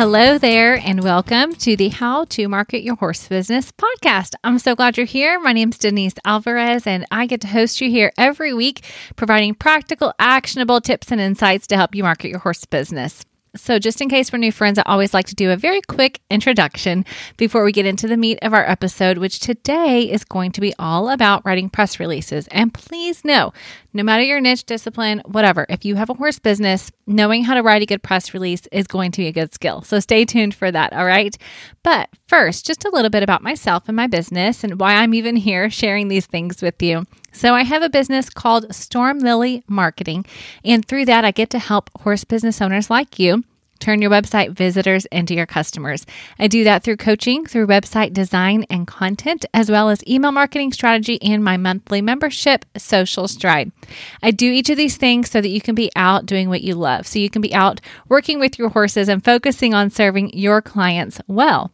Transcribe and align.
Hello 0.00 0.38
there, 0.38 0.76
and 0.76 1.04
welcome 1.04 1.54
to 1.56 1.76
the 1.76 1.90
How 1.90 2.24
to 2.24 2.48
Market 2.48 2.82
Your 2.82 2.96
Horse 2.96 3.28
Business 3.28 3.70
podcast. 3.70 4.32
I'm 4.42 4.58
so 4.58 4.74
glad 4.74 4.96
you're 4.96 5.04
here. 5.04 5.38
My 5.38 5.52
name 5.52 5.68
is 5.68 5.76
Denise 5.76 6.14
Alvarez, 6.24 6.86
and 6.86 7.04
I 7.10 7.26
get 7.26 7.42
to 7.42 7.48
host 7.48 7.82
you 7.82 7.90
here 7.90 8.10
every 8.16 8.54
week, 8.54 8.82
providing 9.16 9.54
practical, 9.54 10.14
actionable 10.18 10.80
tips 10.80 11.12
and 11.12 11.20
insights 11.20 11.66
to 11.66 11.76
help 11.76 11.94
you 11.94 12.02
market 12.02 12.30
your 12.30 12.38
horse 12.38 12.64
business. 12.64 13.26
So, 13.56 13.78
just 13.78 14.00
in 14.00 14.08
case 14.08 14.32
we're 14.32 14.38
new 14.38 14.52
friends, 14.52 14.78
I 14.78 14.84
always 14.86 15.12
like 15.12 15.26
to 15.26 15.34
do 15.34 15.50
a 15.50 15.56
very 15.56 15.82
quick 15.82 16.20
introduction 16.30 17.04
before 17.36 17.64
we 17.64 17.72
get 17.72 17.84
into 17.84 18.06
the 18.06 18.16
meat 18.16 18.38
of 18.40 18.54
our 18.54 18.64
episode, 18.64 19.18
which 19.18 19.40
today 19.40 20.02
is 20.02 20.24
going 20.24 20.52
to 20.52 20.60
be 20.62 20.72
all 20.78 21.10
about 21.10 21.44
writing 21.44 21.68
press 21.68 22.00
releases. 22.00 22.46
And 22.48 22.72
please 22.72 23.24
know, 23.24 23.52
no 23.92 24.02
matter 24.02 24.22
your 24.22 24.40
niche, 24.40 24.64
discipline, 24.64 25.22
whatever, 25.24 25.66
if 25.68 25.84
you 25.84 25.96
have 25.96 26.10
a 26.10 26.14
horse 26.14 26.38
business, 26.38 26.90
knowing 27.06 27.44
how 27.44 27.54
to 27.54 27.62
write 27.62 27.82
a 27.82 27.86
good 27.86 28.02
press 28.02 28.32
release 28.32 28.66
is 28.72 28.86
going 28.86 29.10
to 29.12 29.22
be 29.22 29.26
a 29.26 29.32
good 29.32 29.52
skill. 29.52 29.82
So, 29.82 30.00
stay 30.00 30.24
tuned 30.24 30.54
for 30.54 30.70
that. 30.70 30.92
All 30.92 31.04
right. 31.04 31.36
But 31.82 32.08
first, 32.26 32.66
just 32.66 32.84
a 32.84 32.90
little 32.90 33.10
bit 33.10 33.22
about 33.22 33.42
myself 33.42 33.84
and 33.88 33.96
my 33.96 34.06
business 34.06 34.62
and 34.64 34.78
why 34.78 34.94
I'm 34.94 35.14
even 35.14 35.36
here 35.36 35.70
sharing 35.70 36.08
these 36.08 36.26
things 36.26 36.62
with 36.62 36.82
you. 36.82 37.06
So, 37.32 37.54
I 37.54 37.64
have 37.64 37.82
a 37.82 37.90
business 37.90 38.30
called 38.30 38.74
Storm 38.74 39.18
Lily 39.18 39.64
Marketing, 39.68 40.24
and 40.64 40.84
through 40.84 41.06
that, 41.06 41.24
I 41.24 41.30
get 41.30 41.50
to 41.50 41.58
help 41.58 41.90
horse 42.00 42.24
business 42.24 42.60
owners 42.60 42.90
like 42.90 43.18
you 43.18 43.44
turn 43.80 44.00
your 44.00 44.10
website 44.10 44.50
visitors 44.50 45.06
into 45.06 45.34
your 45.34 45.46
customers. 45.46 46.06
I 46.38 46.46
do 46.46 46.64
that 46.64 46.84
through 46.84 46.98
coaching, 46.98 47.46
through 47.46 47.66
website 47.66 48.12
design 48.12 48.64
and 48.70 48.86
content, 48.86 49.44
as 49.52 49.70
well 49.70 49.88
as 49.88 50.06
email 50.06 50.32
marketing 50.32 50.72
strategy 50.72 51.20
and 51.22 51.42
my 51.42 51.56
monthly 51.56 52.00
membership, 52.00 52.64
Social 52.76 53.26
Stride. 53.26 53.72
I 54.22 54.30
do 54.30 54.50
each 54.50 54.70
of 54.70 54.76
these 54.76 54.96
things 54.96 55.30
so 55.30 55.40
that 55.40 55.48
you 55.48 55.60
can 55.60 55.74
be 55.74 55.90
out 55.96 56.26
doing 56.26 56.48
what 56.48 56.62
you 56.62 56.74
love. 56.74 57.06
So 57.06 57.18
you 57.18 57.30
can 57.30 57.42
be 57.42 57.54
out 57.54 57.80
working 58.08 58.38
with 58.38 58.58
your 58.58 58.68
horses 58.68 59.08
and 59.08 59.24
focusing 59.24 59.74
on 59.74 59.90
serving 59.90 60.30
your 60.34 60.62
clients 60.62 61.20
well. 61.26 61.72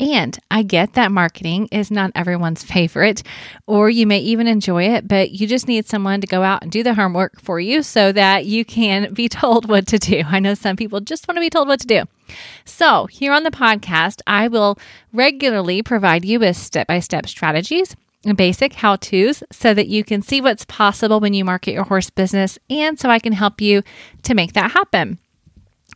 And 0.00 0.36
I 0.50 0.64
get 0.64 0.94
that 0.94 1.12
marketing 1.12 1.68
is 1.70 1.90
not 1.90 2.10
everyone's 2.16 2.64
favorite, 2.64 3.22
or 3.66 3.88
you 3.88 4.06
may 4.06 4.18
even 4.18 4.48
enjoy 4.48 4.84
it, 4.84 5.06
but 5.06 5.30
you 5.30 5.46
just 5.46 5.68
need 5.68 5.86
someone 5.86 6.20
to 6.20 6.26
go 6.26 6.42
out 6.42 6.62
and 6.62 6.72
do 6.72 6.82
the 6.82 6.94
homework 6.94 7.40
for 7.40 7.60
you 7.60 7.82
so 7.82 8.10
that 8.10 8.44
you 8.44 8.64
can 8.64 9.14
be 9.14 9.28
told 9.28 9.68
what 9.68 9.86
to 9.88 9.98
do. 9.98 10.22
I 10.26 10.40
know 10.40 10.54
some 10.54 10.76
people 10.76 11.00
just 11.00 11.28
want 11.28 11.36
to 11.36 11.40
be 11.40 11.50
told 11.50 11.68
what 11.68 11.80
to 11.80 11.86
do. 11.86 12.02
So, 12.64 13.06
here 13.06 13.32
on 13.32 13.44
the 13.44 13.50
podcast, 13.50 14.20
I 14.26 14.48
will 14.48 14.78
regularly 15.12 15.82
provide 15.82 16.24
you 16.24 16.40
with 16.40 16.56
step 16.56 16.88
by 16.88 16.98
step 16.98 17.28
strategies 17.28 17.94
and 18.24 18.36
basic 18.36 18.72
how 18.72 18.96
to's 18.96 19.44
so 19.52 19.74
that 19.74 19.88
you 19.88 20.02
can 20.02 20.22
see 20.22 20.40
what's 20.40 20.64
possible 20.64 21.20
when 21.20 21.34
you 21.34 21.44
market 21.44 21.72
your 21.72 21.84
horse 21.84 22.10
business 22.10 22.58
and 22.70 22.98
so 22.98 23.10
I 23.10 23.18
can 23.18 23.34
help 23.34 23.60
you 23.60 23.82
to 24.22 24.34
make 24.34 24.54
that 24.54 24.72
happen. 24.72 25.18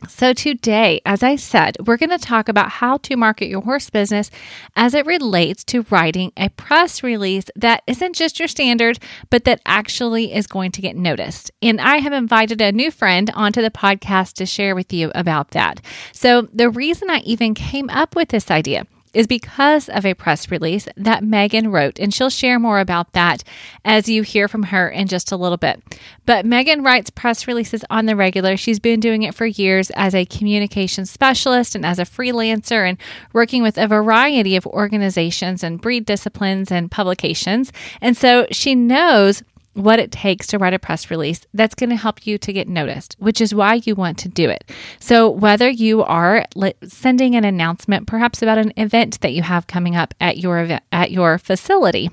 So, 0.07 0.31
today, 0.33 1.01
as 1.05 1.23
I 1.23 1.35
said, 1.35 1.75
we're 1.85 1.97
going 1.97 2.09
to 2.09 2.17
talk 2.17 2.47
about 2.47 2.69
how 2.69 2.97
to 2.97 3.17
market 3.17 3.47
your 3.47 3.61
horse 3.61 3.89
business 3.89 4.31
as 4.75 4.93
it 4.93 5.05
relates 5.05 5.63
to 5.65 5.85
writing 5.89 6.31
a 6.37 6.49
press 6.49 7.03
release 7.03 7.45
that 7.55 7.83
isn't 7.85 8.15
just 8.15 8.39
your 8.39 8.47
standard, 8.47 8.99
but 9.29 9.43
that 9.43 9.61
actually 9.65 10.33
is 10.33 10.47
going 10.47 10.71
to 10.71 10.81
get 10.81 10.95
noticed. 10.95 11.51
And 11.61 11.81
I 11.81 11.97
have 11.97 12.13
invited 12.13 12.61
a 12.61 12.71
new 12.71 12.91
friend 12.91 13.29
onto 13.33 13.61
the 13.61 13.71
podcast 13.71 14.33
to 14.35 14.45
share 14.45 14.73
with 14.73 14.93
you 14.93 15.11
about 15.15 15.51
that. 15.51 15.81
So, 16.13 16.43
the 16.53 16.69
reason 16.69 17.09
I 17.09 17.19
even 17.19 17.53
came 17.53 17.89
up 17.89 18.15
with 18.15 18.29
this 18.29 18.49
idea 18.49 18.85
is 19.13 19.27
because 19.27 19.89
of 19.89 20.05
a 20.05 20.13
press 20.13 20.51
release 20.51 20.87
that 20.95 21.23
Megan 21.23 21.71
wrote, 21.71 21.99
and 21.99 22.13
she'll 22.13 22.29
share 22.29 22.59
more 22.59 22.79
about 22.79 23.13
that 23.13 23.43
as 23.83 24.07
you 24.07 24.23
hear 24.23 24.47
from 24.47 24.63
her 24.63 24.89
in 24.89 25.07
just 25.07 25.31
a 25.31 25.37
little 25.37 25.57
bit. 25.57 25.81
But 26.25 26.45
Megan 26.45 26.83
writes 26.83 27.09
press 27.09 27.47
releases 27.47 27.83
on 27.89 28.05
the 28.05 28.15
regular. 28.15 28.55
She's 28.55 28.79
been 28.79 28.99
doing 28.99 29.23
it 29.23 29.33
for 29.33 29.45
years 29.45 29.91
as 29.95 30.13
a 30.13 30.25
communication 30.25 31.05
specialist 31.05 31.75
and 31.75 31.85
as 31.85 31.99
a 31.99 32.03
freelancer 32.03 32.87
and 32.87 32.97
working 33.33 33.63
with 33.63 33.77
a 33.77 33.87
variety 33.87 34.55
of 34.55 34.67
organizations 34.67 35.63
and 35.63 35.81
breed 35.81 36.05
disciplines 36.05 36.71
and 36.71 36.91
publications. 36.91 37.71
And 38.01 38.15
so 38.15 38.45
she 38.51 38.75
knows 38.75 39.43
what 39.79 39.99
it 39.99 40.11
takes 40.11 40.47
to 40.47 40.57
write 40.57 40.73
a 40.73 40.79
press 40.79 41.09
release 41.09 41.45
that's 41.53 41.75
going 41.75 41.89
to 41.89 41.95
help 41.95 42.27
you 42.27 42.37
to 42.37 42.53
get 42.53 42.67
noticed, 42.67 43.15
which 43.19 43.41
is 43.41 43.55
why 43.55 43.81
you 43.85 43.95
want 43.95 44.17
to 44.19 44.29
do 44.29 44.49
it. 44.49 44.69
So, 44.99 45.29
whether 45.29 45.69
you 45.69 46.03
are 46.03 46.45
sending 46.83 47.35
an 47.35 47.45
announcement, 47.45 48.07
perhaps 48.07 48.41
about 48.41 48.57
an 48.57 48.73
event 48.77 49.21
that 49.21 49.33
you 49.33 49.41
have 49.41 49.67
coming 49.67 49.95
up 49.95 50.13
at 50.19 50.37
your 50.37 50.59
event, 50.59 50.83
at 50.91 51.11
your 51.11 51.37
facility, 51.37 52.09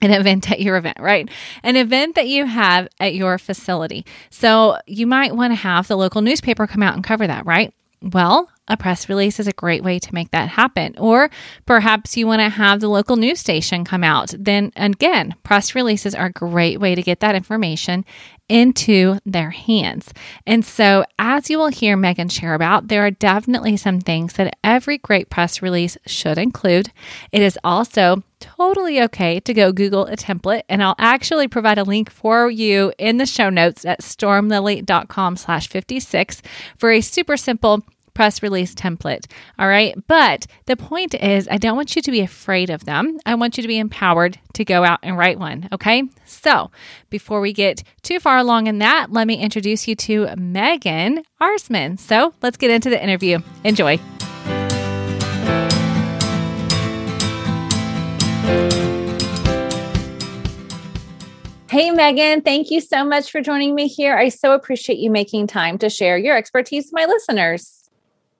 an 0.00 0.10
event 0.10 0.50
at 0.50 0.60
your 0.60 0.76
event, 0.76 0.98
right? 1.00 1.28
An 1.62 1.76
event 1.76 2.14
that 2.14 2.28
you 2.28 2.46
have 2.46 2.88
at 3.00 3.14
your 3.14 3.38
facility. 3.38 4.06
So, 4.30 4.78
you 4.86 5.06
might 5.06 5.34
want 5.36 5.50
to 5.52 5.56
have 5.56 5.88
the 5.88 5.96
local 5.96 6.22
newspaper 6.22 6.66
come 6.66 6.82
out 6.82 6.94
and 6.94 7.04
cover 7.04 7.26
that, 7.26 7.44
right? 7.46 7.74
Well, 8.04 8.50
a 8.68 8.76
press 8.76 9.08
release 9.08 9.40
is 9.40 9.46
a 9.46 9.52
great 9.52 9.82
way 9.82 9.98
to 9.98 10.14
make 10.14 10.30
that 10.30 10.50
happen. 10.50 10.94
Or 10.98 11.30
perhaps 11.64 12.18
you 12.18 12.26
want 12.26 12.40
to 12.40 12.50
have 12.50 12.80
the 12.80 12.88
local 12.88 13.16
news 13.16 13.40
station 13.40 13.84
come 13.84 14.04
out. 14.04 14.34
Then 14.38 14.72
again, 14.76 15.34
press 15.42 15.74
releases 15.74 16.14
are 16.14 16.26
a 16.26 16.32
great 16.32 16.80
way 16.80 16.94
to 16.94 17.02
get 17.02 17.20
that 17.20 17.34
information 17.34 18.04
into 18.48 19.18
their 19.24 19.50
hands. 19.50 20.12
And 20.46 20.64
so, 20.64 21.04
as 21.18 21.48
you 21.48 21.58
will 21.58 21.68
hear 21.68 21.96
Megan 21.96 22.28
share 22.28 22.52
about, 22.52 22.88
there 22.88 23.04
are 23.06 23.10
definitely 23.10 23.78
some 23.78 24.00
things 24.00 24.34
that 24.34 24.58
every 24.62 24.98
great 24.98 25.30
press 25.30 25.62
release 25.62 25.96
should 26.06 26.36
include. 26.36 26.90
It 27.32 27.40
is 27.40 27.58
also 27.64 28.22
totally 28.40 29.00
okay 29.00 29.40
to 29.40 29.54
go 29.54 29.72
Google 29.72 30.06
a 30.06 30.16
template, 30.16 30.64
and 30.68 30.82
I'll 30.82 30.96
actually 30.98 31.48
provide 31.48 31.78
a 31.78 31.84
link 31.84 32.10
for 32.10 32.50
you 32.50 32.92
in 32.98 33.16
the 33.16 33.24
show 33.24 33.48
notes 33.48 33.86
at 33.86 34.02
stormlily.com 34.02 35.36
slash 35.38 35.68
56 35.68 36.42
for 36.76 36.90
a 36.90 37.00
super 37.00 37.38
simple 37.38 37.82
press 38.14 38.42
release 38.42 38.74
template. 38.74 39.26
All 39.58 39.68
right. 39.68 39.94
But 40.06 40.46
the 40.66 40.76
point 40.76 41.14
is, 41.14 41.48
I 41.50 41.58
don't 41.58 41.76
want 41.76 41.94
you 41.96 42.02
to 42.02 42.10
be 42.10 42.20
afraid 42.20 42.70
of 42.70 42.84
them. 42.84 43.18
I 43.26 43.34
want 43.34 43.56
you 43.56 43.62
to 43.62 43.68
be 43.68 43.78
empowered 43.78 44.38
to 44.54 44.64
go 44.64 44.84
out 44.84 45.00
and 45.02 45.18
write 45.18 45.38
one. 45.38 45.68
Okay. 45.72 46.04
So 46.24 46.70
before 47.10 47.40
we 47.40 47.52
get 47.52 47.82
too 48.02 48.20
far 48.20 48.38
along 48.38 48.66
in 48.66 48.78
that, 48.78 49.10
let 49.10 49.26
me 49.26 49.36
introduce 49.36 49.86
you 49.86 49.94
to 49.96 50.34
Megan 50.36 51.22
Arszman. 51.40 51.98
So 51.98 52.34
let's 52.42 52.56
get 52.56 52.70
into 52.70 52.90
the 52.90 53.02
interview. 53.02 53.40
Enjoy. 53.64 53.98
Hey, 61.74 61.90
Megan, 61.90 62.42
thank 62.42 62.70
you 62.70 62.80
so 62.80 63.04
much 63.04 63.32
for 63.32 63.40
joining 63.40 63.74
me 63.74 63.88
here. 63.88 64.16
I 64.16 64.28
so 64.28 64.52
appreciate 64.52 64.98
you 64.98 65.10
making 65.10 65.48
time 65.48 65.76
to 65.78 65.90
share 65.90 66.16
your 66.16 66.36
expertise 66.36 66.84
with 66.84 66.92
my 66.92 67.06
listeners. 67.06 67.83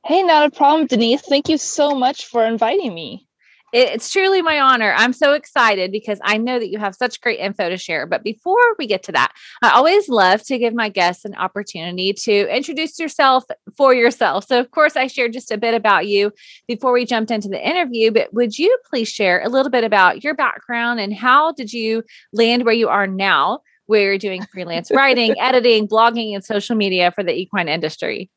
Hey, 0.07 0.23
not 0.23 0.47
a 0.47 0.51
problem, 0.55 0.87
Denise. 0.87 1.23
Thank 1.23 1.49
you 1.49 1.57
so 1.57 1.95
much 1.95 2.27
for 2.27 2.45
inviting 2.45 2.93
me. 2.93 3.27
It's 3.73 4.13
truly 4.13 4.43
my 4.43 4.61
honor. 4.61 4.93
I'm 4.95 5.15
so 5.15 5.33
excited 5.33 5.91
because 5.91 6.21
I 6.23 6.37
know 6.37 6.59
that 6.59 6.69
you 6.69 6.79
have 6.79 6.95
such 6.95 7.23
great 7.23 7.41
info 7.41 7.71
to 7.71 7.79
share. 7.79 8.07
But 8.07 8.23
before 8.23 8.77
we 8.79 8.87
get 8.87 9.03
to 9.05 9.13
that, 9.13 9.33
I 9.63 9.71
always 9.71 10.11
love 10.11 10.43
to 10.43 10.59
give 10.59 10.75
my 10.75 10.91
guests 10.91 11.25
an 11.25 11.35
opportunity 11.35 12.13
to 12.13 12.55
introduce 12.55 12.99
yourself 12.99 13.45
for 13.79 13.95
yourself. 13.95 14.47
So, 14.47 14.61
of 14.61 14.71
course, 14.71 14.95
I 14.95 15.07
shared 15.07 15.33
just 15.33 15.51
a 15.51 15.57
bit 15.57 15.73
about 15.73 16.07
you 16.07 16.33
before 16.69 16.93
we 16.93 17.07
jumped 17.07 17.31
into 17.31 17.49
the 17.49 17.67
interview, 17.67 18.11
but 18.11 18.33
would 18.35 18.59
you 18.59 18.77
please 18.91 19.09
share 19.09 19.43
a 19.43 19.49
little 19.49 19.71
bit 19.71 19.85
about 19.85 20.23
your 20.23 20.35
background 20.35 21.01
and 21.01 21.15
how 21.15 21.53
did 21.53 21.73
you 21.73 22.03
land 22.35 22.67
where 22.67 22.75
you 22.75 22.91
are 22.91 23.07
now, 23.07 23.61
where 23.87 24.03
you're 24.03 24.19
doing 24.19 24.45
freelance 24.53 24.91
writing, 24.91 25.35
editing, 25.41 25.89
blogging, 25.89 26.35
and 26.35 26.45
social 26.45 26.77
media 26.77 27.11
for 27.11 27.25
the 27.25 27.35
equine 27.35 27.69
industry? 27.69 28.31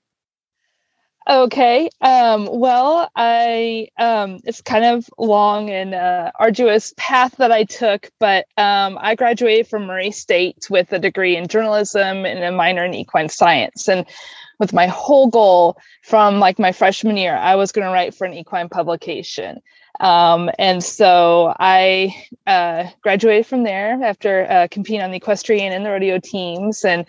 Okay. 1.29 1.89
Um, 1.99 2.47
well, 2.49 3.11
I 3.15 3.89
um, 3.97 4.39
it's 4.45 4.61
kind 4.61 4.85
of 4.85 5.09
long 5.17 5.69
and 5.69 5.93
uh, 5.93 6.31
arduous 6.39 6.93
path 6.95 7.35
that 7.37 7.51
I 7.51 7.65
took, 7.65 8.09
but 8.17 8.45
um, 8.57 8.97
I 9.01 9.15
graduated 9.15 9.67
from 9.67 9.87
Murray 9.87 10.11
State 10.11 10.67
with 10.69 10.93
a 10.93 10.99
degree 10.99 11.35
in 11.35 11.49
journalism 11.49 12.25
and 12.25 12.39
a 12.39 12.51
minor 12.53 12.85
in 12.85 12.93
equine 12.93 13.27
science. 13.27 13.89
And 13.89 14.05
with 14.59 14.71
my 14.71 14.87
whole 14.87 15.27
goal 15.27 15.77
from 16.01 16.39
like 16.39 16.59
my 16.59 16.71
freshman 16.71 17.17
year, 17.17 17.35
I 17.35 17.55
was 17.55 17.73
going 17.73 17.85
to 17.85 17.91
write 17.91 18.15
for 18.15 18.25
an 18.25 18.33
equine 18.33 18.69
publication. 18.69 19.61
Um, 19.99 20.49
and 20.57 20.83
so 20.83 21.53
I 21.59 22.15
uh, 22.45 22.85
graduated 23.01 23.47
from 23.47 23.63
there 23.63 24.01
after 24.03 24.49
uh, 24.49 24.67
competing 24.69 25.01
on 25.01 25.11
the 25.11 25.17
equestrian 25.17 25.73
and 25.73 25.85
the 25.85 25.89
rodeo 25.89 26.19
teams 26.19 26.85
and 26.85 27.05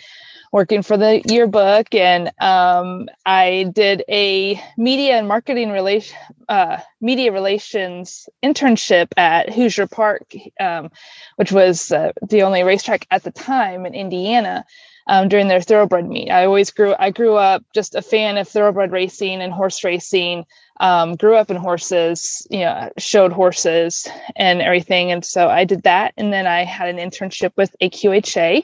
working 0.53 0.83
for 0.83 0.97
the 0.97 1.23
yearbook. 1.27 1.95
And 1.95 2.33
um, 2.41 3.09
i 3.27 3.71
did 3.75 4.05
a 4.09 4.61
media 4.77 5.17
and 5.17 5.29
marketing 5.29 5.71
relation 5.71 6.17
uh, 6.49 6.79
media 7.01 7.33
relations 7.33 8.29
internship 8.43 9.09
at 9.17 9.53
hoosier 9.53 9.87
park 9.87 10.33
um, 10.61 10.91
which 11.37 11.53
was 11.53 11.93
uh, 11.93 12.13
the 12.29 12.43
only 12.43 12.63
racetrack 12.63 13.07
at 13.11 13.23
the 13.23 13.31
time 13.31 13.85
in 13.87 13.95
indiana 13.95 14.65
um, 15.09 15.29
during 15.29 15.49
their 15.49 15.61
thoroughbred 15.63 16.07
meet. 16.07 16.31
I 16.31 16.45
always 16.45 16.71
grew 16.71 16.95
i 16.99 17.11
grew 17.11 17.37
up 17.37 17.65
just 17.75 17.95
a 17.95 18.03
fan 18.03 18.37
of 18.37 18.49
thoroughbred 18.49 18.93
racing 18.93 19.41
and 19.41 19.53
horse 19.53 19.83
racing 19.85 20.45
um, 20.81 21.17
grew 21.17 21.35
up 21.35 21.51
in 21.51 21.57
horses 21.57 22.47
you 22.51 22.61
know 22.61 22.91
showed 22.99 23.33
horses 23.33 24.07
and 24.37 24.63
everything. 24.63 25.11
And 25.13 25.25
so 25.25 25.49
i 25.49 25.65
did 25.65 25.83
that. 25.83 26.15
And 26.17 26.33
then 26.33 26.47
i 26.47 26.65
had 26.65 26.89
an 26.89 26.99
internship 26.99 27.53
with 27.57 27.75
aqha 27.83 28.63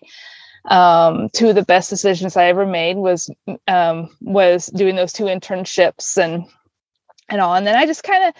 um, 0.67 1.29
two 1.31 1.49
of 1.49 1.55
the 1.55 1.65
best 1.65 1.91
decisions 1.91 2.37
I 2.37 2.47
ever 2.47 2.67
made 2.67 2.97
was 2.97 3.31
um, 3.69 4.09
was 4.21 4.67
doing 4.67 4.97
those 4.97 5.13
two 5.13 5.25
internships 5.25 6.17
and 6.17 6.45
and 7.29 7.41
all. 7.41 7.55
And 7.55 7.67
then 7.67 7.77
I 7.77 7.87
just 7.87 8.03
kind 8.03 8.25
of 8.25 8.35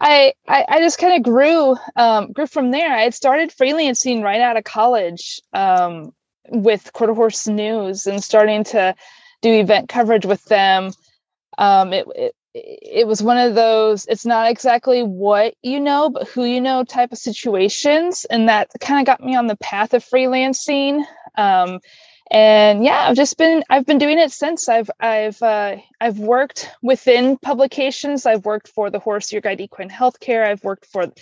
I, 0.00 0.32
I, 0.48 0.64
I 0.68 0.80
just 0.80 0.98
kind 0.98 1.14
of 1.14 1.22
grew 1.22 1.76
um, 1.96 2.32
grew 2.32 2.46
from 2.46 2.70
there. 2.70 2.92
I 2.92 3.02
had 3.02 3.14
started 3.14 3.50
freelancing 3.50 4.22
right 4.22 4.40
out 4.40 4.56
of 4.56 4.64
college 4.64 5.40
um, 5.52 6.12
with 6.48 6.92
Quarter 6.92 7.14
Horse 7.14 7.46
News 7.46 8.06
and 8.06 8.22
starting 8.22 8.64
to 8.64 8.94
do 9.42 9.52
event 9.52 9.88
coverage 9.88 10.26
with 10.26 10.44
them. 10.46 10.92
Um, 11.58 11.92
it, 11.92 12.06
it 12.14 12.34
it 12.54 13.06
was 13.06 13.22
one 13.22 13.38
of 13.38 13.54
those 13.54 14.04
it's 14.06 14.26
not 14.26 14.50
exactly 14.50 15.02
what 15.02 15.54
you 15.62 15.80
know 15.80 16.10
but 16.10 16.28
who 16.28 16.44
you 16.44 16.60
know 16.60 16.84
type 16.84 17.10
of 17.10 17.16
situations 17.16 18.26
and 18.28 18.46
that 18.46 18.68
kind 18.80 19.00
of 19.00 19.06
got 19.06 19.24
me 19.24 19.34
on 19.34 19.46
the 19.46 19.56
path 19.56 19.94
of 19.94 20.04
freelancing 20.04 21.02
um, 21.36 21.80
and 22.30 22.84
yeah 22.84 23.06
i've 23.08 23.16
just 23.16 23.38
been 23.38 23.62
i've 23.70 23.86
been 23.86 23.98
doing 23.98 24.18
it 24.18 24.32
since. 24.32 24.68
I've 24.68 24.90
i've 25.00 25.42
uh, 25.42 25.76
i've 26.00 26.18
worked 26.18 26.70
within 26.82 27.36
publications. 27.38 28.26
I've 28.26 28.44
worked 28.44 28.68
for 28.68 28.90
the 28.90 28.98
horse 29.00 29.32
your 29.32 29.42
guide 29.42 29.60
equine 29.60 29.90
healthcare. 29.90 30.46
I've 30.46 30.64
worked 30.64 30.86
for 30.86 31.12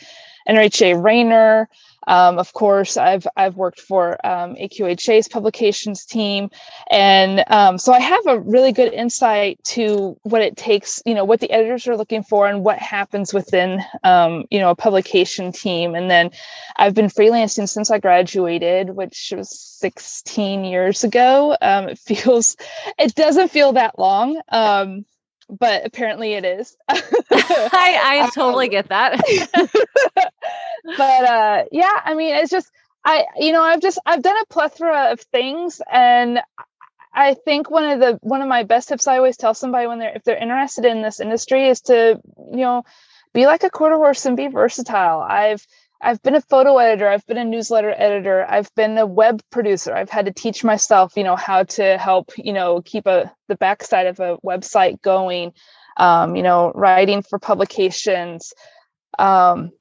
nrha 0.48 0.94
Reiner 0.94 1.66
um, 2.06 2.38
of 2.38 2.52
course, 2.52 2.96
I've 2.96 3.26
I've 3.37 3.56
worked 3.56 3.81
for 3.81 4.14
um, 4.26 4.56
AQHA's 4.56 5.28
publications 5.28 6.04
team, 6.04 6.50
and 6.90 7.44
um, 7.48 7.78
so 7.78 7.92
I 7.92 8.00
have 8.00 8.26
a 8.26 8.40
really 8.40 8.72
good 8.72 8.92
insight 8.92 9.62
to 9.64 10.16
what 10.22 10.42
it 10.42 10.56
takes, 10.56 11.02
you 11.04 11.14
know, 11.14 11.25
what 11.25 11.40
the 11.40 11.50
editors 11.50 11.87
are 11.87 11.96
looking 11.96 12.22
for, 12.22 12.48
and 12.48 12.64
what 12.64 12.78
happens 12.78 13.34
within, 13.34 13.81
um, 14.02 14.44
you 14.50 14.58
know, 14.58 14.70
a 14.70 14.75
publication 14.75 15.52
team. 15.52 15.94
And 15.94 16.10
then 16.10 16.31
I've 16.76 16.94
been 16.94 17.06
freelancing 17.06 17.69
since 17.69 17.90
I 17.90 17.98
graduated, 17.98 18.90
which 18.90 19.32
was 19.36 19.50
16 19.50 20.64
years 20.64 21.04
ago. 21.04 21.56
Um, 21.60 21.90
it 21.90 21.98
feels, 22.06 22.56
it 22.98 23.14
doesn't 23.14 23.50
feel 23.50 23.75
that 23.75 23.98
long 23.98 24.40
um, 24.48 25.04
but 25.58 25.87
apparently 25.87 26.35
it 26.35 26.44
is. 26.44 26.76
I, 26.88 28.23
I 28.25 28.31
totally 28.35 28.67
um, 28.67 28.70
get 28.70 28.88
that. 28.88 29.20
but 30.97 31.25
uh, 31.25 31.64
yeah, 31.73 32.00
I 32.05 32.14
mean, 32.14 32.35
it's 32.35 32.50
just 32.50 32.70
I, 33.05 33.25
you 33.37 33.52
know, 33.52 33.62
I've 33.62 33.81
just 33.81 33.99
I've 34.05 34.23
done 34.23 34.37
a 34.37 34.47
plethora 34.47 35.12
of 35.12 35.20
things, 35.20 35.81
and 35.91 36.41
I 37.12 37.35
think 37.35 37.70
one 37.70 37.85
of 37.85 38.00
the 38.00 38.19
one 38.23 38.43
of 38.43 38.49
my 38.49 38.62
best 38.62 38.88
tips 38.88 39.06
I 39.06 39.17
always 39.17 39.37
tell 39.37 39.55
somebody 39.55 39.87
when 39.87 39.99
they're 39.99 40.12
if 40.14 40.25
they're 40.25 40.37
interested 40.37 40.85
in 40.85 41.02
this 41.02 41.20
industry 41.20 41.69
is 41.69 41.81
to 41.82 42.20
you 42.37 42.56
know 42.56 42.85
be 43.32 43.46
like 43.46 43.62
a 43.64 43.70
quarter 43.70 43.96
horse 43.96 44.26
and 44.26 44.37
be 44.37 44.49
versatile. 44.49 45.20
I've 45.20 45.67
I've 46.02 46.23
been 46.23 46.35
a 46.35 46.41
photo 46.41 46.79
editor, 46.79 47.08
I've 47.08 47.26
been 47.26 47.38
a 47.38 47.44
newsletter 47.44 47.94
editor, 47.97 48.47
I've 48.49 48.75
been 48.75 48.97
a 48.97 49.06
web 49.06 49.43
producer. 49.50 49.94
I've 49.94 50.11
had 50.11 50.26
to 50.26 50.32
teach 50.32 50.64
myself, 50.64 51.12
you 51.17 51.25
know, 51.25 51.37
how 51.37 51.64
to 51.64 51.99
help, 51.99 52.32
you 52.38 52.52
know, 52.52 52.81
keep 52.82 53.06
a 53.06 53.32
the 53.49 53.56
backside 53.56 54.06
of 54.06 54.20
a 54.20 54.38
website 54.38 55.02
going. 55.02 55.52
Um, 55.97 56.35
you 56.37 56.43
know, 56.43 56.73
writing 56.75 57.20
for 57.23 57.38
publications. 57.38 58.55
Um, 59.19 59.73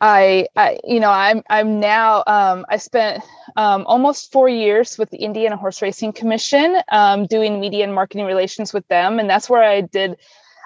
I, 0.00 0.46
I, 0.56 0.78
you 0.84 1.00
know, 1.00 1.10
I'm, 1.10 1.42
I'm 1.50 1.80
now, 1.80 2.24
um, 2.26 2.64
I 2.68 2.76
spent 2.76 3.22
um, 3.56 3.84
almost 3.86 4.32
four 4.32 4.48
years 4.48 4.96
with 4.98 5.10
the 5.10 5.18
Indiana 5.18 5.56
Horse 5.56 5.82
Racing 5.82 6.12
Commission, 6.12 6.76
um, 6.90 7.26
doing 7.26 7.60
media 7.60 7.84
and 7.84 7.94
marketing 7.94 8.26
relations 8.26 8.72
with 8.72 8.86
them, 8.88 9.18
and 9.18 9.28
that's 9.28 9.50
where 9.50 9.62
I 9.62 9.82
did. 9.82 10.16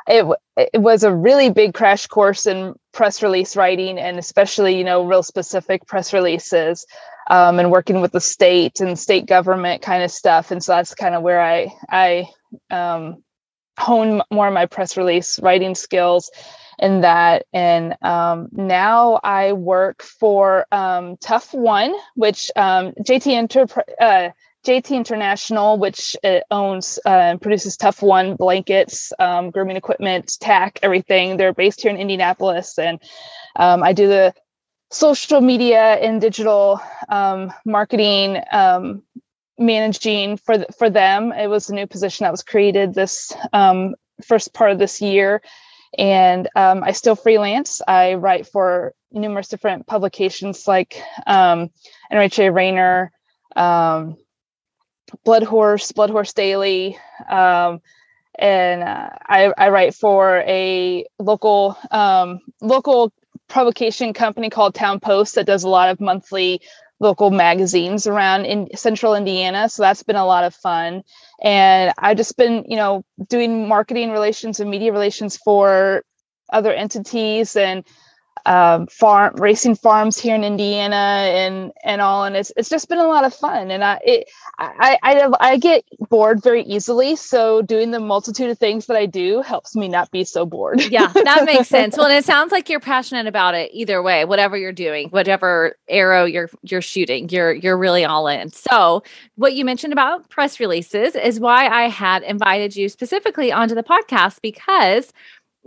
It, 0.09 0.25
it 0.57 0.81
was 0.81 1.03
a 1.03 1.15
really 1.15 1.51
big 1.51 1.75
crash 1.75 2.07
course 2.07 2.47
in 2.47 2.75
press 2.93 3.23
release 3.23 3.57
writing, 3.57 3.99
and 3.99 4.19
especially, 4.19 4.77
you 4.79 4.85
know, 4.85 5.05
real 5.05 5.23
specific 5.23 5.87
press 5.87 6.13
releases, 6.13 6.87
um, 7.29 7.59
and 7.59 7.71
working 7.71 8.01
with 8.01 8.13
the 8.13 8.21
state 8.21 8.81
and 8.81 8.99
state 8.99 9.27
government 9.27 9.83
kind 9.83 10.03
of 10.03 10.11
stuff. 10.11 10.51
And 10.51 10.63
so 10.63 10.73
that's 10.73 10.95
kind 10.95 11.15
of 11.15 11.23
where 11.23 11.41
I, 11.41 11.73
I 11.91 12.29
um, 12.71 13.25
hone 13.79 14.23
more 14.31 14.49
of 14.49 14.55
my 14.55 14.67
press 14.67 14.97
release 14.97 15.39
writing 15.41 15.75
skills 15.75 16.31
in 16.79 17.01
that. 17.03 17.47
And 17.53 17.97
um, 18.03 18.49
now 18.53 19.21
I 19.23 19.53
work 19.53 20.03
for 20.03 20.67
um, 20.73 21.17
Tough 21.19 21.53
One, 21.53 21.95
which 22.15 22.51
um, 22.57 22.93
JT 23.01 23.27
Inter- 23.39 23.85
uh, 24.01 24.31
JT 24.67 24.91
International, 24.91 25.79
which 25.79 26.17
uh, 26.25 26.41
owns 26.51 26.99
uh, 27.07 27.09
and 27.09 27.41
produces 27.41 27.77
Tough 27.77 28.03
One 28.03 28.35
blankets, 28.35 29.13
um, 29.19 29.51
grooming 29.51 29.77
equipment, 29.77 30.37
tack, 30.41 30.81
everything. 30.83 31.37
They're 31.37 31.55
based 31.55 31.83
here 31.83 31.91
in 31.91 31.97
Indianapolis, 31.97 32.79
and 32.79 33.01
um, 33.55 33.83
I 33.83 33.93
do 33.93 34.09
the 34.09 34.35
social 34.91 35.41
media 35.41 35.95
and 35.95 36.21
digital 36.21 36.81
um, 37.09 37.53
marketing 37.65 38.43
managing 39.59 40.37
for 40.37 40.65
for 40.77 40.91
them. 40.91 41.33
It 41.33 41.49
was 41.49 41.71
a 41.71 41.75
new 41.75 41.87
position 41.87 42.25
that 42.25 42.33
was 42.33 42.43
created 42.43 42.95
this 42.95 43.33
um, 43.53 43.95
first 44.25 44.53
part 44.53 44.73
of 44.73 44.79
this 44.79 45.01
year, 45.01 45.43
and 45.97 46.49
um, 46.57 46.83
I 46.83 46.93
still 46.93 47.17
freelance. 47.17 47.81
I 47.87 48.15
write 48.15 48.47
for 48.47 48.95
numerous 49.13 49.49
different 49.49 49.87
publications 49.87 50.67
like 50.67 51.01
um, 51.27 51.71
NRHA 52.13 52.53
Reiner, 52.53 53.11
um, 53.61 54.17
Blood 55.25 55.43
Horse, 55.43 55.93
Blood 55.93 56.11
Horse 56.11 56.33
Daily, 56.33 56.99
um, 57.29 57.81
and 58.39 58.83
uh, 58.83 59.11
I, 59.23 59.53
I, 59.57 59.69
write 59.71 59.95
for 59.95 60.43
a 60.47 61.07
local 61.19 61.79
um, 61.91 62.41
local 62.61 63.13
publication 63.49 64.13
company 64.13 64.51
called 64.51 64.75
Town 64.75 65.01
Post 65.01 65.37
that 65.37 65.47
does 65.47 65.65
a 65.65 65.69
lot 65.69 65.89
of 65.89 66.01
monthly 66.01 66.61
local 66.99 67.31
magazines 67.31 68.07
around 68.07 68.45
in 68.47 68.69
central 68.77 69.15
Indiana. 69.15 69.69
So 69.69 69.83
that's 69.83 70.03
been 70.03 70.17
a 70.17 70.27
lot 70.27 70.45
of 70.45 70.55
fun. 70.55 71.03
And 71.43 71.93
I've 71.99 72.17
just 72.17 72.37
been, 72.37 72.65
you 72.69 72.77
know, 72.77 73.05
doing 73.29 73.69
marketing 73.69 74.11
relations 74.11 74.61
and 74.61 74.71
media 74.71 74.93
relations 74.93 75.37
for 75.37 76.05
other 76.53 76.73
entities 76.73 77.57
and 77.57 77.85
um, 78.47 78.87
farm 78.87 79.35
racing 79.37 79.75
farms 79.75 80.19
here 80.19 80.35
in 80.35 80.45
Indiana 80.45 80.97
and 80.97 81.73
and 81.83 82.01
all, 82.01 82.25
and 82.25 82.37
it's 82.37 82.53
it's 82.57 82.69
just 82.69 82.89
been 82.89 82.99
a 82.99 83.07
lot 83.07 83.25
of 83.25 83.35
fun. 83.35 83.73
And 83.73 83.83
I 83.83 84.01
it, 84.05 84.31
I, 84.59 84.99
I 85.03 85.31
I 85.41 85.57
get 85.59 85.85
bored 86.09 86.43
very 86.43 86.63
easily, 86.63 87.17
so 87.17 87.61
doing 87.63 87.91
the 87.91 87.99
multitude 87.99 88.49
of 88.49 88.59
things 88.59 88.87
that 88.87 88.97
I 88.97 89.05
do 89.05 89.43
helps 89.43 89.75
me 89.75 89.89
not 89.89 90.13
be 90.13 90.23
so 90.23 90.47
bored. 90.47 90.81
yeah, 90.91 91.09
that 91.09 91.45
makes 91.45 91.69
sense. 91.77 91.97
Well, 91.97 92.07
and 92.07 92.15
it 92.15 92.25
sounds 92.25 92.53
like 92.53 92.71
you're 92.71 92.81
passionate 92.81 93.27
about 93.27 93.55
it 93.55 93.71
either 93.75 94.01
way, 94.01 94.25
whatever 94.25 94.57
you're 94.57 94.73
doing, 94.73 95.09
whatever 95.09 95.77
arrow 95.89 96.25
you're 96.25 96.49
you're 96.63 96.81
shooting, 96.81 97.29
you're 97.31 97.53
you're 97.53 97.77
really 97.77 98.05
all 98.05 98.29
in. 98.29 98.51
So, 98.53 99.03
what 99.35 99.55
you 99.55 99.65
mentioned 99.65 99.93
about 99.93 100.29
press 100.31 100.61
releases 100.61 101.17
is 101.17 101.41
why 101.41 101.67
I 101.67 101.89
had 101.89 102.23
invited 102.23 102.77
you 102.77 102.89
specifically 102.89 103.51
onto 103.51 103.75
the 103.75 103.83
podcast 103.83 104.41
because 104.41 105.13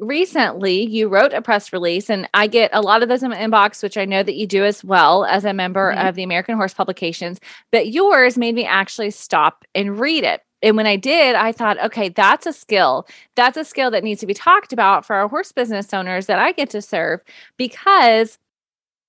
recently 0.02 0.86
you 0.86 1.08
wrote 1.08 1.34
a 1.34 1.42
press 1.42 1.74
release 1.74 2.10
and 2.10 2.28
i 2.34 2.48
get 2.48 2.70
a 2.74 2.82
lot 2.82 3.04
of 3.04 3.10
those 3.10 3.24
in 3.24 3.30
my 3.30 3.38
inbox 3.38 3.84
which 3.84 3.98
i 3.98 4.06
know 4.06 4.24
that 4.24 4.36
you 4.36 4.48
do 4.48 4.64
as 4.64 4.84
well 4.84 5.26
as 5.26 5.46
a 5.46 5.54
member 5.54 5.92
mm-hmm. 5.94 6.08
of 6.08 6.16
the 6.16 6.24
american 6.24 6.56
horse 6.56 6.74
publications 6.74 7.40
but 7.72 7.92
yours 7.92 8.38
made 8.38 8.56
me 8.56 8.66
actually 8.66 9.12
stop 9.12 9.66
and 9.76 10.00
read 10.00 10.24
it 10.24 10.42
and 10.62 10.78
when 10.78 10.88
i 10.88 10.96
did 10.96 11.36
i 11.36 11.52
thought 11.52 11.80
okay 11.84 12.10
that's 12.10 12.46
a 12.46 12.54
skill 12.54 13.08
that's 13.36 13.58
a 13.58 13.66
skill 13.66 13.92
that 13.92 14.04
needs 14.04 14.20
to 14.22 14.28
be 14.28 14.34
talked 14.34 14.74
about 14.74 15.06
for 15.06 15.16
our 15.16 15.28
horse 15.28 15.52
business 15.52 15.94
owners 15.94 16.26
that 16.28 16.40
i 16.40 16.52
get 16.52 16.70
to 16.70 16.82
serve 16.82 17.22
because 17.58 18.38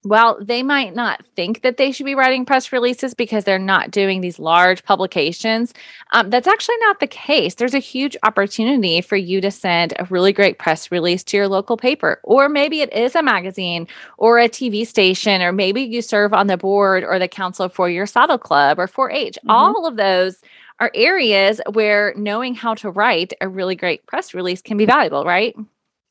well, 0.02 0.38
they 0.40 0.62
might 0.62 0.94
not 0.94 1.24
think 1.36 1.60
that 1.60 1.76
they 1.76 1.92
should 1.92 2.06
be 2.06 2.14
writing 2.14 2.46
press 2.46 2.72
releases 2.72 3.12
because 3.12 3.44
they're 3.44 3.58
not 3.58 3.90
doing 3.90 4.22
these 4.22 4.38
large 4.38 4.82
publications. 4.82 5.74
Um, 6.12 6.30
that's 6.30 6.46
actually 6.46 6.78
not 6.78 7.00
the 7.00 7.06
case. 7.06 7.56
There's 7.56 7.74
a 7.74 7.80
huge 7.80 8.16
opportunity 8.22 9.02
for 9.02 9.16
you 9.16 9.42
to 9.42 9.50
send 9.50 9.92
a 9.98 10.06
really 10.06 10.32
great 10.32 10.58
press 10.58 10.90
release 10.90 11.22
to 11.24 11.36
your 11.36 11.48
local 11.48 11.76
paper, 11.76 12.18
or 12.22 12.48
maybe 12.48 12.80
it 12.80 12.90
is 12.94 13.14
a 13.14 13.22
magazine 13.22 13.86
or 14.16 14.38
a 14.38 14.48
TV 14.48 14.86
station, 14.86 15.42
or 15.42 15.52
maybe 15.52 15.82
you 15.82 16.00
serve 16.00 16.32
on 16.32 16.46
the 16.46 16.56
board 16.56 17.04
or 17.04 17.18
the 17.18 17.28
council 17.28 17.68
for 17.68 17.90
your 17.90 18.06
saddle 18.06 18.38
club 18.38 18.78
or 18.78 18.86
4 18.86 19.10
H. 19.10 19.34
Mm-hmm. 19.34 19.50
All 19.50 19.86
of 19.86 19.96
those 19.96 20.40
are 20.78 20.90
areas 20.94 21.60
where 21.74 22.14
knowing 22.16 22.54
how 22.54 22.72
to 22.76 22.90
write 22.90 23.34
a 23.42 23.48
really 23.48 23.76
great 23.76 24.06
press 24.06 24.32
release 24.32 24.62
can 24.62 24.78
be 24.78 24.86
valuable, 24.86 25.26
right? 25.26 25.54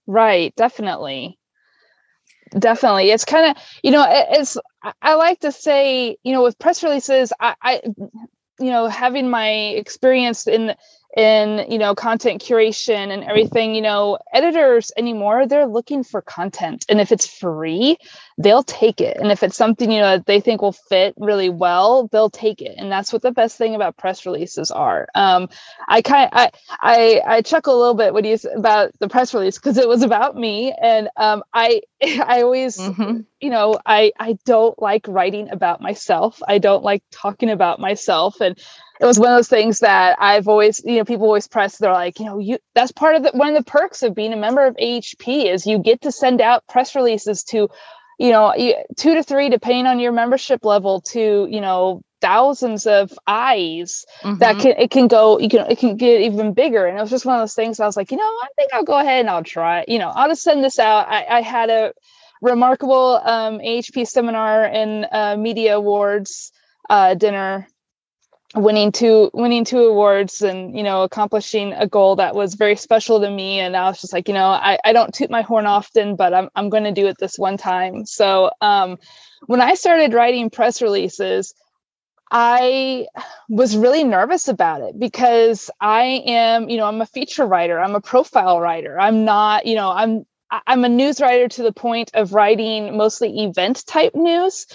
Right, 0.06 0.56
definitely 0.56 1.39
definitely. 2.58 3.12
It's 3.12 3.26
kind 3.26 3.52
of 3.56 3.64
you 3.84 3.92
know 3.92 4.06
it's 4.10 4.58
i 5.02 5.16
like 5.16 5.40
to 5.42 5.52
say 5.52 6.18
you 6.24 6.32
know 6.34 6.42
with 6.42 6.58
press 6.58 6.84
releases 6.84 7.34
I, 7.40 7.56
I 7.62 7.82
you 8.60 8.72
know 8.72 8.88
having 8.88 9.30
my 9.30 9.50
experience 9.50 10.48
in 10.48 10.76
in 11.20 11.70
you 11.70 11.78
know 11.78 11.94
content 11.94 12.42
curation 12.42 13.12
and 13.12 13.26
everything 13.26 13.76
you 13.76 13.82
know 13.82 14.18
editors 14.32 14.90
anymore 14.96 15.46
they're 15.46 15.68
looking 15.68 16.02
for 16.02 16.22
content. 16.22 16.86
And 16.88 17.02
if 17.02 17.12
it's 17.12 17.28
free 17.28 17.98
they'll 18.38 18.64
take 18.64 19.02
it. 19.02 19.18
And 19.18 19.30
if 19.30 19.44
it's 19.44 19.58
something 19.58 19.92
you 19.92 20.00
know 20.00 20.16
that 20.16 20.26
they 20.26 20.40
think 20.40 20.62
will 20.62 20.72
fit 20.72 21.14
really 21.18 21.50
well 21.50 22.08
they'll 22.08 22.30
take 22.30 22.62
it. 22.62 22.76
And 22.78 22.90
that's 22.90 23.12
what 23.12 23.22
the 23.22 23.34
best 23.34 23.58
thing 23.58 23.76
about 23.76 23.98
press 23.98 24.26
releases 24.26 24.72
are. 24.72 25.10
Um, 25.14 25.50
i 25.90 26.02
kind 26.02 26.30
I, 26.32 26.52
I 26.80 27.22
i 27.28 27.42
chuckle 27.42 27.76
a 27.76 27.80
little 27.80 27.96
bit 27.96 28.14
when 28.14 28.24
you 28.24 28.38
about 28.56 28.98
the 29.00 29.10
press 29.10 29.34
release 29.34 29.58
because 29.58 29.78
it 29.78 29.90
was 29.90 30.04
about 30.04 30.38
me. 30.38 30.72
And 30.72 31.10
um, 31.18 31.44
i 31.54 31.82
i 32.02 32.44
always 32.44 32.78
mm-hmm. 32.78 33.22
you 33.42 33.50
know 33.50 33.78
i 33.86 34.14
i 34.18 34.38
don't 34.46 34.82
like 34.82 35.06
writing 35.10 35.50
about 35.50 35.82
myself. 35.82 36.42
I 36.48 36.60
don't 36.60 36.84
like 36.84 37.04
talking 37.12 37.50
about 37.50 37.82
myself. 37.82 38.40
And 38.40 38.58
it 39.00 39.06
was 39.06 39.18
one 39.18 39.32
of 39.32 39.38
those 39.38 39.48
things 39.48 39.80
that 39.80 40.18
I've 40.20 40.48
always, 40.48 40.84
you 40.84 40.98
know, 40.98 41.06
people 41.06 41.26
always 41.26 41.48
press. 41.48 41.78
They're 41.78 41.94
like, 41.94 42.20
you 42.20 42.26
know, 42.26 42.40
you 42.40 42.60
that's 42.76 42.92
part 42.92 43.16
of 43.16 43.24
the 43.24 43.32
one 43.32 43.48
of 43.48 43.56
the 43.56 43.70
perks 43.70 44.04
of 44.04 44.14
being 44.14 44.34
a 44.34 44.38
member 44.38 44.66
of 44.66 44.76
AHP 44.76 45.52
is 45.52 45.66
you 45.66 45.80
get 45.80 46.02
to 46.02 46.12
send 46.12 46.42
out 46.42 46.68
press 46.68 46.96
releases 46.96 47.44
to, 47.46 47.70
you 48.18 48.32
know, 48.32 48.54
two 48.98 49.14
to 49.14 49.24
three, 49.24 49.50
depending 49.50 49.86
on 49.86 50.00
your 50.00 50.12
membership 50.12 50.66
level, 50.66 51.00
to 51.02 51.48
you 51.50 51.62
know 51.62 52.02
thousands 52.22 52.86
of 52.86 53.14
eyes 53.28 54.06
mm-hmm. 54.22 54.38
that 54.40 54.60
can 54.60 54.74
it 54.78 54.92
can 54.92 55.08
go 55.08 55.40
you 55.40 55.48
can 55.48 55.70
it 55.72 55.80
can 55.80 55.96
get 55.96 56.20
even 56.20 56.54
bigger 56.54 56.86
and 56.86 56.98
it 56.98 57.02
was 57.02 57.10
just 57.10 57.26
one 57.26 57.36
of 57.36 57.42
those 57.42 57.54
things 57.54 57.80
i 57.80 57.86
was 57.86 57.96
like 57.96 58.12
you 58.12 58.18
know 58.18 58.24
i 58.24 58.48
think 58.58 58.74
i'll 58.74 58.84
go 58.84 59.00
ahead 59.00 59.22
and 59.22 59.30
i'll 59.30 59.42
try 59.42 59.86
you 59.88 59.98
know 59.98 60.10
i'll 60.10 60.28
just 60.28 60.44
send 60.44 60.62
this 60.62 60.80
out 60.80 61.08
i, 61.08 61.26
I 61.38 61.42
had 61.42 61.70
a 61.70 61.94
remarkable 62.42 63.22
um, 63.24 63.62
ahp 63.62 64.06
seminar 64.06 64.66
and 64.66 65.08
uh, 65.12 65.38
media 65.38 65.78
awards 65.78 66.52
uh, 66.90 67.14
dinner 67.14 67.68
winning 68.56 68.92
two 68.92 69.30
winning 69.34 69.64
two 69.64 69.80
awards 69.80 70.42
and 70.42 70.76
you 70.76 70.82
know 70.82 71.04
accomplishing 71.04 71.72
a 71.74 71.88
goal 71.88 72.16
that 72.16 72.36
was 72.36 72.56
very 72.56 72.76
special 72.76 73.20
to 73.20 73.30
me. 73.30 73.60
And 73.60 73.78
i 73.78 73.88
was 73.88 74.02
just 74.02 74.14
like 74.14 74.28
you 74.28 74.34
know 74.34 74.48
i, 74.48 74.78
I 74.84 74.94
don't 74.94 75.14
toot 75.14 75.30
my 75.30 75.42
horn 75.42 75.68
often 75.68 76.16
but 76.16 76.34
i'm, 76.34 76.50
I'm 76.56 76.70
going 76.70 76.84
to 76.86 76.92
do 76.92 77.08
it 77.08 77.18
this 77.20 77.38
one 77.38 77.58
time. 77.58 78.06
So 78.06 78.52
um, 78.62 78.98
when 79.46 79.62
i 79.62 79.76
started 79.76 80.14
writing 80.14 80.50
press 80.50 80.82
releases 80.82 81.54
i 82.32 83.08
was 83.50 83.78
really 83.78 84.04
nervous 84.04 84.48
about 84.48 84.82
it 84.82 85.00
because 85.00 85.70
i 85.80 86.04
am 86.26 86.70
you 86.70 86.78
know 86.78 86.86
i'm 86.86 87.02
a 87.02 87.06
feature 87.06 87.46
writer. 87.46 87.80
I'm 87.80 87.96
a 87.96 88.02
profile 88.02 88.60
writer. 88.60 89.00
I'm 89.00 89.26
not 89.26 89.66
you 89.68 89.76
know 89.76 89.92
i'm 89.92 90.26
i'm 90.68 90.84
a 90.84 90.90
news 90.90 91.20
writer 91.22 91.48
to 91.48 91.64
the 91.64 91.74
point 91.74 92.12
of 92.14 92.34
writing 92.34 92.98
mostly 92.98 93.44
event 93.44 93.86
type 93.86 94.14
news 94.16 94.66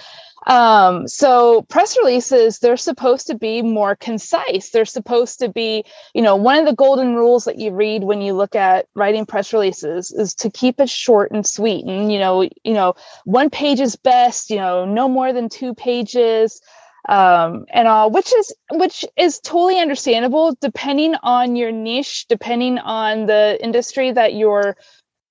um, 0.47 1.09
so 1.09 1.63
press 1.63 1.97
releases, 1.97 2.59
they're 2.59 2.77
supposed 2.77 3.27
to 3.29 3.35
be 3.35 3.63
more 3.63 3.97
concise. 3.97 4.71
They're 4.71 4.85
supposed 4.85 5.39
to 5.39 5.49
be, 5.49 5.85
you 6.13 6.23
know, 6.23 6.37
one 6.37 6.59
of 6.59 6.67
the 6.67 6.75
golden 6.75 7.15
rules 7.15 7.45
that 7.45 7.59
you 7.59 7.73
read 7.73 8.05
when 8.05 8.21
you 8.21 8.35
look 8.35 8.55
at 8.55 8.87
writing 8.95 9.25
press 9.25 9.53
releases 9.53 10.13
is 10.13 10.35
to 10.37 10.51
keep 10.51 10.81
it 10.81 10.91
short 10.91 11.31
and 11.31 11.47
sweet. 11.47 11.87
And, 11.87 12.13
you 12.13 12.19
know, 12.19 12.43
you 12.43 12.75
know, 12.75 12.95
one 13.25 13.49
page 13.49 13.81
is 13.81 13.97
best, 13.97 14.51
you 14.51 14.57
know, 14.57 14.85
no 14.85 15.09
more 15.09 15.33
than 15.33 15.49
two 15.49 15.75
pages 15.75 16.61
um, 17.09 17.67
and 17.71 17.89
all, 17.89 18.11
which 18.11 18.33
is 18.35 18.55
which 18.73 19.05
is 19.17 19.41
totally 19.41 19.79
understandable 19.79 20.57
depending 20.61 21.15
on 21.23 21.57
your 21.57 21.71
niche, 21.71 22.27
depending 22.29 22.79
on 22.79 23.27
the 23.27 23.59
industry 23.63 24.13
that 24.13 24.35
you're 24.35 24.77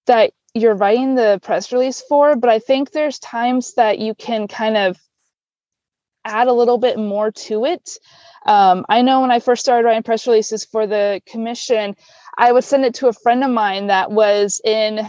that 0.08 0.34
you're 0.54 0.76
writing 0.76 1.16
the 1.16 1.40
press 1.42 1.72
release 1.72 2.02
for, 2.08 2.36
but 2.36 2.50
I 2.50 2.60
think 2.60 2.92
there's 2.92 3.20
times 3.20 3.74
that 3.76 4.00
you 4.00 4.14
can 4.14 4.48
kind 4.48 4.78
of 4.78 5.00
add 6.26 6.48
a 6.48 6.54
little 6.54 6.78
bit 6.78 6.98
more 6.98 7.32
to 7.32 7.66
it. 7.66 7.90
Um, 8.46 8.86
I 8.90 9.02
know 9.02 9.22
when 9.22 9.32
I 9.32 9.40
first 9.40 9.62
started 9.62 9.86
writing 9.86 10.04
press 10.04 10.28
releases 10.28 10.66
for 10.66 10.86
the 10.86 11.22
commission, 11.26 11.96
I 12.38 12.52
would 12.52 12.64
send 12.64 12.86
it 12.86 12.96
to 12.96 13.08
a 13.08 13.14
friend 13.14 13.44
of 13.44 13.50
mine 13.50 13.88
that 13.88 14.12
was 14.12 14.62
in 14.64 15.00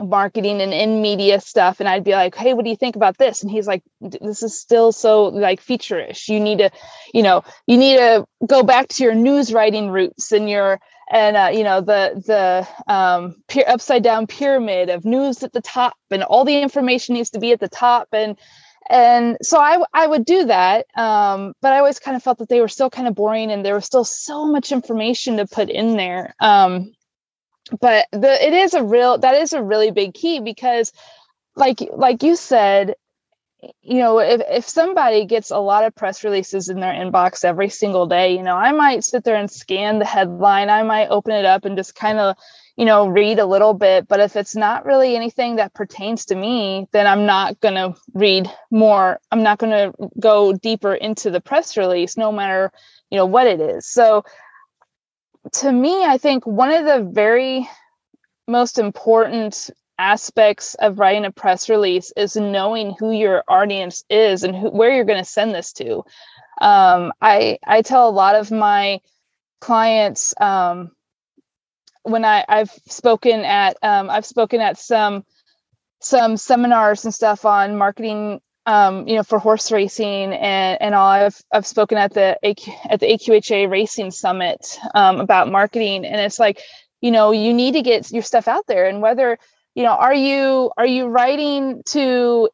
marketing 0.00 0.60
and 0.60 0.72
in 0.72 1.02
media 1.02 1.40
stuff 1.40 1.80
and 1.80 1.88
I'd 1.88 2.04
be 2.04 2.12
like, 2.12 2.34
"Hey, 2.34 2.54
what 2.54 2.64
do 2.64 2.70
you 2.70 2.76
think 2.76 2.96
about 2.96 3.18
this?" 3.18 3.42
And 3.42 3.50
he's 3.50 3.66
like, 3.66 3.82
"This 4.00 4.42
is 4.42 4.58
still 4.58 4.92
so 4.92 5.24
like 5.24 5.60
feature-ish. 5.60 6.28
You 6.28 6.40
need 6.40 6.58
to, 6.58 6.70
you 7.12 7.22
know, 7.22 7.42
you 7.66 7.76
need 7.76 7.96
to 7.96 8.26
go 8.46 8.62
back 8.62 8.88
to 8.88 9.04
your 9.04 9.14
news 9.14 9.52
writing 9.52 9.90
roots 9.90 10.32
and 10.32 10.48
your 10.48 10.80
and 11.10 11.36
uh, 11.36 11.50
you 11.52 11.64
know 11.64 11.80
the 11.80 12.22
the 12.26 12.92
um, 12.92 13.36
upside 13.66 14.02
down 14.02 14.26
pyramid 14.26 14.90
of 14.90 15.04
news 15.04 15.42
at 15.42 15.52
the 15.52 15.62
top 15.62 15.96
and 16.10 16.22
all 16.22 16.44
the 16.44 16.60
information 16.60 17.14
needs 17.14 17.30
to 17.30 17.38
be 17.38 17.52
at 17.52 17.60
the 17.60 17.68
top 17.68 18.08
and 18.12 18.36
and 18.90 19.36
so 19.42 19.58
I 19.58 19.82
I 19.92 20.06
would 20.06 20.24
do 20.24 20.44
that 20.46 20.86
um, 20.96 21.54
but 21.60 21.72
I 21.72 21.78
always 21.78 21.98
kind 21.98 22.16
of 22.16 22.22
felt 22.22 22.38
that 22.38 22.48
they 22.48 22.60
were 22.60 22.68
still 22.68 22.90
kind 22.90 23.08
of 23.08 23.14
boring 23.14 23.50
and 23.50 23.64
there 23.64 23.74
was 23.74 23.84
still 23.84 24.04
so 24.04 24.46
much 24.46 24.72
information 24.72 25.36
to 25.38 25.46
put 25.46 25.70
in 25.70 25.96
there 25.96 26.34
um, 26.40 26.92
but 27.80 28.06
the 28.12 28.46
it 28.46 28.54
is 28.54 28.74
a 28.74 28.82
real 28.82 29.18
that 29.18 29.34
is 29.34 29.52
a 29.52 29.62
really 29.62 29.90
big 29.90 30.14
key 30.14 30.40
because 30.40 30.92
like 31.56 31.80
like 31.92 32.22
you 32.22 32.36
said 32.36 32.94
you 33.82 33.98
know 33.98 34.18
if, 34.20 34.40
if 34.48 34.68
somebody 34.68 35.24
gets 35.24 35.50
a 35.50 35.58
lot 35.58 35.84
of 35.84 35.94
press 35.94 36.22
releases 36.22 36.68
in 36.68 36.80
their 36.80 36.92
inbox 36.92 37.44
every 37.44 37.68
single 37.68 38.06
day 38.06 38.34
you 38.34 38.42
know 38.42 38.56
i 38.56 38.72
might 38.72 39.04
sit 39.04 39.24
there 39.24 39.36
and 39.36 39.50
scan 39.50 39.98
the 39.98 40.04
headline. 40.04 40.70
I 40.70 40.82
might 40.82 41.08
open 41.08 41.32
it 41.32 41.44
up 41.44 41.64
and 41.64 41.76
just 41.76 41.94
kind 41.94 42.18
of 42.18 42.36
you 42.76 42.84
know 42.84 43.08
read 43.08 43.40
a 43.40 43.46
little 43.46 43.74
bit. 43.74 44.06
But 44.06 44.20
if 44.20 44.36
it's 44.36 44.54
not 44.54 44.86
really 44.86 45.16
anything 45.16 45.56
that 45.56 45.74
pertains 45.74 46.24
to 46.26 46.36
me 46.36 46.86
then 46.92 47.06
i'm 47.06 47.26
not 47.26 47.58
going 47.60 47.74
to 47.74 47.94
read 48.14 48.50
more. 48.70 49.18
I'm 49.32 49.42
not 49.42 49.58
going 49.58 49.72
to 49.72 49.92
go 50.20 50.52
deeper 50.52 50.94
into 50.94 51.30
the 51.30 51.40
press 51.40 51.76
release 51.76 52.16
no 52.16 52.30
matter 52.30 52.70
you 53.10 53.18
know 53.18 53.26
what 53.26 53.46
it 53.46 53.60
is. 53.60 53.86
So 53.86 54.24
to 55.52 55.70
me 55.70 56.04
i 56.04 56.18
think 56.18 56.46
one 56.46 56.72
of 56.72 56.84
the 56.84 57.10
very 57.12 57.68
most 58.48 58.78
important 58.78 59.70
aspects 59.98 60.74
of 60.74 60.98
writing 60.98 61.24
a 61.24 61.30
press 61.30 61.68
release 61.68 62.12
is 62.16 62.36
knowing 62.36 62.94
who 62.98 63.10
your 63.10 63.42
audience 63.48 64.04
is 64.08 64.44
and 64.44 64.56
who, 64.56 64.70
where 64.70 64.92
you're 64.94 65.04
going 65.04 65.18
to 65.18 65.24
send 65.24 65.54
this 65.54 65.72
to. 65.74 66.04
Um, 66.60 67.12
I 67.20 67.58
I 67.66 67.82
tell 67.82 68.08
a 68.08 68.10
lot 68.10 68.36
of 68.36 68.50
my 68.50 69.00
clients 69.60 70.34
um, 70.40 70.92
when 72.02 72.24
I 72.24 72.44
I've 72.48 72.70
spoken 72.86 73.44
at 73.44 73.76
um, 73.82 74.08
I've 74.10 74.26
spoken 74.26 74.60
at 74.60 74.78
some 74.78 75.24
some 76.00 76.36
seminars 76.36 77.04
and 77.04 77.14
stuff 77.14 77.44
on 77.44 77.76
marketing 77.76 78.40
um, 78.68 79.08
you 79.08 79.16
know 79.16 79.22
for 79.22 79.38
horse 79.38 79.72
racing 79.72 80.34
and 80.34 80.80
and 80.80 80.94
all 80.94 81.08
I've 81.08 81.42
I've 81.50 81.66
spoken 81.66 81.96
at 81.96 82.12
the 82.12 82.38
AQ, 82.44 82.68
at 82.90 83.00
the 83.00 83.06
AQHA 83.06 83.70
racing 83.70 84.10
summit 84.10 84.78
um, 84.94 85.20
about 85.20 85.50
marketing. 85.50 86.04
And 86.04 86.20
it's 86.20 86.38
like 86.38 86.60
you 87.00 87.10
know 87.10 87.32
you 87.32 87.54
need 87.54 87.72
to 87.72 87.82
get 87.82 88.12
your 88.12 88.22
stuff 88.22 88.46
out 88.46 88.66
there. 88.68 88.86
And 88.86 89.00
whether 89.00 89.38
you 89.74 89.84
know 89.84 89.92
are 89.92 90.14
you 90.14 90.70
are 90.76 90.86
you 90.86 91.06
writing 91.06 91.82
to 91.86 92.50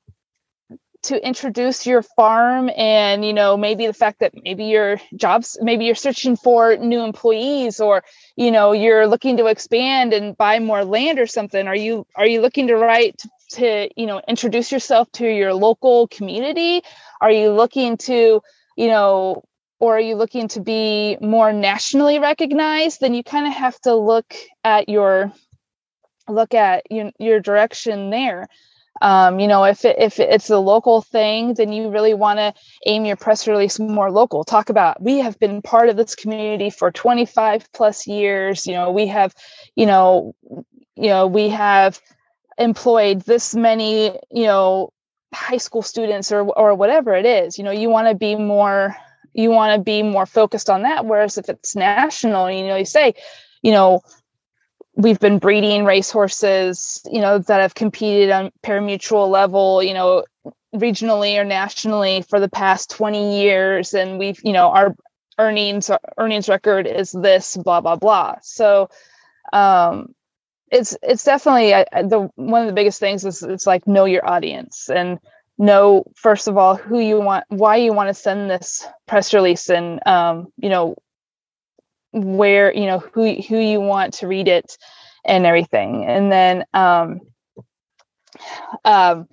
to 1.02 1.26
introduce 1.26 1.84
your 1.84 2.02
farm 2.02 2.70
and 2.76 3.24
you 3.24 3.32
know 3.34 3.56
maybe 3.56 3.86
the 3.86 3.92
fact 3.92 4.20
that 4.20 4.32
maybe 4.42 4.66
your 4.66 4.98
jobs 5.16 5.58
maybe 5.60 5.84
you're 5.84 5.94
searching 5.94 6.34
for 6.34 6.76
new 6.76 7.02
employees 7.02 7.78
or 7.78 8.02
you 8.36 8.50
know 8.50 8.72
you're 8.72 9.06
looking 9.06 9.36
to 9.36 9.46
expand 9.46 10.14
and 10.14 10.34
buy 10.38 10.58
more 10.60 10.82
land 10.82 11.18
or 11.18 11.26
something 11.26 11.66
are 11.66 11.76
you 11.76 12.06
are 12.16 12.26
you 12.26 12.40
looking 12.40 12.68
to 12.68 12.76
write 12.76 13.20
to 13.54 13.88
you 13.96 14.06
know 14.06 14.20
introduce 14.28 14.70
yourself 14.70 15.10
to 15.12 15.26
your 15.26 15.54
local 15.54 16.08
community? 16.08 16.82
Are 17.20 17.30
you 17.30 17.50
looking 17.50 17.96
to 17.98 18.40
you 18.76 18.88
know 18.88 19.44
or 19.80 19.96
are 19.96 20.00
you 20.00 20.16
looking 20.16 20.48
to 20.48 20.60
be 20.60 21.18
more 21.20 21.52
nationally 21.52 22.18
recognized? 22.18 23.00
Then 23.00 23.14
you 23.14 23.22
kind 23.22 23.46
of 23.46 23.52
have 23.52 23.78
to 23.82 23.94
look 23.94 24.34
at 24.62 24.88
your 24.88 25.32
look 26.28 26.54
at 26.54 26.90
your, 26.90 27.10
your 27.18 27.40
direction 27.40 28.10
there. 28.10 28.48
Um, 29.02 29.40
you 29.40 29.48
know 29.48 29.64
if 29.64 29.84
it, 29.84 29.96
if 29.98 30.20
it's 30.20 30.50
a 30.50 30.58
local 30.58 31.02
thing 31.02 31.54
then 31.54 31.72
you 31.72 31.90
really 31.90 32.14
want 32.14 32.38
to 32.38 32.54
aim 32.86 33.04
your 33.04 33.16
press 33.16 33.48
release 33.48 33.80
more 33.80 34.10
local. 34.10 34.44
Talk 34.44 34.70
about 34.70 35.02
we 35.02 35.18
have 35.18 35.38
been 35.40 35.62
part 35.62 35.88
of 35.88 35.96
this 35.96 36.14
community 36.14 36.70
for 36.70 36.92
25 36.92 37.72
plus 37.72 38.06
years. 38.06 38.66
You 38.66 38.74
know 38.74 38.92
we 38.92 39.08
have 39.08 39.34
you 39.74 39.86
know 39.86 40.34
you 40.94 41.08
know 41.08 41.26
we 41.26 41.48
have 41.48 42.00
employed 42.58 43.20
this 43.22 43.54
many 43.54 44.18
you 44.30 44.44
know 44.44 44.90
high 45.32 45.56
school 45.56 45.82
students 45.82 46.30
or 46.30 46.42
or 46.42 46.74
whatever 46.74 47.14
it 47.14 47.26
is 47.26 47.58
you 47.58 47.64
know 47.64 47.70
you 47.70 47.88
want 47.88 48.08
to 48.08 48.14
be 48.14 48.36
more 48.36 48.96
you 49.32 49.50
want 49.50 49.76
to 49.76 49.82
be 49.82 50.02
more 50.02 50.26
focused 50.26 50.70
on 50.70 50.82
that 50.82 51.04
whereas 51.04 51.36
if 51.38 51.48
it's 51.48 51.74
national 51.74 52.50
you 52.50 52.66
know 52.66 52.76
you 52.76 52.84
say 52.84 53.14
you 53.62 53.72
know 53.72 54.00
we've 54.96 55.18
been 55.18 55.38
breeding 55.38 55.84
racehorses, 55.84 57.02
you 57.10 57.20
know, 57.20 57.38
that 57.38 57.60
have 57.60 57.74
competed 57.74 58.30
on 58.30 58.52
parimutuel 58.62 59.28
level, 59.28 59.82
you 59.82 59.94
know, 59.94 60.24
regionally 60.74 61.36
or 61.38 61.44
nationally 61.44 62.22
for 62.22 62.40
the 62.40 62.48
past 62.48 62.90
20 62.90 63.40
years. 63.40 63.94
And 63.94 64.18
we've, 64.18 64.40
you 64.44 64.52
know, 64.52 64.70
our 64.70 64.94
earnings 65.38 65.90
earnings 66.16 66.48
record 66.48 66.86
is 66.86 67.10
this, 67.10 67.56
blah, 67.56 67.80
blah, 67.80 67.96
blah. 67.96 68.36
So 68.42 68.88
um 69.52 70.14
it's 70.70 70.96
it's 71.02 71.24
definitely 71.24 71.70
the 71.70 72.30
one 72.36 72.62
of 72.62 72.66
the 72.68 72.74
biggest 72.74 73.00
things 73.00 73.24
is 73.24 73.42
it's 73.42 73.66
like 73.66 73.86
know 73.86 74.04
your 74.04 74.26
audience 74.28 74.88
and 74.88 75.18
know 75.58 76.04
first 76.16 76.48
of 76.48 76.56
all 76.56 76.74
who 76.74 76.98
you 76.98 77.20
want 77.20 77.44
why 77.48 77.76
you 77.76 77.92
want 77.92 78.08
to 78.08 78.14
send 78.14 78.50
this 78.50 78.86
press 79.06 79.32
release 79.32 79.70
and 79.70 80.00
um 80.06 80.48
you 80.56 80.68
know 80.68 80.96
where 82.12 82.74
you 82.74 82.86
know 82.86 82.98
who 82.98 83.34
who 83.34 83.58
you 83.58 83.80
want 83.80 84.14
to 84.14 84.26
read 84.26 84.48
it 84.48 84.76
and 85.24 85.46
everything. 85.46 86.04
And 86.04 86.30
then 86.30 86.64
um 86.74 87.20
um 88.84 89.28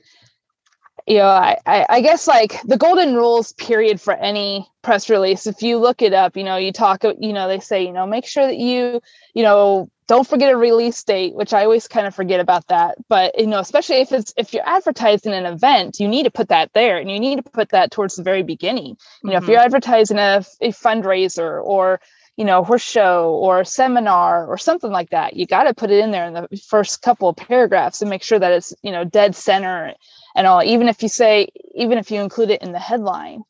you 1.07 1.17
know 1.17 1.27
I, 1.27 1.57
I 1.65 1.85
i 1.89 2.01
guess 2.01 2.27
like 2.27 2.61
the 2.63 2.77
golden 2.77 3.15
rules 3.15 3.53
period 3.53 3.99
for 3.99 4.13
any 4.13 4.67
press 4.83 5.09
release 5.09 5.47
if 5.47 5.63
you 5.63 5.79
look 5.79 6.03
it 6.03 6.13
up 6.13 6.37
you 6.37 6.43
know 6.43 6.57
you 6.57 6.71
talk 6.71 7.03
you 7.03 7.33
know 7.33 7.47
they 7.47 7.59
say 7.59 7.83
you 7.83 7.91
know 7.91 8.05
make 8.05 8.25
sure 8.25 8.45
that 8.45 8.57
you 8.57 9.01
you 9.33 9.41
know 9.41 9.89
don't 10.07 10.27
forget 10.27 10.51
a 10.51 10.57
release 10.57 11.03
date 11.03 11.33
which 11.33 11.53
i 11.53 11.63
always 11.63 11.87
kind 11.87 12.07
of 12.07 12.13
forget 12.15 12.39
about 12.39 12.67
that. 12.67 12.97
But 13.07 13.39
you 13.39 13.47
know 13.47 13.59
especially 13.59 13.97
if 13.97 14.11
it's 14.11 14.33
if 14.37 14.53
you're 14.53 14.67
advertising 14.67 15.33
an 15.33 15.45
event 15.45 15.99
you 15.99 16.07
need 16.07 16.23
to 16.23 16.31
put 16.31 16.49
that 16.49 16.71
there 16.73 16.97
and 16.97 17.09
you 17.09 17.19
need 17.19 17.37
to 17.37 17.49
put 17.49 17.69
that 17.69 17.91
towards 17.91 18.15
the 18.15 18.23
very 18.23 18.43
beginning. 18.43 18.97
You 19.23 19.29
know 19.29 19.35
mm-hmm. 19.35 19.43
if 19.43 19.49
you're 19.49 19.59
advertising 19.59 20.17
a, 20.17 20.43
a 20.61 20.69
fundraiser 20.69 21.63
or 21.63 21.99
you 22.37 22.45
know 22.45 22.63
horse 22.63 22.81
show 22.81 23.31
or 23.35 23.63
seminar 23.63 24.47
or 24.47 24.57
something 24.57 24.91
like 24.91 25.09
that 25.09 25.35
you 25.35 25.45
got 25.45 25.63
to 25.63 25.73
put 25.73 25.91
it 25.91 25.99
in 25.99 26.11
there 26.11 26.25
in 26.25 26.33
the 26.33 26.47
first 26.67 27.01
couple 27.01 27.29
of 27.29 27.35
paragraphs 27.35 28.01
and 28.01 28.09
make 28.09 28.23
sure 28.23 28.39
that 28.39 28.51
it's 28.51 28.73
you 28.81 28.91
know 28.91 29.03
dead 29.03 29.35
center 29.35 29.93
and 30.35 30.47
all 30.47 30.63
even 30.63 30.87
if 30.87 31.03
you 31.03 31.09
say 31.09 31.47
even 31.75 31.97
if 31.97 32.11
you 32.11 32.21
include 32.21 32.51
it 32.51 32.61
in 32.61 32.71
the 32.71 32.79
headline. 32.79 33.43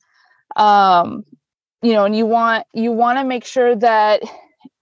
Um 0.55 1.23
you 1.81 1.93
know 1.93 2.05
and 2.05 2.15
you 2.15 2.25
want 2.25 2.67
you 2.73 2.91
want 2.91 3.17
to 3.17 3.23
make 3.23 3.45
sure 3.45 3.75
that 3.75 4.21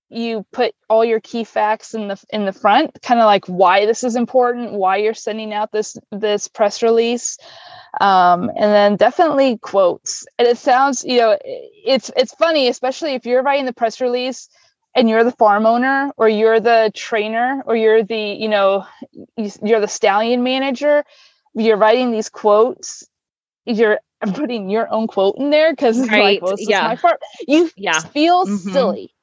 you 0.09 0.45
put 0.51 0.73
all 0.89 1.05
your 1.05 1.19
key 1.19 1.43
facts 1.43 1.93
in 1.93 2.07
the 2.07 2.23
in 2.31 2.45
the 2.45 2.53
front 2.53 2.99
kind 3.01 3.19
of 3.19 3.25
like 3.25 3.45
why 3.45 3.85
this 3.85 4.03
is 4.03 4.15
important 4.15 4.73
why 4.73 4.97
you're 4.97 5.13
sending 5.13 5.53
out 5.53 5.71
this 5.71 5.97
this 6.11 6.47
press 6.47 6.81
release 6.81 7.37
um, 8.01 8.49
and 8.49 8.71
then 8.73 8.95
definitely 8.95 9.57
quotes 9.57 10.25
and 10.37 10.47
it 10.47 10.57
sounds 10.57 11.03
you 11.05 11.17
know 11.17 11.37
it's 11.43 12.11
it's 12.17 12.33
funny 12.33 12.67
especially 12.67 13.13
if 13.13 13.25
you're 13.25 13.43
writing 13.43 13.65
the 13.65 13.73
press 13.73 14.01
release 14.01 14.49
and 14.95 15.07
you're 15.09 15.23
the 15.23 15.31
farm 15.31 15.65
owner 15.65 16.11
or 16.17 16.27
you're 16.27 16.59
the 16.59 16.91
trainer 16.95 17.61
or 17.65 17.75
you're 17.75 18.03
the 18.03 18.17
you 18.17 18.49
know 18.49 18.85
you're 19.63 19.79
the 19.79 19.87
stallion 19.87 20.43
manager 20.43 21.03
you're 21.53 21.77
writing 21.77 22.11
these 22.11 22.29
quotes 22.29 23.07
you're 23.65 23.99
putting 24.33 24.69
your 24.69 24.91
own 24.91 25.07
quote 25.07 25.35
in 25.37 25.49
there 25.51 25.71
because 25.71 25.99
right. 26.09 26.41
like, 26.41 26.41
well, 26.41 26.55
yeah. 26.57 26.95
you 27.47 27.69
yeah. 27.77 27.99
feel 27.99 28.45
mm-hmm. 28.45 28.71
silly 28.71 29.13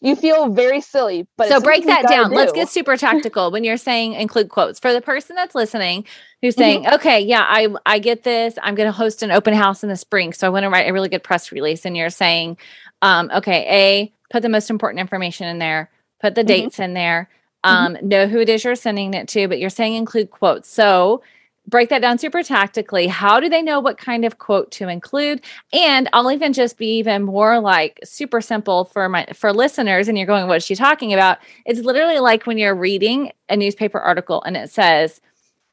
you 0.00 0.14
feel 0.14 0.48
very 0.48 0.80
silly 0.80 1.26
but 1.36 1.48
so 1.48 1.60
break 1.60 1.84
that 1.86 2.06
down 2.08 2.30
do. 2.30 2.36
let's 2.36 2.52
get 2.52 2.68
super 2.68 2.96
tactical 2.96 3.50
when 3.50 3.64
you're 3.64 3.76
saying 3.76 4.12
include 4.14 4.48
quotes 4.48 4.78
for 4.78 4.92
the 4.92 5.00
person 5.00 5.34
that's 5.34 5.54
listening 5.54 6.04
who's 6.40 6.54
mm-hmm. 6.54 6.60
saying 6.60 6.88
okay 6.88 7.20
yeah 7.20 7.44
i 7.48 7.68
i 7.86 7.98
get 7.98 8.22
this 8.22 8.54
i'm 8.62 8.74
going 8.74 8.86
to 8.86 8.92
host 8.92 9.22
an 9.22 9.30
open 9.30 9.54
house 9.54 9.82
in 9.82 9.88
the 9.88 9.96
spring 9.96 10.32
so 10.32 10.46
i 10.46 10.50
want 10.50 10.64
to 10.64 10.70
write 10.70 10.88
a 10.88 10.92
really 10.92 11.08
good 11.08 11.22
press 11.22 11.52
release 11.52 11.84
and 11.84 11.96
you're 11.96 12.10
saying 12.10 12.56
um, 13.02 13.30
okay 13.34 13.66
a 13.68 14.12
put 14.30 14.42
the 14.42 14.48
most 14.48 14.70
important 14.70 15.00
information 15.00 15.46
in 15.46 15.58
there 15.58 15.90
put 16.20 16.34
the 16.34 16.42
mm-hmm. 16.42 16.48
dates 16.48 16.78
in 16.78 16.94
there 16.94 17.28
um, 17.64 17.94
mm-hmm. 17.94 18.08
know 18.08 18.26
who 18.26 18.38
it 18.38 18.48
is 18.48 18.64
you're 18.64 18.74
sending 18.74 19.14
it 19.14 19.28
to 19.28 19.48
but 19.48 19.58
you're 19.58 19.70
saying 19.70 19.94
include 19.94 20.30
quotes 20.30 20.68
so 20.68 21.22
break 21.68 21.90
that 21.90 22.00
down 22.00 22.18
super 22.18 22.42
tactically. 22.42 23.06
How 23.06 23.38
do 23.40 23.48
they 23.48 23.62
know 23.62 23.78
what 23.78 23.98
kind 23.98 24.24
of 24.24 24.38
quote 24.38 24.70
to 24.72 24.88
include? 24.88 25.42
And 25.72 26.08
I'll 26.12 26.32
even 26.32 26.52
just 26.52 26.78
be 26.78 26.98
even 26.98 27.22
more 27.22 27.60
like 27.60 28.00
super 28.04 28.40
simple 28.40 28.86
for 28.86 29.08
my 29.08 29.26
for 29.34 29.52
listeners. 29.52 30.08
And 30.08 30.16
you're 30.16 30.26
going, 30.26 30.48
what's 30.48 30.64
she 30.64 30.74
talking 30.74 31.12
about? 31.12 31.38
It's 31.66 31.80
literally 31.80 32.18
like 32.18 32.46
when 32.46 32.58
you're 32.58 32.74
reading 32.74 33.32
a 33.48 33.56
newspaper 33.56 34.00
article 34.00 34.42
and 34.42 34.56
it 34.56 34.70
says, 34.70 35.20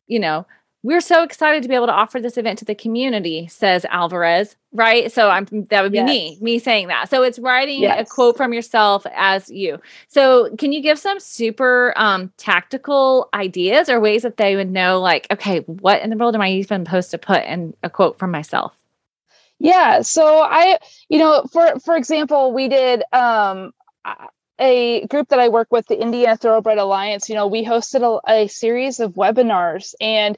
you 0.08 0.20
know, 0.20 0.46
we're 0.86 1.02
so 1.02 1.24
excited 1.24 1.64
to 1.64 1.68
be 1.68 1.74
able 1.74 1.88
to 1.88 1.94
offer 1.94 2.22
this 2.22 2.38
event 2.38 2.60
to 2.60 2.66
the 2.66 2.76
community, 2.76 3.48
says 3.48 3.88
Alvarez. 3.90 4.56
Right. 4.72 5.12
So 5.12 5.32
I'm 5.32 5.48
that 5.72 5.82
would 5.82 5.92
be 5.92 5.98
yes. 5.98 6.08
me, 6.08 6.38
me 6.42 6.60
saying 6.60 6.90
that. 6.90 7.10
So 7.10 7.24
it's 7.24 7.40
writing 7.40 7.82
yes. 7.82 8.08
a 8.08 8.14
quote 8.14 8.38
from 8.38 8.54
yourself 8.54 9.04
as 9.16 9.50
you. 9.50 9.80
So 10.10 10.56
can 10.58 10.72
you 10.72 10.82
give 10.82 11.00
some 11.00 11.20
super 11.20 11.92
um, 11.96 12.32
tactical 12.38 13.30
ideas 13.34 13.90
or 13.90 14.00
ways 14.00 14.22
that 14.22 14.38
they 14.38 14.56
would 14.56 14.70
know, 14.70 15.02
like, 15.02 15.26
okay, 15.32 15.62
what 15.62 16.04
in 16.04 16.12
the 16.12 16.18
world 16.18 16.36
am 16.36 16.42
I 16.42 16.52
even 16.52 16.86
supposed 16.86 17.10
to 17.12 17.18
put 17.18 17.44
in 17.46 17.74
a 17.82 17.90
quote 17.90 18.20
from 18.20 18.30
myself? 18.30 18.76
Yeah. 19.58 20.04
So 20.04 20.44
I, 20.44 20.78
you 21.10 21.18
know, 21.18 21.46
for 21.52 21.80
for 21.80 21.96
example, 21.96 22.54
we 22.54 22.68
did 22.68 23.02
um 23.12 23.74
a 24.60 25.08
group 25.08 25.30
that 25.30 25.40
I 25.40 25.50
work 25.50 25.70
with, 25.72 25.88
the 25.88 26.00
Indiana 26.00 26.38
Thoroughbred 26.38 26.78
Alliance, 26.78 27.28
you 27.28 27.34
know, 27.34 27.48
we 27.48 27.66
hosted 27.66 28.04
a, 28.28 28.32
a 28.32 28.48
series 28.48 29.00
of 29.00 29.14
webinars 29.14 29.96
and 30.00 30.38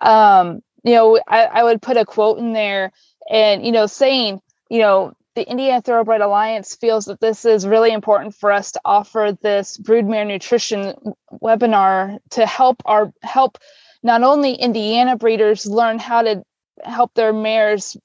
um, 0.00 0.60
you 0.84 0.94
know, 0.94 1.20
I, 1.26 1.44
I 1.46 1.64
would 1.64 1.82
put 1.82 1.96
a 1.96 2.04
quote 2.04 2.38
in 2.38 2.52
there 2.52 2.92
and, 3.30 3.64
you 3.64 3.72
know, 3.72 3.86
saying, 3.86 4.40
you 4.70 4.78
know, 4.80 5.14
the 5.36 5.48
Indiana 5.48 5.82
Thoroughbred 5.82 6.22
Alliance 6.22 6.74
feels 6.74 7.04
that 7.04 7.20
this 7.20 7.44
is 7.44 7.66
really 7.66 7.92
important 7.92 8.34
for 8.34 8.50
us 8.50 8.72
to 8.72 8.80
offer 8.84 9.36
this 9.42 9.76
broodmare 9.76 10.26
nutrition 10.26 10.94
webinar 11.42 12.18
to 12.30 12.46
help 12.46 12.82
our 12.86 13.12
help 13.22 13.58
not 14.02 14.22
only 14.22 14.54
Indiana 14.54 15.16
breeders 15.16 15.66
learn 15.66 15.98
how 15.98 16.22
to 16.22 16.42
help 16.82 17.12
their 17.14 17.34
mares 17.34 17.96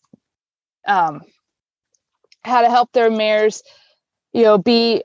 um, 0.86 1.22
how 2.44 2.62
to 2.62 2.70
help 2.70 2.92
their 2.92 3.10
mares 3.10 3.64
you 4.34 4.44
know 4.44 4.58
be 4.58 5.02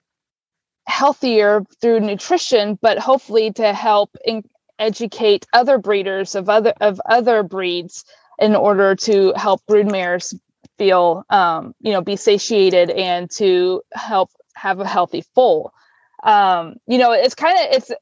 healthier 0.89 1.63
through 1.81 2.01
nutrition 2.01 2.77
but 2.83 2.99
hopefully 2.99 3.53
to 3.53 3.73
help 3.73 4.17
in, 4.25 4.43
educate 4.79 5.47
other 5.53 5.79
breeders 5.79 6.35
of 6.35 6.49
other 6.49 6.75
of 6.81 7.01
other 7.09 7.43
breeds 7.43 8.05
in 8.39 8.55
order 8.55 8.95
to 8.95 9.33
help 9.37 9.61
broodmares 9.69 10.35
feel 10.79 11.25
um, 11.31 11.75
you 11.81 11.93
know 11.93 12.01
be 12.03 12.17
satiated 12.17 12.91
and 12.91 13.31
to 13.31 13.83
help 13.93 14.31
have 14.55 14.81
a 14.81 14.87
healthy 14.87 15.25
foal. 15.35 15.73
Um, 16.23 16.77
you 16.87 16.99
know 16.99 17.13
it's 17.13 17.35
kind 17.35 17.59
of 17.59 17.77
it's 17.77 17.93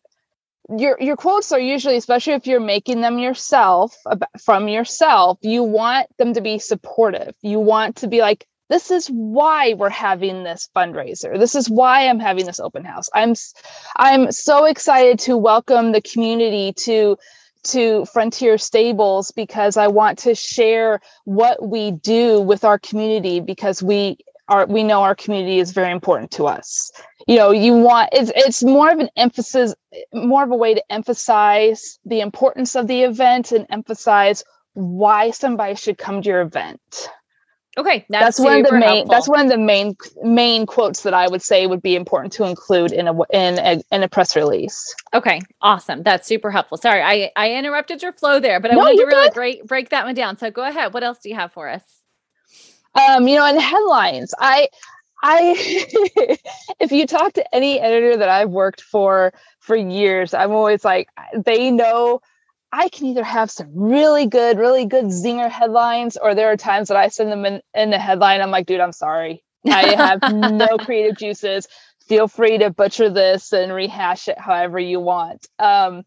your 0.78 0.96
your 1.00 1.16
quotes 1.16 1.52
are 1.52 1.60
usually 1.60 1.96
especially 1.96 2.32
if 2.32 2.46
you're 2.46 2.60
making 2.60 3.02
them 3.02 3.18
yourself 3.18 3.94
from 4.42 4.66
yourself 4.66 5.38
you 5.42 5.62
want 5.62 6.06
them 6.16 6.32
to 6.34 6.40
be 6.40 6.58
supportive. 6.58 7.34
You 7.42 7.60
want 7.60 7.96
to 7.96 8.08
be 8.08 8.20
like 8.20 8.46
this 8.70 8.90
is 8.90 9.08
why 9.08 9.74
we're 9.74 9.90
having 9.90 10.42
this 10.42 10.68
fundraiser. 10.74 11.38
This 11.38 11.54
is 11.54 11.68
why 11.68 12.08
i'm 12.08 12.20
having 12.20 12.46
this 12.46 12.60
open 12.60 12.84
house. 12.84 13.08
I'm 13.14 13.34
i'm 13.96 14.32
so 14.32 14.64
excited 14.64 15.18
to 15.20 15.36
welcome 15.36 15.92
the 15.92 16.02
community 16.02 16.72
to 16.78 17.16
to 17.64 18.04
frontier 18.06 18.58
stables 18.58 19.30
because 19.30 19.78
i 19.78 19.86
want 19.86 20.18
to 20.18 20.34
share 20.34 21.00
what 21.24 21.66
we 21.66 21.92
do 21.92 22.40
with 22.40 22.62
our 22.62 22.78
community 22.78 23.40
because 23.40 23.82
we 23.82 24.18
are 24.48 24.66
we 24.66 24.82
know 24.82 25.02
our 25.02 25.14
community 25.14 25.58
is 25.58 25.72
very 25.72 25.90
important 25.90 26.30
to 26.32 26.46
us. 26.46 26.92
You 27.26 27.36
know 27.36 27.50
you 27.50 27.74
want 27.74 28.10
it's 28.12 28.30
it's 28.34 28.62
more 28.62 28.90
of 28.90 28.98
an 28.98 29.08
emphasis 29.16 29.74
more 30.12 30.44
of 30.44 30.50
a 30.50 30.56
way 30.56 30.74
to 30.74 30.92
emphasize 30.92 31.98
the 32.04 32.20
importance 32.20 32.76
of 32.76 32.86
the 32.86 33.02
event 33.02 33.52
and 33.52 33.66
emphasize 33.70 34.44
why 34.74 35.30
somebody 35.30 35.76
should 35.76 35.96
come 35.96 36.20
to 36.20 36.28
your 36.28 36.42
event 36.42 37.08
Okay, 37.76 38.06
that's, 38.08 38.38
that's 38.38 38.40
one 38.40 38.60
of 38.60 38.66
the 38.66 38.72
main. 38.72 38.82
Helpful. 38.82 39.10
That's 39.10 39.28
one 39.28 39.40
of 39.40 39.48
the 39.48 39.58
main 39.58 39.96
main 40.22 40.64
quotes 40.64 41.02
that 41.02 41.14
I 41.14 41.26
would 41.28 41.42
say 41.42 41.66
would 41.66 41.82
be 41.82 41.96
important 41.96 42.32
to 42.34 42.44
include 42.44 42.92
in 42.92 43.08
a 43.08 43.14
in 43.32 43.58
a 43.58 43.82
in 43.90 44.02
a 44.02 44.08
press 44.08 44.36
release. 44.36 44.94
Okay, 45.12 45.40
awesome. 45.60 46.04
That's 46.04 46.28
super 46.28 46.52
helpful. 46.52 46.78
Sorry, 46.78 47.02
I 47.02 47.32
I 47.34 47.54
interrupted 47.54 48.02
your 48.02 48.12
flow 48.12 48.38
there, 48.38 48.60
but 48.60 48.70
I 48.70 48.74
no, 48.74 48.80
wanted 48.80 48.98
to 48.98 49.06
really 49.06 49.30
break 49.30 49.66
break 49.66 49.88
that 49.88 50.04
one 50.04 50.14
down. 50.14 50.36
So 50.36 50.50
go 50.50 50.62
ahead. 50.62 50.94
What 50.94 51.02
else 51.02 51.18
do 51.18 51.28
you 51.28 51.34
have 51.34 51.52
for 51.52 51.68
us? 51.68 51.82
Um, 52.94 53.26
you 53.26 53.36
know, 53.36 53.46
in 53.46 53.58
headlines, 53.58 54.34
I 54.38 54.68
I 55.20 55.54
if 56.78 56.92
you 56.92 57.06
talk 57.08 57.32
to 57.32 57.54
any 57.54 57.80
editor 57.80 58.16
that 58.18 58.28
I've 58.28 58.50
worked 58.50 58.82
for 58.82 59.32
for 59.58 59.74
years, 59.74 60.32
I'm 60.32 60.52
always 60.52 60.84
like 60.84 61.08
they 61.34 61.72
know 61.72 62.20
I 62.76 62.88
can 62.88 63.06
either 63.06 63.22
have 63.22 63.52
some 63.52 63.68
really 63.72 64.26
good, 64.26 64.58
really 64.58 64.84
good 64.84 65.04
zinger 65.04 65.48
headlines, 65.48 66.16
or 66.16 66.34
there 66.34 66.50
are 66.50 66.56
times 66.56 66.88
that 66.88 66.96
I 66.96 67.06
send 67.06 67.30
them 67.30 67.46
in, 67.46 67.60
in 67.72 67.90
the 67.90 68.00
headline. 68.00 68.40
I'm 68.40 68.50
like, 68.50 68.66
dude, 68.66 68.80
I'm 68.80 68.90
sorry. 68.90 69.44
I 69.64 69.94
have 69.94 70.34
no 70.34 70.76
creative 70.80 71.16
juices. 71.16 71.68
Feel 72.08 72.26
free 72.26 72.58
to 72.58 72.70
butcher 72.70 73.10
this 73.10 73.52
and 73.52 73.72
rehash 73.72 74.26
it 74.26 74.40
however 74.40 74.80
you 74.80 74.98
want. 74.98 75.46
Um, 75.60 76.02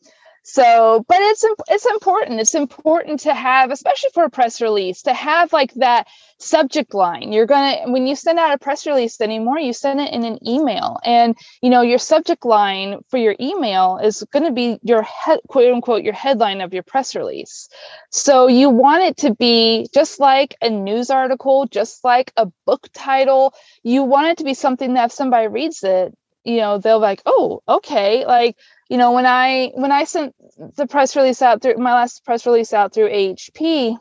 so 0.50 1.04
but 1.10 1.18
it's 1.20 1.44
it's 1.68 1.86
important. 1.86 2.40
It's 2.40 2.56
important 2.56 3.20
to 3.22 3.34
have 3.34 3.70
especially 3.70 4.12
for 4.14 4.24
a 4.24 4.30
press 4.30 4.62
release 4.62 5.02
to 5.02 5.14
have 5.14 5.52
like 5.52 5.74
that 5.74 6.08
subject 6.40 6.94
line. 6.94 7.34
You're 7.34 7.46
gonna 7.46 7.92
when 7.92 8.08
you 8.08 8.16
send 8.16 8.40
out 8.40 8.54
a 8.54 8.58
press 8.58 8.88
release 8.88 9.20
anymore 9.20 9.60
you 9.60 9.74
send 9.74 10.00
it 10.00 10.14
in 10.14 10.24
an 10.24 10.40
email. 10.48 11.00
And 11.04 11.36
you 11.62 11.70
know 11.70 11.82
your 11.82 11.98
subject 11.98 12.46
line 12.46 13.00
for 13.10 13.18
your 13.18 13.36
email 13.42 14.00
is 14.02 14.24
going 14.32 14.46
to 14.46 14.54
be 14.54 14.80
your 14.84 15.02
head 15.02 15.40
quote 15.50 15.70
unquote 15.74 16.04
your 16.04 16.14
headline 16.14 16.62
of 16.62 16.74
your 16.74 16.84
press 16.84 17.14
release. 17.14 17.68
So 18.12 18.48
you 18.48 18.70
want 18.70 19.04
it 19.04 19.18
to 19.18 19.36
be 19.36 19.90
just 19.94 20.18
like 20.18 20.56
a 20.62 20.70
news 20.70 21.10
article 21.10 21.68
just 21.68 22.06
like 22.06 22.32
a 22.38 22.48
book 22.66 22.88
title. 22.94 23.54
You 23.84 24.04
want 24.04 24.28
it 24.28 24.38
to 24.38 24.46
be 24.46 24.54
something 24.54 24.94
that 24.94 25.08
if 25.08 25.12
somebody 25.12 25.48
reads 25.50 25.84
it 25.84 26.16
you 26.46 26.58
know 26.58 26.78
they'll 26.78 27.00
be 27.00 27.04
like 27.04 27.22
oh 27.26 27.62
okay. 27.68 28.26
Like 28.26 28.56
you 28.90 28.98
know 28.98 29.12
when 29.12 29.26
i 29.26 29.72
when 29.76 29.92
i 29.92 30.04
sent 30.04 30.36
the 30.76 30.88
press 30.88 31.16
release 31.16 31.42
out 31.42 31.62
through 31.62 31.78
my 31.78 31.94
last 31.94 32.24
press 32.26 32.46
release 32.46 32.74
out 32.74 32.94
through 32.94 33.10
hp 33.10 33.98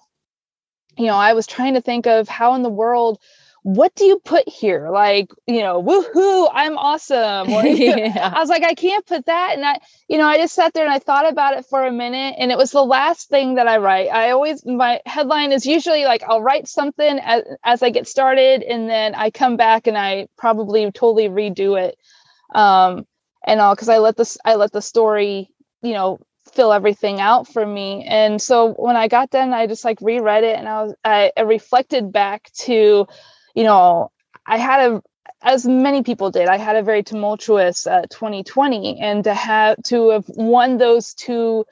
you 0.98 1.06
know 1.06 1.16
i 1.16 1.32
was 1.32 1.46
trying 1.46 1.74
to 1.74 1.80
think 1.80 2.06
of 2.06 2.28
how 2.28 2.54
in 2.54 2.62
the 2.62 2.68
world 2.68 3.18
what 3.66 3.96
do 3.96 4.04
you 4.04 4.20
put 4.20 4.48
here? 4.48 4.90
Like, 4.92 5.28
you 5.48 5.58
know, 5.58 5.82
woohoo, 5.82 6.48
I'm 6.54 6.78
awesome. 6.78 7.50
Or, 7.50 7.66
yeah. 7.66 8.30
I 8.32 8.38
was 8.38 8.48
like, 8.48 8.62
I 8.62 8.74
can't 8.74 9.04
put 9.04 9.26
that. 9.26 9.54
And 9.56 9.66
I, 9.66 9.80
you 10.08 10.18
know, 10.18 10.24
I 10.24 10.36
just 10.36 10.54
sat 10.54 10.72
there 10.72 10.84
and 10.84 10.94
I 10.94 11.00
thought 11.00 11.28
about 11.28 11.58
it 11.58 11.66
for 11.66 11.84
a 11.84 11.90
minute. 11.90 12.36
And 12.38 12.52
it 12.52 12.58
was 12.58 12.70
the 12.70 12.84
last 12.84 13.28
thing 13.28 13.56
that 13.56 13.66
I 13.66 13.78
write. 13.78 14.10
I 14.10 14.30
always, 14.30 14.64
my 14.64 15.00
headline 15.04 15.50
is 15.50 15.66
usually 15.66 16.04
like, 16.04 16.22
I'll 16.22 16.40
write 16.40 16.68
something 16.68 17.18
as, 17.18 17.42
as 17.64 17.82
I 17.82 17.90
get 17.90 18.06
started. 18.06 18.62
And 18.62 18.88
then 18.88 19.16
I 19.16 19.30
come 19.30 19.56
back 19.56 19.88
and 19.88 19.98
I 19.98 20.28
probably 20.38 20.88
totally 20.92 21.28
redo 21.28 21.76
it. 21.76 21.98
Um, 22.54 23.04
and 23.46 23.60
all, 23.60 23.76
cause 23.76 23.88
I 23.88 23.98
let 23.98 24.16
this, 24.16 24.38
I 24.44 24.56
let 24.56 24.72
the 24.72 24.82
story, 24.82 25.50
you 25.82 25.92
know, 25.92 26.18
fill 26.52 26.72
everything 26.72 27.20
out 27.20 27.48
for 27.48 27.64
me. 27.64 28.04
And 28.08 28.40
so 28.40 28.72
when 28.74 28.96
I 28.96 29.08
got 29.08 29.30
done, 29.30 29.52
I 29.52 29.66
just 29.66 29.84
like 29.84 29.98
reread 30.00 30.44
it 30.44 30.58
and 30.58 30.68
I 30.68 30.82
was, 30.82 30.94
I, 31.04 31.32
I 31.36 31.42
reflected 31.42 32.12
back 32.12 32.50
to, 32.60 33.06
you 33.54 33.64
know, 33.64 34.10
I 34.46 34.58
had 34.58 34.90
a 34.92 35.02
as 35.42 35.66
many 35.66 36.02
people 36.02 36.30
did, 36.30 36.48
I 36.48 36.56
had 36.56 36.76
a 36.76 36.82
very 36.82 37.02
tumultuous 37.02 37.86
uh, 37.86 38.02
2020, 38.10 38.98
and 39.00 39.24
to 39.24 39.34
have 39.34 39.80
to 39.84 40.10
have 40.10 40.24
won 40.28 40.78
those 40.78 41.14
two 41.14 41.64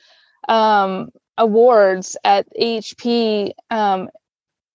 um, 0.48 1.10
awards 1.36 2.16
at 2.22 2.46
hp 2.56 3.50
um, 3.70 4.08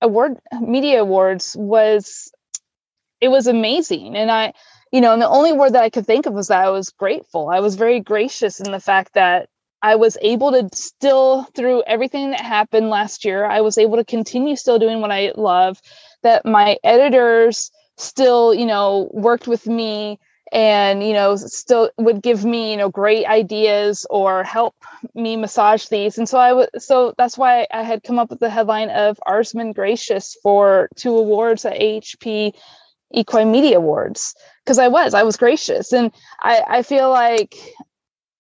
award 0.02 0.38
media 0.60 1.02
awards 1.02 1.56
was 1.58 2.32
it 3.22 3.30
was 3.30 3.48
amazing, 3.48 4.16
and 4.16 4.32
I, 4.32 4.54
you 4.92 5.02
know, 5.02 5.14
and 5.14 5.22
the 5.22 5.30
only 5.30 5.54
word 5.54 5.74
that 5.74 5.84
I 5.84 5.90
could 5.90 6.08
think 6.08 6.26
of 6.26 6.34
was 6.34 6.48
that 6.48 6.66
I 6.66 6.70
was 6.70 6.90
grateful. 6.90 7.50
I 7.50 7.60
was 7.60 7.76
very 7.76 8.00
gracious 8.00 8.60
in 8.60 8.72
the 8.72 8.80
fact 8.80 9.14
that 9.14 9.50
I 9.82 9.96
was 9.96 10.18
able 10.22 10.52
to 10.52 10.70
still 10.76 11.44
through 11.56 11.84
everything 11.84 12.32
that 12.32 12.42
happened 12.42 12.90
last 12.90 13.24
year, 13.24 13.46
I 13.46 13.62
was 13.62 13.78
able 13.78 13.98
to 13.98 14.04
continue 14.04 14.56
still 14.56 14.80
doing 14.80 15.00
what 15.00 15.12
I 15.12 15.32
love 15.36 15.82
that 16.24 16.46
my 16.46 16.78
editors 16.84 17.72
still, 17.98 18.54
you 18.54 18.66
know, 18.66 19.10
worked 19.14 19.48
with 19.48 19.68
me 19.68 20.20
and 20.52 21.04
you 21.04 21.14
know 21.14 21.36
still 21.36 21.92
would 21.98 22.22
give 22.22 22.44
me 22.44 22.72
you 22.72 22.78
know 22.78 22.90
great 22.90 23.26
ideas 23.28 24.06
or 24.10 24.44
help 24.44 24.74
me 25.14 25.36
massage 25.36 25.88
these 25.90 26.18
and 26.18 26.28
so 26.28 26.40
i 26.40 26.54
was 26.54 26.68
so 26.78 27.14
that's 27.18 27.38
why 27.38 27.68
i 27.72 27.84
had 27.84 28.04
come 28.04 28.18
up 28.18 28.30
with 28.30 28.40
the 28.40 28.50
headline 28.50 28.90
of 28.90 29.20
arszman 29.28 29.74
gracious 29.74 30.36
for 30.42 30.90
two 30.96 31.16
awards 31.16 31.66
at 31.66 31.80
ahp 31.80 32.54
equine 33.14 33.52
media 33.52 33.78
awards 33.78 34.36
because 34.64 34.80
i 34.80 34.88
was 34.88 35.14
i 35.14 35.24
was 35.24 35.38
gracious 35.38 35.94
and 35.94 36.12
i 36.42 36.64
i 36.68 36.84
feel 36.84 37.10
like 37.10 37.56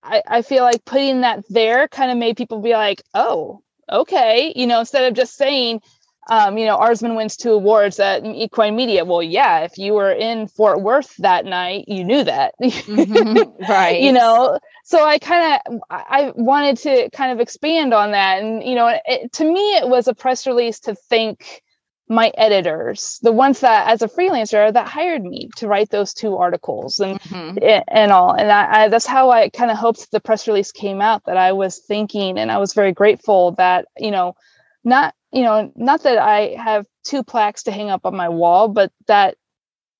i 0.03 0.21
i 0.27 0.41
feel 0.41 0.63
like 0.63 0.83
putting 0.85 1.21
that 1.21 1.43
there 1.49 1.87
kind 1.87 2.11
of 2.11 2.17
made 2.17 2.37
people 2.37 2.61
be 2.61 2.73
like 2.73 3.01
oh 3.13 3.61
okay 3.91 4.53
you 4.55 4.67
know 4.67 4.79
instead 4.79 5.05
of 5.05 5.15
just 5.15 5.35
saying 5.35 5.81
um, 6.29 6.57
you 6.57 6.65
know, 6.65 6.77
Arszman 6.77 7.15
wins 7.15 7.35
two 7.35 7.51
awards 7.53 7.99
at 7.99 8.23
Equine 8.23 8.75
Media. 8.75 9.03
Well, 9.03 9.23
yeah, 9.23 9.61
if 9.61 9.77
you 9.77 9.93
were 9.93 10.11
in 10.11 10.47
Fort 10.47 10.81
Worth 10.81 11.15
that 11.17 11.45
night, 11.45 11.85
you 11.87 12.03
knew 12.03 12.23
that, 12.23 12.53
mm-hmm. 12.61 13.63
right? 13.69 13.99
you 13.99 14.11
know, 14.11 14.59
so 14.83 15.03
I 15.03 15.17
kind 15.17 15.59
of 15.65 15.81
I 15.89 16.31
wanted 16.35 16.77
to 16.79 17.09
kind 17.11 17.31
of 17.31 17.39
expand 17.39 17.93
on 17.93 18.11
that, 18.11 18.41
and 18.41 18.63
you 18.63 18.75
know, 18.75 18.95
it, 19.05 19.33
to 19.33 19.43
me, 19.43 19.77
it 19.77 19.87
was 19.87 20.07
a 20.07 20.13
press 20.13 20.45
release 20.45 20.79
to 20.81 20.93
thank 20.93 21.63
my 22.09 22.31
editors, 22.35 23.19
the 23.21 23.31
ones 23.31 23.59
that, 23.59 23.87
as 23.87 24.01
a 24.01 24.07
freelancer, 24.07 24.73
that 24.73 24.87
hired 24.87 25.23
me 25.23 25.49
to 25.57 25.67
write 25.67 25.91
those 25.91 26.13
two 26.13 26.37
articles 26.37 26.99
and 26.99 27.21
mm-hmm. 27.21 27.57
and 27.87 28.11
all, 28.11 28.31
and 28.31 28.51
I, 28.51 28.85
I 28.85 28.87
that's 28.89 29.05
how 29.05 29.29
I 29.29 29.49
kind 29.49 29.69
of 29.69 29.77
hoped 29.77 30.11
the 30.11 30.19
press 30.19 30.47
release 30.47 30.71
came 30.71 31.01
out. 31.01 31.25
That 31.25 31.37
I 31.37 31.51
was 31.51 31.77
thinking, 31.77 32.39
and 32.39 32.51
I 32.51 32.57
was 32.57 32.73
very 32.73 32.91
grateful 32.93 33.51
that 33.53 33.85
you 33.97 34.09
know, 34.09 34.33
not 34.83 35.13
you 35.31 35.43
know, 35.43 35.71
not 35.75 36.03
that 36.03 36.17
I 36.17 36.55
have 36.57 36.87
two 37.03 37.23
plaques 37.23 37.63
to 37.63 37.71
hang 37.71 37.91
up 37.91 38.05
on 38.05 38.15
my 38.15 38.29
wall, 38.29 38.67
but 38.67 38.91
that 39.07 39.35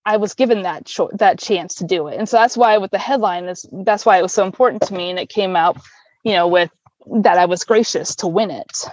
I 0.05 0.17
was 0.17 0.33
given 0.33 0.63
that 0.63 0.85
cho- 0.85 1.11
that 1.13 1.37
chance 1.37 1.75
to 1.75 1.83
do 1.83 2.07
it. 2.07 2.17
And 2.17 2.27
so 2.27 2.37
that's 2.37 2.57
why 2.57 2.77
with 2.77 2.89
the 2.89 2.97
headline 2.97 3.45
is 3.45 3.67
that's 3.71 4.05
why 4.05 4.17
it 4.17 4.23
was 4.23 4.33
so 4.33 4.45
important 4.45 4.81
to 4.83 4.95
me 4.95 5.11
and 5.11 5.19
it 5.19 5.29
came 5.29 5.55
out, 5.55 5.77
you 6.23 6.33
know, 6.33 6.47
with 6.47 6.71
that 7.21 7.37
I 7.37 7.45
was 7.45 7.63
gracious 7.63 8.15
to 8.17 8.27
win 8.27 8.49
it. 8.49 8.85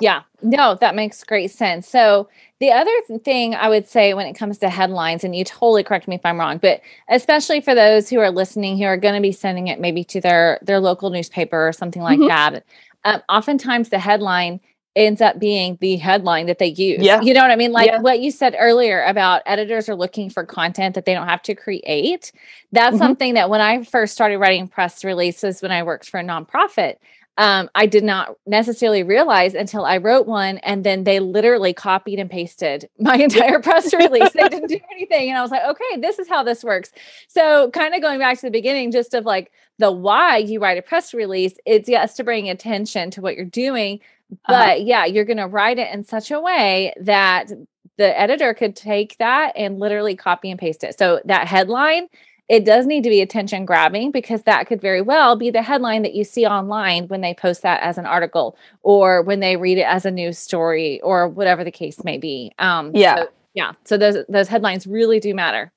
Yeah, 0.00 0.22
no, 0.40 0.76
that 0.76 0.94
makes 0.94 1.22
great 1.22 1.50
sense. 1.50 1.86
So, 1.86 2.28
the 2.60 2.70
other 2.70 2.90
thing 3.18 3.54
I 3.54 3.68
would 3.68 3.86
say 3.86 4.14
when 4.14 4.26
it 4.26 4.34
comes 4.34 4.58
to 4.58 4.70
headlines, 4.70 5.22
and 5.22 5.36
you 5.36 5.44
totally 5.44 5.82
correct 5.82 6.08
me 6.08 6.14
if 6.14 6.24
I'm 6.24 6.40
wrong, 6.40 6.58
but 6.58 6.80
especially 7.10 7.60
for 7.60 7.74
those 7.74 8.08
who 8.08 8.18
are 8.18 8.30
listening 8.30 8.78
who 8.78 8.84
are 8.84 8.96
going 8.96 9.14
to 9.14 9.20
be 9.20 9.32
sending 9.32 9.68
it 9.68 9.80
maybe 9.80 10.02
to 10.04 10.20
their 10.20 10.58
their 10.62 10.80
local 10.80 11.10
newspaper 11.10 11.68
or 11.68 11.72
something 11.72 12.02
like 12.02 12.18
mm-hmm. 12.18 12.28
that, 12.28 12.64
um, 13.04 13.22
oftentimes 13.28 13.90
the 13.90 13.98
headline 13.98 14.60
ends 14.94 15.20
up 15.20 15.38
being 15.38 15.78
the 15.80 15.96
headline 15.96 16.46
that 16.46 16.58
they 16.58 16.66
use. 16.66 17.02
Yeah. 17.02 17.20
You 17.20 17.32
know 17.34 17.40
what 17.40 17.50
I 17.50 17.56
mean? 17.56 17.72
Like 17.72 17.86
yeah. 17.86 18.00
what 18.00 18.20
you 18.20 18.30
said 18.30 18.54
earlier 18.58 19.02
about 19.04 19.42
editors 19.46 19.88
are 19.88 19.94
looking 19.94 20.28
for 20.28 20.44
content 20.44 20.94
that 20.94 21.06
they 21.06 21.14
don't 21.14 21.28
have 21.28 21.42
to 21.42 21.54
create. 21.54 22.32
That's 22.72 22.94
mm-hmm. 22.94 22.98
something 22.98 23.34
that 23.34 23.48
when 23.48 23.60
I 23.60 23.84
first 23.84 24.12
started 24.12 24.38
writing 24.38 24.68
press 24.68 25.04
releases 25.04 25.62
when 25.62 25.72
I 25.72 25.82
worked 25.82 26.08
for 26.08 26.20
a 26.20 26.24
nonprofit, 26.24 26.96
um, 27.38 27.70
I 27.74 27.86
did 27.86 28.04
not 28.04 28.36
necessarily 28.46 29.02
realize 29.02 29.54
until 29.54 29.84
I 29.84 29.96
wrote 29.96 30.26
one 30.26 30.58
and 30.58 30.84
then 30.84 31.04
they 31.04 31.18
literally 31.18 31.72
copied 31.72 32.18
and 32.18 32.30
pasted 32.30 32.88
my 32.98 33.16
entire 33.16 33.60
press 33.60 33.92
release. 33.98 34.32
they 34.32 34.48
didn't 34.48 34.68
do 34.68 34.78
anything. 34.92 35.30
And 35.30 35.38
I 35.38 35.42
was 35.42 35.50
like, 35.50 35.64
okay, 35.64 36.00
this 36.00 36.18
is 36.18 36.28
how 36.28 36.42
this 36.42 36.62
works. 36.62 36.92
So, 37.28 37.70
kind 37.70 37.94
of 37.94 38.02
going 38.02 38.18
back 38.18 38.36
to 38.38 38.46
the 38.46 38.50
beginning, 38.50 38.92
just 38.92 39.14
of 39.14 39.24
like 39.24 39.50
the 39.78 39.90
why 39.90 40.36
you 40.38 40.60
write 40.60 40.78
a 40.78 40.82
press 40.82 41.14
release, 41.14 41.54
it's 41.64 41.88
yes 41.88 42.14
to 42.14 42.24
bring 42.24 42.48
attention 42.48 43.10
to 43.12 43.20
what 43.20 43.36
you're 43.36 43.44
doing, 43.44 44.00
uh-huh. 44.32 44.52
But 44.52 44.68
uh-huh. 44.68 44.84
yeah, 44.84 45.04
you're 45.04 45.24
going 45.24 45.36
to 45.38 45.46
write 45.46 45.78
it 45.78 45.92
in 45.92 46.04
such 46.04 46.30
a 46.30 46.40
way 46.40 46.94
that 47.00 47.50
the 47.98 48.18
editor 48.18 48.54
could 48.54 48.74
take 48.74 49.16
that 49.18 49.52
and 49.56 49.78
literally 49.78 50.16
copy 50.16 50.50
and 50.50 50.58
paste 50.58 50.82
it. 50.84 50.98
So 50.98 51.20
that 51.26 51.46
headline, 51.46 52.08
it 52.48 52.64
does 52.64 52.86
need 52.86 53.04
to 53.04 53.10
be 53.10 53.20
attention 53.20 53.64
grabbing 53.64 54.10
because 54.10 54.42
that 54.42 54.66
could 54.66 54.80
very 54.80 55.00
well 55.00 55.36
be 55.36 55.50
the 55.50 55.62
headline 55.62 56.02
that 56.02 56.14
you 56.14 56.24
see 56.24 56.46
online 56.46 57.08
when 57.08 57.20
they 57.20 57.34
post 57.34 57.62
that 57.62 57.82
as 57.82 57.98
an 57.98 58.06
article 58.06 58.56
or 58.82 59.22
when 59.22 59.40
they 59.40 59.56
read 59.56 59.78
it 59.78 59.86
as 59.86 60.04
a 60.04 60.10
news 60.10 60.38
story 60.38 61.00
or 61.02 61.28
whatever 61.28 61.64
the 61.64 61.70
case 61.70 62.04
may 62.04 62.18
be. 62.18 62.52
Um, 62.58 62.90
yeah. 62.94 63.16
So, 63.16 63.28
yeah. 63.54 63.72
So 63.84 63.96
those 63.96 64.16
those 64.28 64.48
headlines 64.48 64.86
really 64.86 65.20
do 65.20 65.34
matter. 65.34 65.72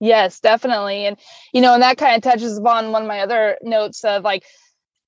Yes, 0.00 0.40
definitely. 0.40 1.06
And 1.06 1.16
you 1.52 1.60
know, 1.60 1.74
and 1.74 1.82
that 1.82 1.98
kind 1.98 2.16
of 2.16 2.22
touches 2.22 2.56
upon 2.56 2.92
one 2.92 3.02
of 3.02 3.08
my 3.08 3.20
other 3.20 3.58
notes 3.62 4.04
of 4.04 4.22
like 4.22 4.44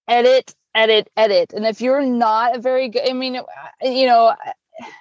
edit 0.09 0.55
edit, 0.75 1.11
edit. 1.17 1.53
And 1.53 1.67
if 1.67 1.81
you're 1.81 2.05
not 2.05 2.57
a 2.57 2.61
very 2.61 2.89
good, 2.89 3.09
I 3.09 3.13
mean, 3.13 3.37
uh, 3.37 3.45
you 3.83 4.07
know, 4.07 4.35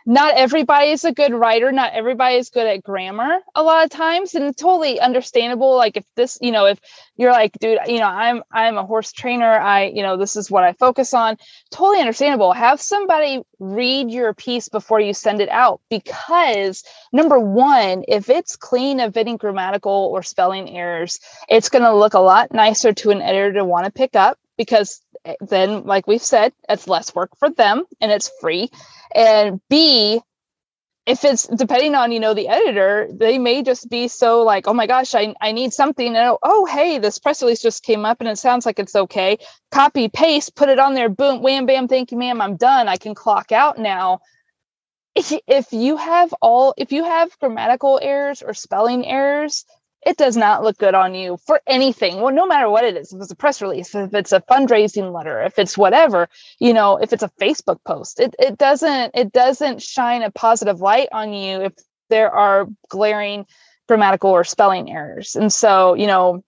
not 0.05 0.35
everybody 0.35 0.91
is 0.91 1.05
a 1.05 1.11
good 1.11 1.33
writer. 1.33 1.71
Not 1.71 1.93
everybody 1.93 2.35
is 2.35 2.49
good 2.49 2.67
at 2.67 2.83
grammar 2.83 3.39
a 3.55 3.63
lot 3.63 3.85
of 3.85 3.89
times. 3.89 4.35
And 4.35 4.55
totally 4.55 4.99
understandable. 4.99 5.75
Like 5.75 5.97
if 5.97 6.05
this, 6.15 6.37
you 6.41 6.51
know, 6.51 6.65
if 6.65 6.79
you're 7.17 7.31
like, 7.31 7.57
dude, 7.59 7.79
you 7.87 7.99
know, 7.99 8.07
I'm, 8.07 8.43
I'm 8.51 8.77
a 8.77 8.85
horse 8.85 9.11
trainer. 9.11 9.59
I, 9.59 9.85
you 9.85 10.03
know, 10.03 10.17
this 10.17 10.35
is 10.35 10.49
what 10.49 10.63
I 10.63 10.73
focus 10.73 11.13
on. 11.13 11.37
Totally 11.71 11.99
understandable. 11.99 12.53
Have 12.53 12.81
somebody 12.81 13.41
read 13.59 14.09
your 14.09 14.33
piece 14.33 14.69
before 14.69 14.99
you 14.99 15.13
send 15.13 15.41
it 15.41 15.49
out. 15.49 15.81
Because 15.89 16.83
number 17.11 17.39
one, 17.39 18.03
if 18.07 18.29
it's 18.29 18.55
clean 18.55 18.99
of 18.99 19.17
any 19.17 19.37
grammatical 19.37 20.09
or 20.11 20.23
spelling 20.23 20.69
errors, 20.69 21.19
it's 21.47 21.69
going 21.69 21.83
to 21.83 21.93
look 21.93 22.13
a 22.13 22.19
lot 22.19 22.53
nicer 22.53 22.93
to 22.93 23.11
an 23.11 23.21
editor 23.21 23.53
to 23.53 23.65
want 23.65 23.85
to 23.85 23.91
pick 23.91 24.15
up 24.15 24.37
because 24.59 25.01
Eh, 25.25 25.35
then 25.41 25.85
like 25.85 26.07
we've 26.07 26.23
said 26.23 26.53
it's 26.67 26.87
less 26.87 27.13
work 27.13 27.31
for 27.37 27.49
them 27.49 27.83
and 27.99 28.11
it's 28.11 28.31
free. 28.39 28.69
And 29.13 29.59
b 29.69 30.21
if 31.05 31.23
it's 31.25 31.47
depending 31.47 31.95
on 31.95 32.11
you 32.11 32.19
know 32.19 32.33
the 32.33 32.47
editor 32.47 33.07
they 33.11 33.39
may 33.39 33.63
just 33.63 33.89
be 33.89 34.07
so 34.07 34.43
like 34.43 34.67
oh 34.67 34.73
my 34.73 34.85
gosh 34.85 35.15
i, 35.15 35.33
I 35.41 35.51
need 35.51 35.73
something. 35.73 36.15
And 36.15 36.37
oh 36.41 36.65
hey 36.65 36.99
this 36.99 37.19
press 37.19 37.41
release 37.41 37.61
just 37.61 37.83
came 37.83 38.05
up 38.05 38.21
and 38.21 38.29
it 38.29 38.37
sounds 38.37 38.65
like 38.65 38.79
it's 38.79 38.95
okay. 38.95 39.39
Copy 39.71 40.09
paste 40.09 40.55
put 40.55 40.69
it 40.69 40.79
on 40.79 40.93
there. 40.93 41.09
Boom 41.09 41.41
wham 41.41 41.65
bam 41.65 41.87
thank 41.87 42.11
you 42.11 42.17
ma'am. 42.17 42.41
I'm 42.41 42.55
done. 42.55 42.87
I 42.87 42.97
can 42.97 43.15
clock 43.15 43.51
out 43.51 43.77
now. 43.77 44.19
If 45.15 45.73
you 45.73 45.97
have 45.97 46.33
all 46.41 46.73
if 46.77 46.93
you 46.93 47.03
have 47.03 47.37
grammatical 47.39 47.99
errors 48.01 48.41
or 48.41 48.53
spelling 48.53 49.05
errors 49.05 49.65
it 50.05 50.17
does 50.17 50.38
not 50.38 50.63
look 50.63 50.77
good 50.77 50.95
on 50.95 51.13
you 51.13 51.38
for 51.45 51.62
anything. 51.67 52.21
Well, 52.21 52.33
no 52.33 52.47
matter 52.47 52.69
what 52.69 52.85
it 52.85 52.95
is, 52.95 53.12
if 53.12 53.21
it's 53.21 53.31
a 53.31 53.35
press 53.35 53.62
release, 53.62 53.93
if 53.93 54.13
it's 54.13 54.31
a 54.31 54.41
fundraising 54.41 55.13
letter, 55.13 55.41
if 55.41 55.59
it's 55.59 55.77
whatever, 55.77 56.29
you 56.59 56.73
know, 56.73 56.97
if 56.97 57.12
it's 57.12 57.23
a 57.23 57.31
Facebook 57.41 57.83
post, 57.85 58.19
it, 58.19 58.35
it 58.39 58.57
doesn't 58.57 59.12
it 59.13 59.31
doesn't 59.31 59.81
shine 59.81 60.23
a 60.23 60.31
positive 60.31 60.79
light 60.79 61.09
on 61.12 61.33
you 61.33 61.62
if 61.62 61.73
there 62.09 62.31
are 62.31 62.67
glaring 62.89 63.45
grammatical 63.88 64.29
or 64.29 64.43
spelling 64.43 64.91
errors. 64.91 65.35
And 65.35 65.51
so, 65.51 65.95
you 65.95 66.07
know, 66.07 66.43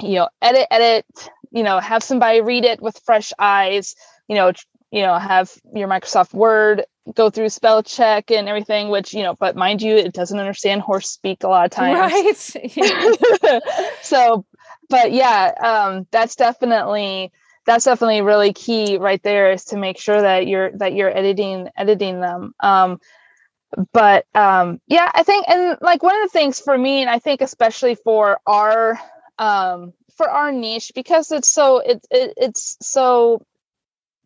you 0.00 0.14
know, 0.14 0.28
edit, 0.40 0.66
edit, 0.70 1.06
you 1.50 1.62
know, 1.62 1.80
have 1.80 2.02
somebody 2.02 2.40
read 2.40 2.64
it 2.64 2.80
with 2.80 3.00
fresh 3.04 3.32
eyes, 3.38 3.94
you 4.28 4.36
know, 4.36 4.52
you 4.90 5.02
know, 5.02 5.18
have 5.18 5.52
your 5.74 5.88
Microsoft 5.88 6.32
Word 6.32 6.84
go 7.14 7.30
through 7.30 7.48
spell 7.48 7.82
check 7.82 8.30
and 8.30 8.48
everything, 8.48 8.88
which, 8.88 9.14
you 9.14 9.22
know, 9.22 9.34
but 9.34 9.56
mind 9.56 9.82
you, 9.82 9.96
it 9.96 10.12
doesn't 10.12 10.38
understand 10.38 10.82
horse 10.82 11.10
speak 11.10 11.42
a 11.42 11.48
lot 11.48 11.64
of 11.66 11.70
times. 11.70 12.54
Right. 12.54 13.62
so, 14.02 14.44
but 14.88 15.12
yeah, 15.12 15.54
um, 15.62 16.06
that's 16.10 16.36
definitely 16.36 17.32
that's 17.66 17.84
definitely 17.84 18.22
really 18.22 18.54
key 18.54 18.96
right 18.96 19.22
there 19.22 19.52
is 19.52 19.66
to 19.66 19.76
make 19.76 19.98
sure 19.98 20.22
that 20.22 20.46
you're 20.46 20.72
that 20.78 20.94
you're 20.94 21.14
editing 21.14 21.68
editing 21.76 22.20
them. 22.20 22.54
Um, 22.60 22.98
but 23.92 24.24
um, 24.34 24.80
yeah, 24.86 25.10
I 25.14 25.22
think, 25.22 25.46
and 25.48 25.76
like 25.82 26.02
one 26.02 26.16
of 26.16 26.22
the 26.22 26.32
things 26.32 26.60
for 26.60 26.76
me, 26.76 27.02
and 27.02 27.10
I 27.10 27.18
think 27.18 27.42
especially 27.42 27.94
for 27.94 28.40
our 28.46 28.98
um, 29.38 29.92
for 30.16 30.28
our 30.28 30.50
niche, 30.50 30.92
because 30.94 31.30
it's 31.30 31.52
so 31.52 31.78
it, 31.78 32.06
it 32.10 32.34
it's 32.38 32.78
so 32.80 33.42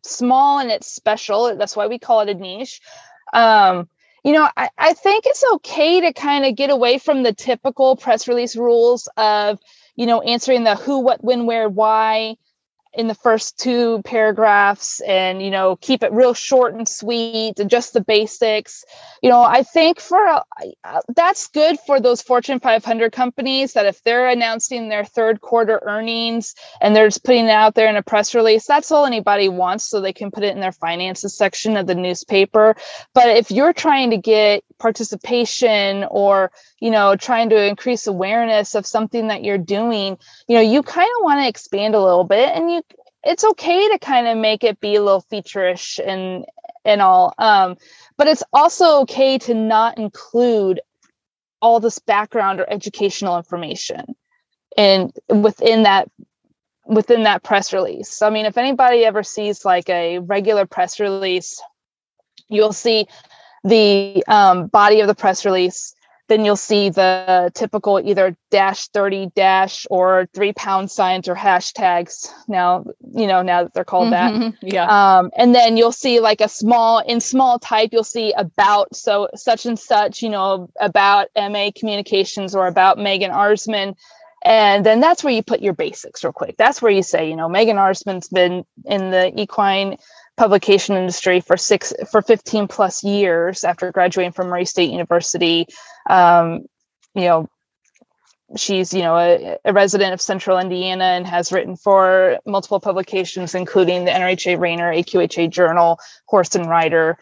small 0.03 0.59
and 0.59 0.71
it's 0.71 0.87
special. 0.87 1.55
That's 1.55 1.75
why 1.75 1.87
we 1.87 1.99
call 1.99 2.21
it 2.21 2.29
a 2.29 2.33
niche. 2.33 2.81
Um, 3.33 3.89
you 4.23 4.31
know, 4.31 4.47
I, 4.55 4.69
I 4.77 4.93
think 4.93 5.25
it's 5.25 5.43
okay 5.55 6.01
to 6.01 6.13
kind 6.13 6.45
of 6.45 6.55
get 6.55 6.69
away 6.69 6.97
from 6.97 7.23
the 7.23 7.33
typical 7.33 7.95
press 7.95 8.27
release 8.27 8.55
rules 8.55 9.09
of, 9.17 9.59
you 9.95 10.05
know, 10.05 10.21
answering 10.21 10.63
the 10.63 10.75
who, 10.75 10.99
what, 10.99 11.23
when, 11.23 11.45
where, 11.45 11.67
why, 11.67 12.37
in 12.93 13.07
the 13.07 13.15
first 13.15 13.57
two 13.57 14.01
paragraphs 14.03 15.01
and 15.01 15.41
you 15.41 15.51
know 15.51 15.75
keep 15.77 16.03
it 16.03 16.11
real 16.11 16.33
short 16.33 16.73
and 16.73 16.87
sweet 16.87 17.59
and 17.59 17.69
just 17.69 17.93
the 17.93 18.01
basics. 18.01 18.83
You 19.21 19.29
know 19.29 19.41
i 19.41 19.63
think 19.63 19.99
for 19.99 20.25
uh, 20.27 20.41
that's 21.15 21.47
good 21.47 21.77
for 21.85 21.99
those 21.99 22.21
fortune 22.21 22.59
500 22.59 23.11
companies 23.11 23.73
that 23.73 23.85
if 23.85 24.03
they're 24.03 24.27
announcing 24.27 24.89
their 24.89 25.05
third 25.05 25.41
quarter 25.41 25.79
earnings 25.83 26.55
and 26.81 26.95
they're 26.95 27.07
just 27.07 27.23
putting 27.23 27.45
it 27.45 27.51
out 27.51 27.75
there 27.75 27.89
in 27.89 27.95
a 27.95 28.03
press 28.03 28.35
release 28.35 28.65
that's 28.65 28.91
all 28.91 29.05
anybody 29.05 29.49
wants 29.49 29.89
so 29.89 30.01
they 30.01 30.13
can 30.13 30.31
put 30.31 30.43
it 30.43 30.55
in 30.55 30.61
their 30.61 30.71
finances 30.71 31.35
section 31.35 31.77
of 31.77 31.87
the 31.87 31.95
newspaper. 31.95 32.75
But 33.13 33.29
if 33.37 33.51
you're 33.51 33.73
trying 33.73 34.11
to 34.11 34.17
get 34.17 34.63
participation 34.79 36.05
or 36.09 36.51
you 36.79 36.91
know 36.91 37.15
trying 37.15 37.49
to 37.49 37.65
increase 37.65 38.05
awareness 38.05 38.75
of 38.75 38.85
something 38.85 39.27
that 39.27 39.41
you're 39.41 39.57
doing 39.57 40.17
you 40.49 40.55
know 40.55 40.61
you 40.61 40.83
kind 40.83 41.09
of 41.17 41.23
want 41.23 41.39
to 41.39 41.47
expand 41.47 41.95
a 41.95 42.03
little 42.03 42.25
bit 42.25 42.49
and 42.49 42.69
you 42.69 42.81
it's 43.23 43.43
okay 43.43 43.89
to 43.89 43.99
kind 43.99 44.27
of 44.27 44.37
make 44.37 44.63
it 44.63 44.79
be 44.79 44.95
a 44.95 45.01
little 45.01 45.23
featureish 45.31 45.99
and 46.05 46.45
and 46.85 47.01
all 47.01 47.33
um 47.37 47.77
but 48.17 48.27
it's 48.27 48.43
also 48.51 49.01
okay 49.01 49.37
to 49.37 49.53
not 49.53 49.97
include 49.97 50.81
all 51.61 51.79
this 51.79 51.99
background 51.99 52.59
or 52.59 52.69
educational 52.69 53.37
information 53.37 54.03
and 54.77 55.13
within 55.29 55.83
that 55.83 56.09
within 56.85 57.23
that 57.23 57.43
press 57.43 57.71
release. 57.71 58.21
I 58.21 58.29
mean 58.29 58.45
if 58.45 58.57
anybody 58.57 59.05
ever 59.05 59.23
sees 59.23 59.63
like 59.63 59.89
a 59.89 60.19
regular 60.19 60.65
press 60.65 60.99
release 60.99 61.61
you'll 62.49 62.73
see 62.73 63.07
the 63.63 64.23
um, 64.27 64.67
body 64.67 64.99
of 64.99 65.07
the 65.07 65.15
press 65.15 65.45
release, 65.45 65.95
then 66.33 66.45
you'll 66.45 66.55
see 66.55 66.89
the 66.89 67.51
typical 67.53 67.99
either 67.99 68.35
dash 68.49 68.87
30 68.87 69.31
dash 69.35 69.85
or 69.91 70.27
three 70.33 70.51
pound 70.53 70.89
signs 70.89 71.27
or 71.27 71.35
hashtags 71.35 72.27
now 72.47 72.83
you 73.15 73.27
know 73.27 73.43
now 73.43 73.63
that 73.63 73.73
they're 73.75 73.85
called 73.85 74.11
mm-hmm. 74.11 74.49
that 74.49 74.55
yeah. 74.63 74.87
Um, 75.17 75.29
and 75.37 75.53
then 75.53 75.77
you'll 75.77 75.91
see 75.91 76.19
like 76.19 76.41
a 76.41 76.49
small 76.49 76.99
in 76.99 77.21
small 77.21 77.59
type 77.59 77.91
you'll 77.93 78.03
see 78.03 78.33
about 78.35 78.95
so 78.95 79.29
such 79.35 79.67
and 79.67 79.77
such 79.77 80.23
you 80.23 80.29
know 80.29 80.71
about 80.79 81.27
ma 81.37 81.69
communications 81.75 82.55
or 82.55 82.65
about 82.67 82.97
megan 82.97 83.31
arszman. 83.31 83.95
And 84.45 84.85
then 84.85 84.99
that's 84.99 85.23
where 85.23 85.31
you 85.31 85.41
put 85.41 85.61
your 85.61 85.71
basics 85.71 86.21
real 86.21 86.33
quick. 86.33 86.57
That's 86.57 86.81
where 86.81 86.91
you 86.91 87.03
say 87.03 87.29
you 87.29 87.35
know 87.35 87.47
megan 87.47 87.77
arszman's 87.77 88.27
been 88.27 88.65
in 88.85 89.11
the 89.11 89.39
equine 89.39 89.97
publication 90.37 90.95
industry 90.95 91.39
for 91.39 91.57
six 91.57 91.93
for 92.11 92.21
15 92.21 92.67
plus 92.67 93.03
years 93.03 93.63
after 93.63 93.91
graduating 93.91 94.31
from 94.31 94.47
Murray 94.47 94.65
State 94.65 94.91
University. 94.91 95.67
Um, 96.09 96.65
you 97.13 97.25
know, 97.25 97.49
she's 98.55 98.93
you 98.93 99.01
know 99.01 99.17
a, 99.17 99.57
a, 99.65 99.73
resident 99.73 100.13
of 100.13 100.21
Central 100.21 100.59
Indiana 100.59 101.03
and 101.03 101.27
has 101.27 101.51
written 101.51 101.75
for 101.75 102.39
multiple 102.45 102.79
publications, 102.79 103.55
including 103.55 104.05
the 104.05 104.11
NRHA 104.11 104.57
Reiner, 104.57 104.95
AQHA 104.95 105.49
Journal, 105.49 105.99
Horse 106.25 106.55
and 106.55 106.67
Rider. 106.69 107.17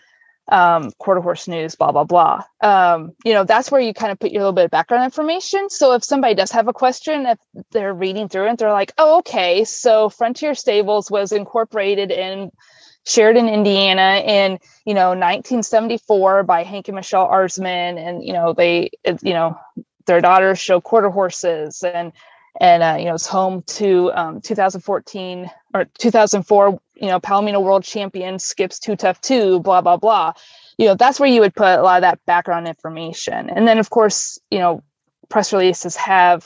Um, 0.52 0.91
quarter 0.97 1.21
horse 1.21 1.47
news, 1.47 1.76
blah 1.76 1.93
blah 1.93 2.04
blah. 2.04 2.43
Um, 2.62 3.12
you 3.24 3.32
know, 3.34 3.45
that's 3.45 3.71
where 3.71 3.80
you 3.80 3.93
kind 3.93 4.12
of 4.12 4.19
put 4.19 4.32
your 4.32 4.41
little 4.41 4.52
bit 4.52 4.65
of 4.65 4.71
background 4.71 5.06
information. 5.06 5.69
So 5.69 5.93
if 5.93 6.04
somebody 6.04 6.34
does 6.34 6.52
have 6.52 6.67
a 6.67 6.74
question, 6.74 7.26
if 7.26 7.38
they're 7.71 7.93
reading 7.93 8.28
through 8.28 8.50
it, 8.50 8.58
they're 8.58 8.74
like, 8.74 8.91
"Oh, 8.97 9.19
okay, 9.19 9.63
so 9.63 10.10
Frontier 10.10 10.54
Stables 10.56 11.10
was 11.10 11.32
incorporated 11.32 12.12
in 12.12 12.52
Sheridan, 13.06 13.48
Indiana 13.48 14.22
in, 14.26 14.60
you 14.86 14.94
know, 14.94 15.10
1974 15.10 16.44
by 16.44 16.64
Hank 16.64 16.88
and 16.88 16.96
Michelle 16.96 17.28
Arszman. 17.28 17.98
And, 17.98 18.24
you 18.24 18.34
know, 18.34 18.54
they, 18.54 18.92
you 19.06 19.34
know, 19.34 19.58
their 20.06 20.22
daughters 20.22 20.60
show 20.60 20.82
quarter 20.82 21.10
horses 21.10 21.84
and, 21.84 22.12
and, 22.60 22.84
uh, 22.84 22.98
you 23.00 23.06
know, 23.06 23.16
it's 23.16 23.28
home 23.28 23.64
to 23.64 24.12
um, 24.14 24.42
2014 24.42 25.50
or 25.74 25.86
2004, 25.98 26.80
you 26.96 27.08
know, 27.08 27.20
Palomino 27.20 27.64
world 27.64 27.84
champion 27.84 28.40
skips 28.40 28.78
too 28.78 28.96
tough 28.96 29.22
too, 29.22 29.60
blah, 29.62 29.82
blah, 29.82 29.98
blah. 29.98 30.34
You 30.78 30.88
know, 30.88 30.96
that's 30.96 31.20
where 31.20 31.30
you 31.30 31.42
would 31.42 31.56
put 31.56 31.80
a 31.80 31.82
lot 31.82 31.98
of 31.98 32.02
that 32.02 32.24
background 32.26 32.68
information. 32.68 33.50
And 33.50 33.68
then, 33.68 33.80
of 33.80 33.90
course, 33.90 34.40
you 34.50 34.60
know, 34.60 34.84
press 35.30 35.54
releases 35.54 35.96
have 35.96 36.46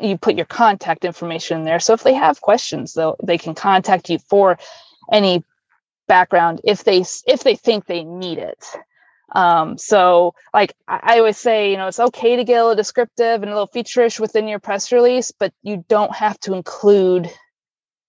you 0.00 0.16
put 0.16 0.34
your 0.34 0.46
contact 0.46 1.04
information 1.04 1.58
in 1.58 1.64
there. 1.64 1.78
So 1.78 1.92
if 1.92 2.02
they 2.02 2.14
have 2.14 2.40
questions, 2.40 2.94
they'll 2.94 3.16
they 3.22 3.38
can 3.38 3.54
contact 3.54 4.08
you 4.08 4.18
for 4.18 4.58
any 5.12 5.44
background 6.06 6.60
if 6.64 6.84
they 6.84 7.04
if 7.26 7.42
they 7.42 7.56
think 7.56 7.86
they 7.86 8.04
need 8.04 8.38
it. 8.38 8.64
Um, 9.32 9.78
so 9.78 10.34
like 10.52 10.74
I, 10.86 11.18
always 11.18 11.38
say 11.38 11.70
you 11.70 11.76
know 11.76 11.88
it's 11.88 12.00
okay 12.00 12.36
to 12.36 12.44
get 12.44 12.58
a 12.58 12.62
little 12.62 12.76
descriptive 12.76 13.42
and 13.42 13.50
a 13.50 13.54
little 13.54 13.68
featureish 13.68 14.20
within 14.20 14.46
your 14.46 14.60
press 14.60 14.92
release 14.92 15.32
but 15.32 15.52
you 15.62 15.84
don't 15.88 16.14
have 16.14 16.38
to 16.40 16.54
include 16.54 17.30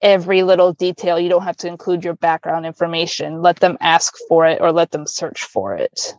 every 0.02 0.44
little 0.44 0.74
detail. 0.74 1.20
You 1.20 1.30
don't 1.30 1.44
have 1.44 1.58
to 1.58 1.68
include 1.68 2.04
your 2.04 2.16
background 2.16 2.66
information. 2.66 3.42
Let 3.42 3.60
them 3.60 3.78
ask 3.82 4.14
for 4.28 4.46
it 4.46 4.62
or 4.62 4.72
let 4.72 4.92
them 4.92 5.08
search 5.08 5.44
for 5.44 5.74
it. 5.74 6.14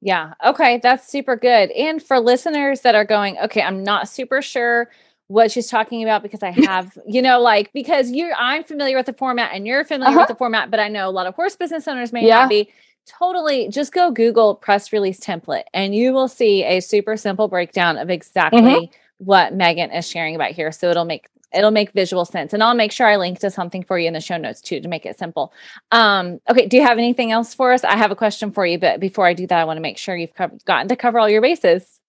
Yeah. 0.00 0.34
Okay. 0.44 0.80
That's 0.82 1.06
super 1.06 1.36
good. 1.36 1.70
And 1.70 2.02
for 2.02 2.18
listeners 2.18 2.80
that 2.80 2.96
are 2.96 3.04
going 3.04 3.38
okay 3.38 3.62
i'm 3.62 3.84
not 3.84 4.08
super 4.08 4.42
sure 4.42 4.90
what 5.28 5.50
she's 5.50 5.68
talking 5.68 6.02
about 6.02 6.22
because 6.22 6.42
I 6.42 6.50
have, 6.50 6.96
you 7.06 7.22
know, 7.22 7.40
like 7.40 7.72
because 7.72 8.10
you're 8.10 8.34
I'm 8.36 8.64
familiar 8.64 8.96
with 8.96 9.06
the 9.06 9.12
format 9.12 9.52
and 9.54 9.66
you're 9.66 9.84
familiar 9.84 10.10
uh-huh. 10.10 10.20
with 10.20 10.28
the 10.28 10.34
format, 10.34 10.70
but 10.70 10.80
I 10.80 10.88
know 10.88 11.08
a 11.08 11.10
lot 11.10 11.26
of 11.26 11.34
horse 11.34 11.56
business 11.56 11.88
owners 11.88 12.12
may 12.12 12.26
yeah. 12.26 12.40
not 12.40 12.48
be. 12.48 12.70
Totally 13.04 13.68
just 13.68 13.92
go 13.92 14.12
Google 14.12 14.54
press 14.54 14.92
release 14.92 15.18
template 15.18 15.64
and 15.74 15.92
you 15.92 16.12
will 16.12 16.28
see 16.28 16.62
a 16.62 16.78
super 16.78 17.16
simple 17.16 17.48
breakdown 17.48 17.98
of 17.98 18.10
exactly 18.10 18.60
mm-hmm. 18.60 18.94
what 19.18 19.52
Megan 19.54 19.90
is 19.90 20.08
sharing 20.08 20.36
about 20.36 20.52
here. 20.52 20.70
So 20.70 20.88
it'll 20.88 21.04
make 21.04 21.28
it'll 21.54 21.70
make 21.70 21.92
visual 21.92 22.24
sense. 22.24 22.52
And 22.52 22.62
I'll 22.62 22.74
make 22.74 22.92
sure 22.92 23.06
I 23.06 23.16
link 23.16 23.38
to 23.40 23.50
something 23.50 23.82
for 23.82 23.98
you 23.98 24.06
in 24.06 24.14
the 24.14 24.20
show 24.20 24.36
notes 24.36 24.60
too 24.60 24.80
to 24.80 24.88
make 24.88 25.06
it 25.06 25.18
simple. 25.18 25.52
Um, 25.90 26.40
okay, 26.48 26.66
do 26.66 26.76
you 26.76 26.82
have 26.82 26.98
anything 26.98 27.32
else 27.32 27.54
for 27.54 27.72
us? 27.72 27.84
I 27.84 27.96
have 27.96 28.10
a 28.10 28.16
question 28.16 28.52
for 28.52 28.66
you, 28.66 28.78
but 28.78 29.00
before 29.00 29.26
I 29.26 29.34
do 29.34 29.46
that, 29.46 29.58
I 29.58 29.64
want 29.64 29.76
to 29.76 29.82
make 29.82 29.98
sure 29.98 30.16
you've 30.16 30.34
covered, 30.34 30.64
gotten 30.64 30.88
to 30.88 30.96
cover 30.96 31.18
all 31.18 31.28
your 31.28 31.42
bases. 31.42 32.00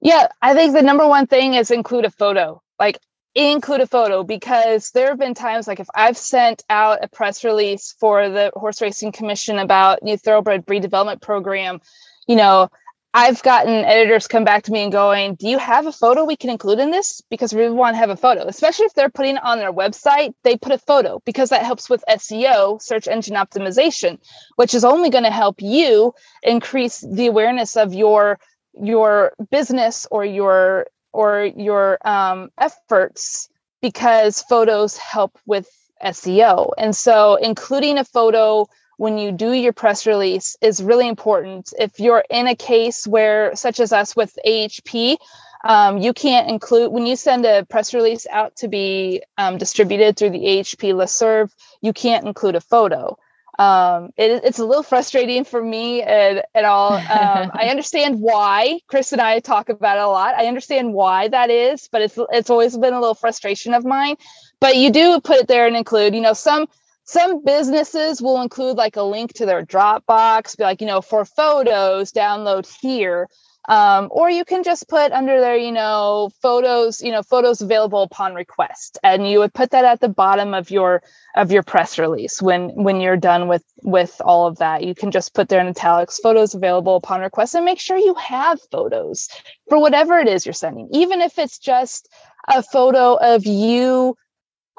Yeah, 0.00 0.28
I 0.40 0.54
think 0.54 0.74
the 0.74 0.82
number 0.82 1.06
one 1.06 1.26
thing 1.26 1.54
is 1.54 1.70
include 1.70 2.04
a 2.04 2.10
photo. 2.10 2.62
Like 2.78 2.98
include 3.34 3.80
a 3.80 3.86
photo 3.86 4.24
because 4.24 4.90
there 4.90 5.08
have 5.08 5.18
been 5.18 5.34
times 5.34 5.68
like 5.68 5.80
if 5.80 5.88
I've 5.94 6.16
sent 6.16 6.64
out 6.68 7.04
a 7.04 7.08
press 7.08 7.44
release 7.44 7.94
for 7.98 8.28
the 8.28 8.50
horse 8.54 8.82
racing 8.82 9.12
commission 9.12 9.58
about 9.58 10.02
new 10.02 10.16
thoroughbred 10.16 10.66
breed 10.66 10.82
development 10.82 11.22
program, 11.22 11.80
you 12.26 12.36
know, 12.36 12.70
I've 13.12 13.42
gotten 13.42 13.84
editors 13.84 14.28
come 14.28 14.44
back 14.44 14.62
to 14.64 14.72
me 14.72 14.84
and 14.84 14.92
going, 14.92 15.34
Do 15.34 15.48
you 15.48 15.58
have 15.58 15.86
a 15.86 15.92
photo 15.92 16.24
we 16.24 16.36
can 16.36 16.48
include 16.48 16.78
in 16.78 16.92
this? 16.92 17.20
Because 17.28 17.52
we 17.52 17.68
want 17.68 17.94
to 17.94 17.98
have 17.98 18.10
a 18.10 18.16
photo, 18.16 18.46
especially 18.46 18.86
if 18.86 18.94
they're 18.94 19.10
putting 19.10 19.36
it 19.36 19.44
on 19.44 19.58
their 19.58 19.72
website, 19.72 20.32
they 20.44 20.56
put 20.56 20.72
a 20.72 20.78
photo 20.78 21.20
because 21.24 21.50
that 21.50 21.64
helps 21.64 21.90
with 21.90 22.04
SEO, 22.08 22.80
search 22.80 23.08
engine 23.08 23.34
optimization, 23.34 24.18
which 24.56 24.74
is 24.74 24.84
only 24.84 25.10
going 25.10 25.24
to 25.24 25.30
help 25.30 25.60
you 25.60 26.14
increase 26.44 27.00
the 27.00 27.26
awareness 27.26 27.76
of 27.76 27.92
your 27.94 28.38
your 28.74 29.32
business 29.50 30.06
or 30.10 30.24
your 30.24 30.86
or 31.12 31.44
your 31.44 31.98
um, 32.06 32.50
efforts 32.58 33.48
because 33.82 34.42
photos 34.42 34.96
help 34.96 35.38
with 35.46 35.68
SEO. 36.04 36.70
And 36.78 36.94
so 36.94 37.36
including 37.36 37.98
a 37.98 38.04
photo 38.04 38.66
when 38.96 39.16
you 39.18 39.32
do 39.32 39.52
your 39.52 39.72
press 39.72 40.06
release 40.06 40.56
is 40.60 40.82
really 40.82 41.08
important. 41.08 41.72
If 41.78 41.98
you're 41.98 42.24
in 42.30 42.46
a 42.46 42.54
case 42.54 43.06
where, 43.06 43.56
such 43.56 43.80
as 43.80 43.92
us 43.92 44.14
with 44.14 44.38
AHP, 44.46 45.16
um, 45.64 45.98
you 45.98 46.12
can't 46.12 46.48
include 46.48 46.92
when 46.92 47.06
you 47.06 47.16
send 47.16 47.44
a 47.44 47.64
press 47.64 47.92
release 47.94 48.26
out 48.30 48.56
to 48.56 48.68
be 48.68 49.22
um, 49.38 49.58
distributed 49.58 50.16
through 50.16 50.30
the 50.30 50.44
AHP 50.44 50.92
listserv, 50.94 51.50
you 51.80 51.92
can't 51.92 52.26
include 52.26 52.56
a 52.56 52.60
photo 52.60 53.16
um, 53.60 54.08
it, 54.16 54.40
it's 54.42 54.58
a 54.58 54.64
little 54.64 54.82
frustrating 54.82 55.44
for 55.44 55.62
me 55.62 56.00
at, 56.00 56.48
at 56.54 56.64
all. 56.64 56.94
Um, 56.94 57.02
I 57.54 57.66
understand 57.68 58.18
why 58.18 58.80
Chris 58.86 59.12
and 59.12 59.20
I 59.20 59.40
talk 59.40 59.68
about 59.68 59.98
it 59.98 60.02
a 60.02 60.06
lot. 60.06 60.34
I 60.34 60.46
understand 60.46 60.94
why 60.94 61.28
that 61.28 61.50
is, 61.50 61.86
but 61.92 62.00
it's 62.00 62.18
it's 62.32 62.48
always 62.48 62.74
been 62.78 62.94
a 62.94 63.00
little 63.00 63.14
frustration 63.14 63.74
of 63.74 63.84
mine. 63.84 64.16
But 64.60 64.76
you 64.76 64.90
do 64.90 65.20
put 65.20 65.36
it 65.36 65.48
there 65.48 65.66
and 65.66 65.76
include, 65.76 66.14
you 66.14 66.22
know, 66.22 66.32
some 66.32 66.68
some 67.04 67.44
businesses 67.44 68.22
will 68.22 68.40
include 68.40 68.78
like 68.78 68.96
a 68.96 69.02
link 69.02 69.34
to 69.34 69.44
their 69.44 69.66
Dropbox, 69.66 70.56
be 70.56 70.64
like, 70.64 70.80
you 70.80 70.86
know, 70.86 71.02
for 71.02 71.26
photos, 71.26 72.12
download 72.12 72.66
here. 72.80 73.28
Um, 73.68 74.08
or 74.10 74.30
you 74.30 74.44
can 74.44 74.62
just 74.62 74.88
put 74.88 75.12
under 75.12 75.40
there 75.40 75.56
you 75.56 75.72
know 75.72 76.30
photos 76.40 77.02
you 77.02 77.12
know 77.12 77.22
photos 77.22 77.60
available 77.60 78.02
upon 78.02 78.34
request. 78.34 78.98
And 79.02 79.28
you 79.28 79.38
would 79.40 79.54
put 79.54 79.70
that 79.70 79.84
at 79.84 80.00
the 80.00 80.08
bottom 80.08 80.54
of 80.54 80.70
your 80.70 81.02
of 81.36 81.52
your 81.52 81.62
press 81.62 81.98
release 81.98 82.40
when 82.40 82.70
when 82.70 83.00
you're 83.00 83.16
done 83.16 83.48
with 83.48 83.64
with 83.82 84.20
all 84.24 84.46
of 84.46 84.58
that. 84.58 84.84
You 84.84 84.94
can 84.94 85.10
just 85.10 85.34
put 85.34 85.48
there 85.48 85.60
in 85.60 85.68
italics 85.68 86.20
photos 86.22 86.54
available 86.54 86.96
upon 86.96 87.20
request 87.20 87.54
and 87.54 87.64
make 87.64 87.80
sure 87.80 87.96
you 87.96 88.14
have 88.14 88.58
photos 88.70 89.28
for 89.68 89.80
whatever 89.80 90.18
it 90.18 90.28
is 90.28 90.46
you're 90.46 90.52
sending. 90.52 90.88
Even 90.92 91.20
if 91.20 91.38
it's 91.38 91.58
just 91.58 92.08
a 92.48 92.62
photo 92.62 93.14
of 93.14 93.46
you 93.46 94.16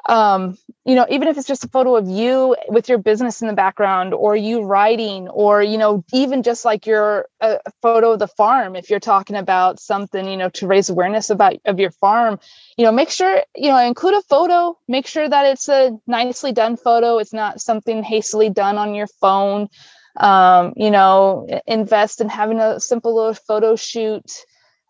um, 0.08 0.58
you 0.84 0.96
know, 0.96 1.06
even 1.08 1.28
if 1.28 1.38
it's 1.38 1.46
just 1.46 1.64
a 1.64 1.68
photo 1.68 1.94
of 1.94 2.08
you 2.08 2.56
with 2.68 2.88
your 2.88 2.98
business 2.98 3.40
in 3.40 3.46
the 3.46 3.54
background 3.54 4.14
or 4.14 4.34
you 4.34 4.62
writing 4.62 5.28
or, 5.28 5.62
you 5.62 5.78
know, 5.78 6.04
even 6.12 6.42
just 6.42 6.64
like 6.64 6.86
your 6.86 7.28
a 7.40 7.58
photo 7.82 8.12
of 8.12 8.18
the 8.18 8.26
farm, 8.26 8.74
if 8.74 8.90
you're 8.90 8.98
talking 8.98 9.36
about 9.36 9.78
something, 9.78 10.26
you 10.26 10.36
know, 10.36 10.48
to 10.50 10.66
raise 10.66 10.90
awareness 10.90 11.30
about 11.30 11.54
of 11.66 11.78
your 11.78 11.92
farm, 11.92 12.40
you 12.76 12.84
know, 12.84 12.90
make 12.90 13.10
sure, 13.10 13.42
you 13.54 13.68
know, 13.68 13.78
include 13.78 14.14
a 14.14 14.22
photo, 14.22 14.76
make 14.88 15.06
sure 15.06 15.28
that 15.28 15.46
it's 15.46 15.68
a 15.68 15.92
nicely 16.08 16.52
done 16.52 16.76
photo. 16.76 17.18
It's 17.18 17.32
not 17.32 17.60
something 17.60 18.02
hastily 18.02 18.50
done 18.50 18.78
on 18.78 18.94
your 18.96 19.06
phone. 19.06 19.68
Um, 20.16 20.74
you 20.76 20.90
know, 20.90 21.46
invest 21.66 22.20
in 22.20 22.28
having 22.28 22.58
a 22.58 22.80
simple 22.80 23.14
little 23.14 23.34
photo 23.34 23.76
shoot, 23.76 24.30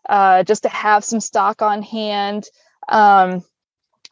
uh, 0.09 0.43
just 0.43 0.63
to 0.63 0.69
have 0.69 1.05
some 1.05 1.19
stock 1.19 1.61
on 1.61 1.81
hand. 1.81 2.45
Um, 2.89 3.43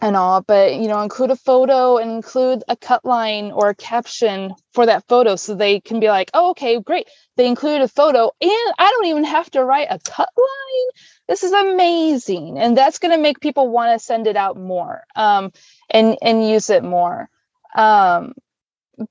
and 0.01 0.17
all, 0.17 0.41
but 0.41 0.73
you 0.75 0.87
know, 0.87 1.01
include 1.01 1.29
a 1.29 1.35
photo 1.35 1.97
and 1.97 2.09
include 2.09 2.63
a 2.67 2.75
cut 2.75 3.05
line 3.05 3.51
or 3.51 3.69
a 3.69 3.75
caption 3.75 4.55
for 4.73 4.87
that 4.87 5.07
photo 5.07 5.35
so 5.35 5.53
they 5.53 5.79
can 5.79 5.99
be 5.99 6.09
like, 6.09 6.31
oh, 6.33 6.51
okay, 6.51 6.79
great. 6.79 7.07
They 7.37 7.47
included 7.47 7.83
a 7.83 7.87
photo 7.87 8.31
and 8.41 8.73
I 8.79 8.89
don't 8.91 9.05
even 9.05 9.23
have 9.25 9.49
to 9.51 9.63
write 9.63 9.87
a 9.91 9.99
cut 9.99 10.29
line. 10.35 11.03
This 11.27 11.43
is 11.43 11.51
amazing. 11.51 12.57
And 12.57 12.75
that's 12.75 12.97
going 12.97 13.15
to 13.15 13.21
make 13.21 13.39
people 13.39 13.69
want 13.69 13.97
to 13.97 14.03
send 14.03 14.25
it 14.25 14.35
out 14.35 14.57
more 14.57 15.03
um, 15.15 15.51
and, 15.89 16.17
and 16.21 16.49
use 16.49 16.71
it 16.71 16.83
more. 16.83 17.29
Um, 17.75 18.33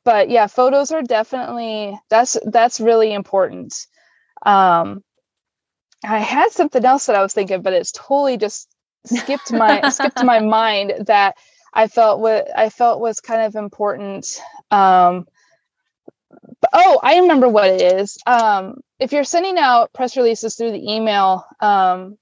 but 0.05 0.29
yeah, 0.29 0.49
photos 0.49 0.91
are 0.91 1.03
definitely, 1.03 1.99
that's, 2.11 2.37
that's 2.45 2.81
really 2.81 3.13
important. 3.13 3.75
Um, 4.45 5.03
I 6.03 6.19
had 6.19 6.51
something 6.51 6.85
else 6.85 7.07
that 7.07 7.17
I 7.17 7.23
was 7.23 7.33
thinking, 7.33 7.63
but 7.63 7.75
it's 7.75 7.93
totally 7.93 8.39
just 8.39 8.69
skipped 9.07 9.53
my 9.53 9.89
skipped 9.91 10.25
my 10.25 10.41
mind 10.41 11.07
that 11.07 11.37
I 11.73 11.89
felt 11.89 12.21
what 12.21 12.49
I 12.57 12.69
felt 12.69 13.01
was 13.01 13.21
kind 13.21 13.43
of 13.43 13.55
important. 13.55 14.27
Um, 14.71 15.27
but, 16.61 16.71
oh, 16.73 17.01
I 17.03 17.19
remember 17.21 17.49
what 17.49 17.69
it 17.69 17.81
is. 17.81 18.19
Um, 18.27 18.81
if 18.99 19.13
you're 19.13 19.25
sending 19.25 19.59
out 19.59 19.93
press 19.93 20.17
releases 20.17 20.57
through 20.57 20.73
the 20.73 20.93
email, 20.93 21.45
um, 21.61 22.19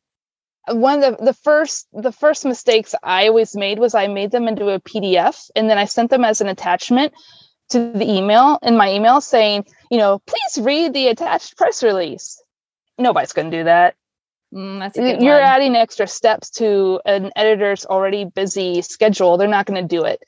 one 0.66 1.02
of 1.02 1.18
the, 1.18 1.24
the 1.24 1.32
first 1.32 1.88
the 1.92 2.12
first 2.12 2.44
mistakes 2.44 2.94
I 3.02 3.28
always 3.28 3.56
made 3.56 3.78
was 3.78 3.94
I 3.94 4.06
made 4.06 4.30
them 4.30 4.48
into 4.48 4.68
a 4.68 4.80
PDF 4.80 5.50
and 5.56 5.68
then 5.68 5.78
I 5.78 5.86
sent 5.86 6.10
them 6.10 6.24
as 6.24 6.40
an 6.40 6.48
attachment 6.48 7.12
to 7.70 7.92
the 7.92 8.08
email 8.08 8.58
in 8.62 8.76
my 8.76 8.92
email 8.92 9.20
saying, 9.20 9.66
you 9.90 9.98
know, 9.98 10.20
please 10.26 10.64
read 10.64 10.92
the 10.92 11.08
attached 11.08 11.56
press 11.56 11.82
release. 11.82 12.42
Nobody's 12.98 13.32
going 13.32 13.50
to 13.50 13.58
do 13.58 13.64
that. 13.64 13.94
Mm, 14.52 15.20
You're 15.22 15.34
one. 15.34 15.42
adding 15.42 15.76
extra 15.76 16.06
steps 16.06 16.50
to 16.50 17.00
an 17.04 17.30
editor's 17.36 17.84
already 17.84 18.24
busy 18.24 18.82
schedule. 18.82 19.36
They're 19.36 19.48
not 19.48 19.66
going 19.66 19.86
to 19.86 19.96
do 19.96 20.04
it. 20.04 20.22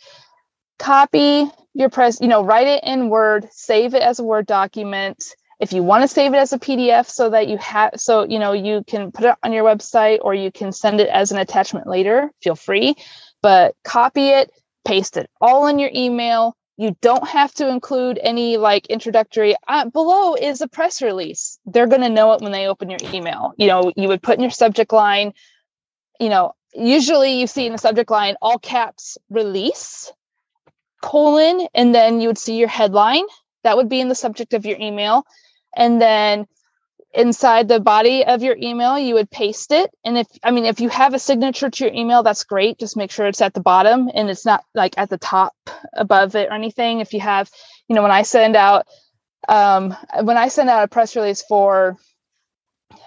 Copy 0.78 1.46
your 1.74 1.88
press, 1.88 2.20
you 2.20 2.28
know, 2.28 2.44
write 2.44 2.66
it 2.66 2.84
in 2.84 3.08
Word, 3.08 3.48
save 3.52 3.94
it 3.94 4.02
as 4.02 4.18
a 4.18 4.24
Word 4.24 4.46
document. 4.46 5.24
If 5.58 5.72
you 5.72 5.82
want 5.82 6.02
to 6.02 6.08
save 6.08 6.32
it 6.32 6.38
as 6.38 6.52
a 6.52 6.58
PDF 6.58 7.06
so 7.06 7.30
that 7.30 7.48
you 7.48 7.58
have, 7.58 7.92
so, 7.96 8.24
you 8.24 8.38
know, 8.38 8.52
you 8.52 8.82
can 8.86 9.12
put 9.12 9.26
it 9.26 9.36
on 9.42 9.52
your 9.52 9.64
website 9.64 10.18
or 10.22 10.34
you 10.34 10.50
can 10.50 10.72
send 10.72 11.00
it 11.00 11.08
as 11.08 11.32
an 11.32 11.38
attachment 11.38 11.86
later, 11.86 12.30
feel 12.42 12.56
free. 12.56 12.94
But 13.42 13.74
copy 13.84 14.28
it, 14.28 14.50
paste 14.86 15.16
it 15.16 15.30
all 15.40 15.66
in 15.66 15.78
your 15.78 15.90
email, 15.94 16.56
you 16.80 16.96
don't 17.02 17.28
have 17.28 17.52
to 17.52 17.68
include 17.68 18.18
any 18.22 18.56
like 18.56 18.86
introductory. 18.86 19.54
Uh, 19.68 19.84
below 19.90 20.34
is 20.34 20.62
a 20.62 20.66
press 20.66 21.02
release. 21.02 21.58
They're 21.66 21.86
going 21.86 22.00
to 22.00 22.08
know 22.08 22.32
it 22.32 22.40
when 22.40 22.52
they 22.52 22.66
open 22.66 22.88
your 22.88 22.98
email. 23.12 23.52
You 23.58 23.66
know, 23.66 23.92
you 23.96 24.08
would 24.08 24.22
put 24.22 24.36
in 24.36 24.40
your 24.40 24.50
subject 24.50 24.90
line, 24.90 25.34
you 26.18 26.30
know, 26.30 26.54
usually 26.72 27.38
you 27.38 27.46
see 27.46 27.66
in 27.66 27.72
the 27.72 27.78
subject 27.78 28.10
line 28.10 28.36
all 28.40 28.58
caps 28.58 29.18
release 29.28 30.10
colon 31.02 31.68
and 31.74 31.94
then 31.94 32.22
you 32.22 32.28
would 32.28 32.38
see 32.38 32.56
your 32.56 32.68
headline 32.68 33.24
that 33.62 33.76
would 33.76 33.88
be 33.90 34.00
in 34.00 34.08
the 34.08 34.14
subject 34.14 34.54
of 34.54 34.64
your 34.64 34.78
email 34.78 35.24
and 35.76 36.00
then 36.00 36.46
inside 37.12 37.66
the 37.66 37.80
body 37.80 38.24
of 38.24 38.42
your 38.42 38.56
email 38.56 38.96
you 38.96 39.14
would 39.14 39.30
paste 39.30 39.72
it 39.72 39.90
and 40.04 40.16
if 40.16 40.28
i 40.44 40.50
mean 40.52 40.64
if 40.64 40.80
you 40.80 40.88
have 40.88 41.12
a 41.12 41.18
signature 41.18 41.68
to 41.68 41.84
your 41.84 41.92
email 41.92 42.22
that's 42.22 42.44
great 42.44 42.78
just 42.78 42.96
make 42.96 43.10
sure 43.10 43.26
it's 43.26 43.40
at 43.40 43.52
the 43.52 43.60
bottom 43.60 44.08
and 44.14 44.30
it's 44.30 44.46
not 44.46 44.62
like 44.76 44.94
at 44.96 45.10
the 45.10 45.18
top 45.18 45.52
above 45.94 46.36
it 46.36 46.48
or 46.48 46.52
anything 46.52 47.00
if 47.00 47.12
you 47.12 47.20
have 47.20 47.50
you 47.88 47.96
know 47.96 48.02
when 48.02 48.12
i 48.12 48.22
send 48.22 48.54
out 48.54 48.86
um 49.48 49.94
when 50.22 50.36
i 50.36 50.46
send 50.46 50.70
out 50.70 50.84
a 50.84 50.88
press 50.88 51.16
release 51.16 51.42
for 51.48 51.96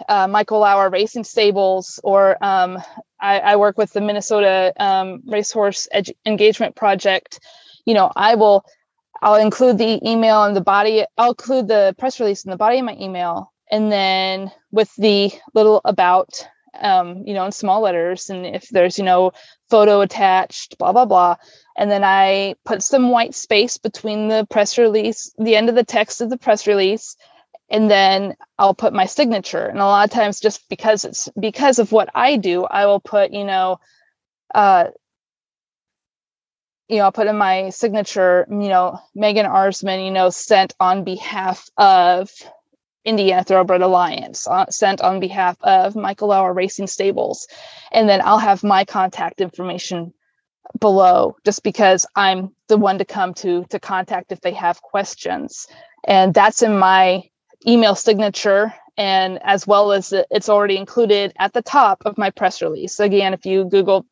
uh, 0.09 0.27
michael 0.27 0.59
lauer 0.59 0.89
racing 0.89 1.23
stables 1.23 1.97
or 2.03 2.37
um 2.43 2.77
i, 3.21 3.39
I 3.39 3.55
work 3.55 3.77
with 3.77 3.93
the 3.93 4.01
minnesota 4.01 4.73
um, 4.77 5.21
racehorse 5.25 5.87
Edu- 5.95 6.15
engagement 6.25 6.75
project 6.75 7.39
you 7.85 7.93
know 7.93 8.11
i 8.15 8.35
will 8.35 8.65
I'll 9.21 9.35
include 9.35 9.77
the 9.77 10.05
email 10.05 10.43
in 10.43 10.53
the 10.53 10.59
body. 10.59 11.05
I'll 11.17 11.29
include 11.29 11.69
the 11.69 11.95
press 11.97 12.19
release 12.19 12.43
in 12.43 12.51
the 12.51 12.57
body 12.57 12.79
of 12.79 12.83
my 12.83 12.97
email 12.99 13.52
and 13.73 13.91
then 13.91 14.51
with 14.71 14.95
the 14.97 15.31
little 15.55 15.81
about 15.83 16.47
um, 16.79 17.23
you 17.25 17.33
know 17.33 17.45
in 17.45 17.51
small 17.51 17.81
letters 17.81 18.29
and 18.29 18.45
if 18.45 18.69
there's 18.69 18.99
you 18.99 19.03
know 19.03 19.31
photo 19.69 20.01
attached 20.01 20.77
blah 20.77 20.93
blah 20.93 21.05
blah. 21.05 21.35
And 21.75 21.89
then 21.89 22.03
i 22.03 22.55
put 22.65 22.83
some 22.83 23.09
white 23.09 23.33
space 23.33 23.79
between 23.79 24.27
the 24.27 24.45
press 24.49 24.77
release 24.77 25.33
the 25.39 25.55
end 25.55 25.69
of 25.69 25.75
the 25.75 25.83
text 25.83 26.21
of 26.21 26.29
the 26.29 26.37
press 26.37 26.67
release 26.67 27.17
and 27.69 27.89
then 27.89 28.35
i'll 28.59 28.75
put 28.75 28.93
my 28.93 29.07
signature. 29.07 29.65
And 29.65 29.79
a 29.79 29.85
lot 29.85 30.05
of 30.05 30.11
times 30.11 30.39
just 30.39 30.69
because 30.69 31.03
it's 31.03 31.27
because 31.39 31.79
of 31.79 31.91
what 31.91 32.09
i 32.13 32.37
do 32.37 32.65
i 32.65 32.85
will 32.85 32.99
put 33.01 33.33
you 33.33 33.43
know 33.43 33.79
uh 34.53 34.85
you 36.89 36.97
know, 36.97 37.05
I'll 37.05 37.11
put 37.13 37.27
in 37.27 37.37
my 37.37 37.69
signature, 37.69 38.45
you 38.51 38.67
know, 38.67 38.99
Megan 39.15 39.47
Arszman, 39.47 40.05
you 40.05 40.11
know, 40.11 40.29
sent 40.29 40.75
on 40.79 41.05
behalf 41.05 41.67
of 41.77 42.29
Indiana 43.05 43.43
Thoroughbred 43.43 43.81
Alliance 43.81 44.47
uh, 44.47 44.65
sent 44.69 45.01
on 45.01 45.19
behalf 45.19 45.57
of 45.61 45.95
Michael 45.95 46.29
Lauer 46.29 46.53
Racing 46.53 46.87
Stables. 46.87 47.47
And 47.91 48.07
then 48.07 48.21
I'll 48.23 48.39
have 48.39 48.63
my 48.63 48.85
contact 48.85 49.41
information 49.41 50.13
below 50.79 51.35
just 51.45 51.63
because 51.63 52.05
I'm 52.15 52.55
the 52.67 52.77
one 52.77 52.97
to 52.99 53.05
come 53.05 53.33
to 53.35 53.65
to 53.69 53.79
contact 53.79 54.31
if 54.31 54.41
they 54.41 54.53
have 54.53 54.81
questions. 54.81 55.67
And 56.05 56.33
that's 56.33 56.61
in 56.61 56.77
my 56.77 57.23
email 57.67 57.95
signature 57.95 58.73
and 58.97 59.39
as 59.43 59.65
well 59.65 59.91
as 59.91 60.13
it's 60.13 60.49
already 60.49 60.77
included 60.77 61.33
at 61.39 61.53
the 61.53 61.61
top 61.61 62.03
of 62.05 62.17
my 62.17 62.29
press 62.29 62.61
release. 62.61 62.99
Again, 62.99 63.33
if 63.33 63.45
you 63.45 63.65
Google, 63.65 64.05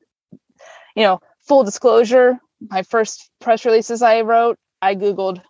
you 0.95 1.03
know, 1.03 1.19
full 1.47 1.63
disclosure, 1.63 2.39
my 2.59 2.83
first 2.83 3.29
press 3.39 3.65
releases 3.65 4.01
I 4.01 4.21
wrote, 4.21 4.57
I 4.81 4.95
Googled 4.95 5.41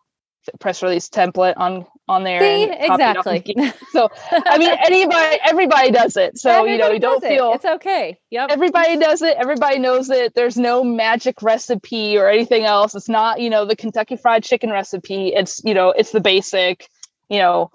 press 0.59 0.81
release 0.83 1.09
template 1.09 1.53
on 1.57 1.85
on 2.11 2.23
there. 2.23 2.41
See, 2.41 2.71
exactly. 2.71 3.43
so 3.91 4.09
I 4.31 4.57
mean, 4.57 4.75
anybody, 4.85 5.37
everybody 5.45 5.91
does 5.91 6.17
it. 6.17 6.37
So 6.37 6.49
everybody 6.49 6.71
you 6.71 6.77
know, 6.77 6.91
you 6.91 6.99
don't 6.99 7.23
feel 7.23 7.53
it's 7.53 7.65
okay. 7.65 8.19
Yep. 8.29 8.51
Everybody 8.51 8.97
does 8.97 9.21
it. 9.21 9.37
Everybody 9.37 9.79
knows 9.79 10.09
it. 10.09 10.35
There's 10.35 10.57
no 10.57 10.83
magic 10.83 11.41
recipe 11.41 12.17
or 12.17 12.29
anything 12.29 12.65
else. 12.65 12.93
It's 12.93 13.09
not 13.09 13.39
you 13.39 13.49
know 13.49 13.65
the 13.65 13.75
Kentucky 13.75 14.17
Fried 14.17 14.43
Chicken 14.43 14.69
recipe. 14.69 15.29
It's 15.29 15.61
you 15.63 15.73
know 15.73 15.89
it's 15.91 16.11
the 16.11 16.21
basic. 16.21 16.87
You 17.29 17.39
know, 17.39 17.71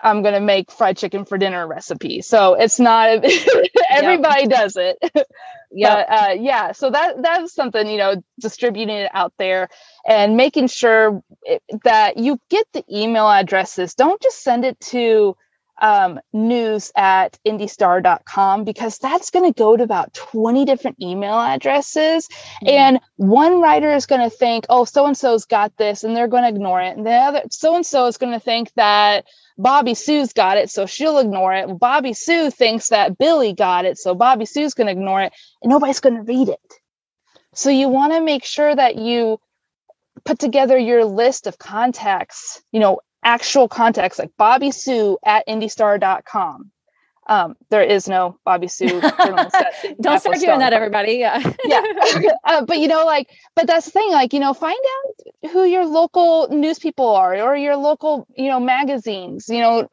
I'm 0.00 0.22
gonna 0.22 0.40
make 0.40 0.70
fried 0.70 0.96
chicken 0.96 1.24
for 1.24 1.38
dinner 1.38 1.66
recipe. 1.66 2.22
So 2.22 2.54
it's 2.54 2.78
not 2.78 3.24
everybody 3.90 4.42
yep. 4.42 4.50
does 4.50 4.76
it. 4.76 4.98
yeah 5.72 5.94
uh, 6.08 6.32
yeah 6.32 6.72
so 6.72 6.90
that 6.90 7.22
that's 7.22 7.54
something 7.54 7.88
you 7.88 7.98
know 7.98 8.22
distributing 8.40 8.96
it 8.96 9.10
out 9.14 9.32
there 9.38 9.68
and 10.06 10.36
making 10.36 10.66
sure 10.66 11.22
it, 11.42 11.62
that 11.84 12.16
you 12.16 12.40
get 12.48 12.66
the 12.72 12.84
email 12.90 13.30
addresses 13.30 13.94
don't 13.94 14.20
just 14.20 14.42
send 14.42 14.64
it 14.64 14.78
to 14.80 15.36
um, 15.80 16.20
news 16.32 16.92
at 16.96 17.38
indystar.com 17.46 18.64
because 18.64 18.98
that's 18.98 19.30
going 19.30 19.50
to 19.50 19.58
go 19.58 19.76
to 19.76 19.82
about 19.82 20.12
20 20.14 20.64
different 20.64 21.00
email 21.00 21.38
addresses 21.38 22.28
mm-hmm. 22.28 22.68
and 22.68 23.00
one 23.16 23.60
writer 23.60 23.92
is 23.92 24.06
going 24.06 24.20
to 24.20 24.34
think 24.34 24.66
oh 24.68 24.84
so 24.84 25.06
and 25.06 25.16
so's 25.16 25.44
got 25.44 25.76
this 25.76 26.04
and 26.04 26.14
they're 26.16 26.28
going 26.28 26.42
to 26.42 26.48
ignore 26.48 26.80
it 26.80 26.96
and 26.96 27.06
the 27.06 27.10
other 27.10 27.42
so 27.50 27.74
and 27.74 27.86
so 27.86 28.06
is 28.06 28.16
going 28.16 28.32
to 28.32 28.40
think 28.40 28.72
that 28.74 29.24
Bobby 29.58 29.92
Sue's 29.92 30.32
got 30.32 30.56
it, 30.56 30.70
so 30.70 30.86
she'll 30.86 31.18
ignore 31.18 31.52
it. 31.52 31.78
Bobby 31.78 32.14
Sue 32.14 32.50
thinks 32.50 32.88
that 32.88 33.18
Billy 33.18 33.52
got 33.52 33.84
it, 33.84 33.98
so 33.98 34.14
Bobby 34.14 34.46
Sue's 34.46 34.72
going 34.72 34.86
to 34.86 34.92
ignore 34.92 35.20
it, 35.20 35.34
and 35.62 35.70
nobody's 35.70 36.00
going 36.00 36.16
to 36.16 36.22
read 36.22 36.48
it. 36.48 36.74
So 37.52 37.68
you 37.68 37.88
want 37.88 38.14
to 38.14 38.22
make 38.22 38.44
sure 38.44 38.74
that 38.74 38.96
you 38.96 39.38
put 40.24 40.38
together 40.38 40.78
your 40.78 41.04
list 41.04 41.46
of 41.46 41.58
contacts, 41.58 42.62
you 42.72 42.80
know, 42.80 43.00
actual 43.22 43.68
contacts 43.68 44.18
like 44.18 44.30
Bobby 44.36 44.70
Sue 44.70 45.18
at 45.24 45.46
indystar.com. 45.46 46.70
Um, 47.26 47.54
there 47.68 47.82
is 47.82 48.08
no 48.08 48.38
Bobby 48.44 48.66
Sue 48.66 49.00
Don't 50.00 50.20
start 50.20 50.40
doing 50.40 50.58
that, 50.58 50.72
everybody. 50.72 51.14
Yeah. 51.14 51.40
yeah. 51.64 51.82
Uh, 52.44 52.64
but 52.64 52.78
you 52.78 52.88
know, 52.88 53.04
like, 53.04 53.28
but 53.54 53.66
that's 53.66 53.84
the 53.86 53.92
thing, 53.92 54.10
like, 54.10 54.32
you 54.32 54.40
know, 54.40 54.52
find 54.52 54.74
out 54.74 55.50
who 55.52 55.64
your 55.64 55.86
local 55.86 56.48
news 56.48 56.78
people 56.78 57.10
are 57.10 57.40
or 57.40 57.56
your 57.56 57.76
local, 57.76 58.26
you 58.36 58.48
know, 58.48 58.58
magazines, 58.58 59.48
you 59.48 59.60
know, 59.60 59.88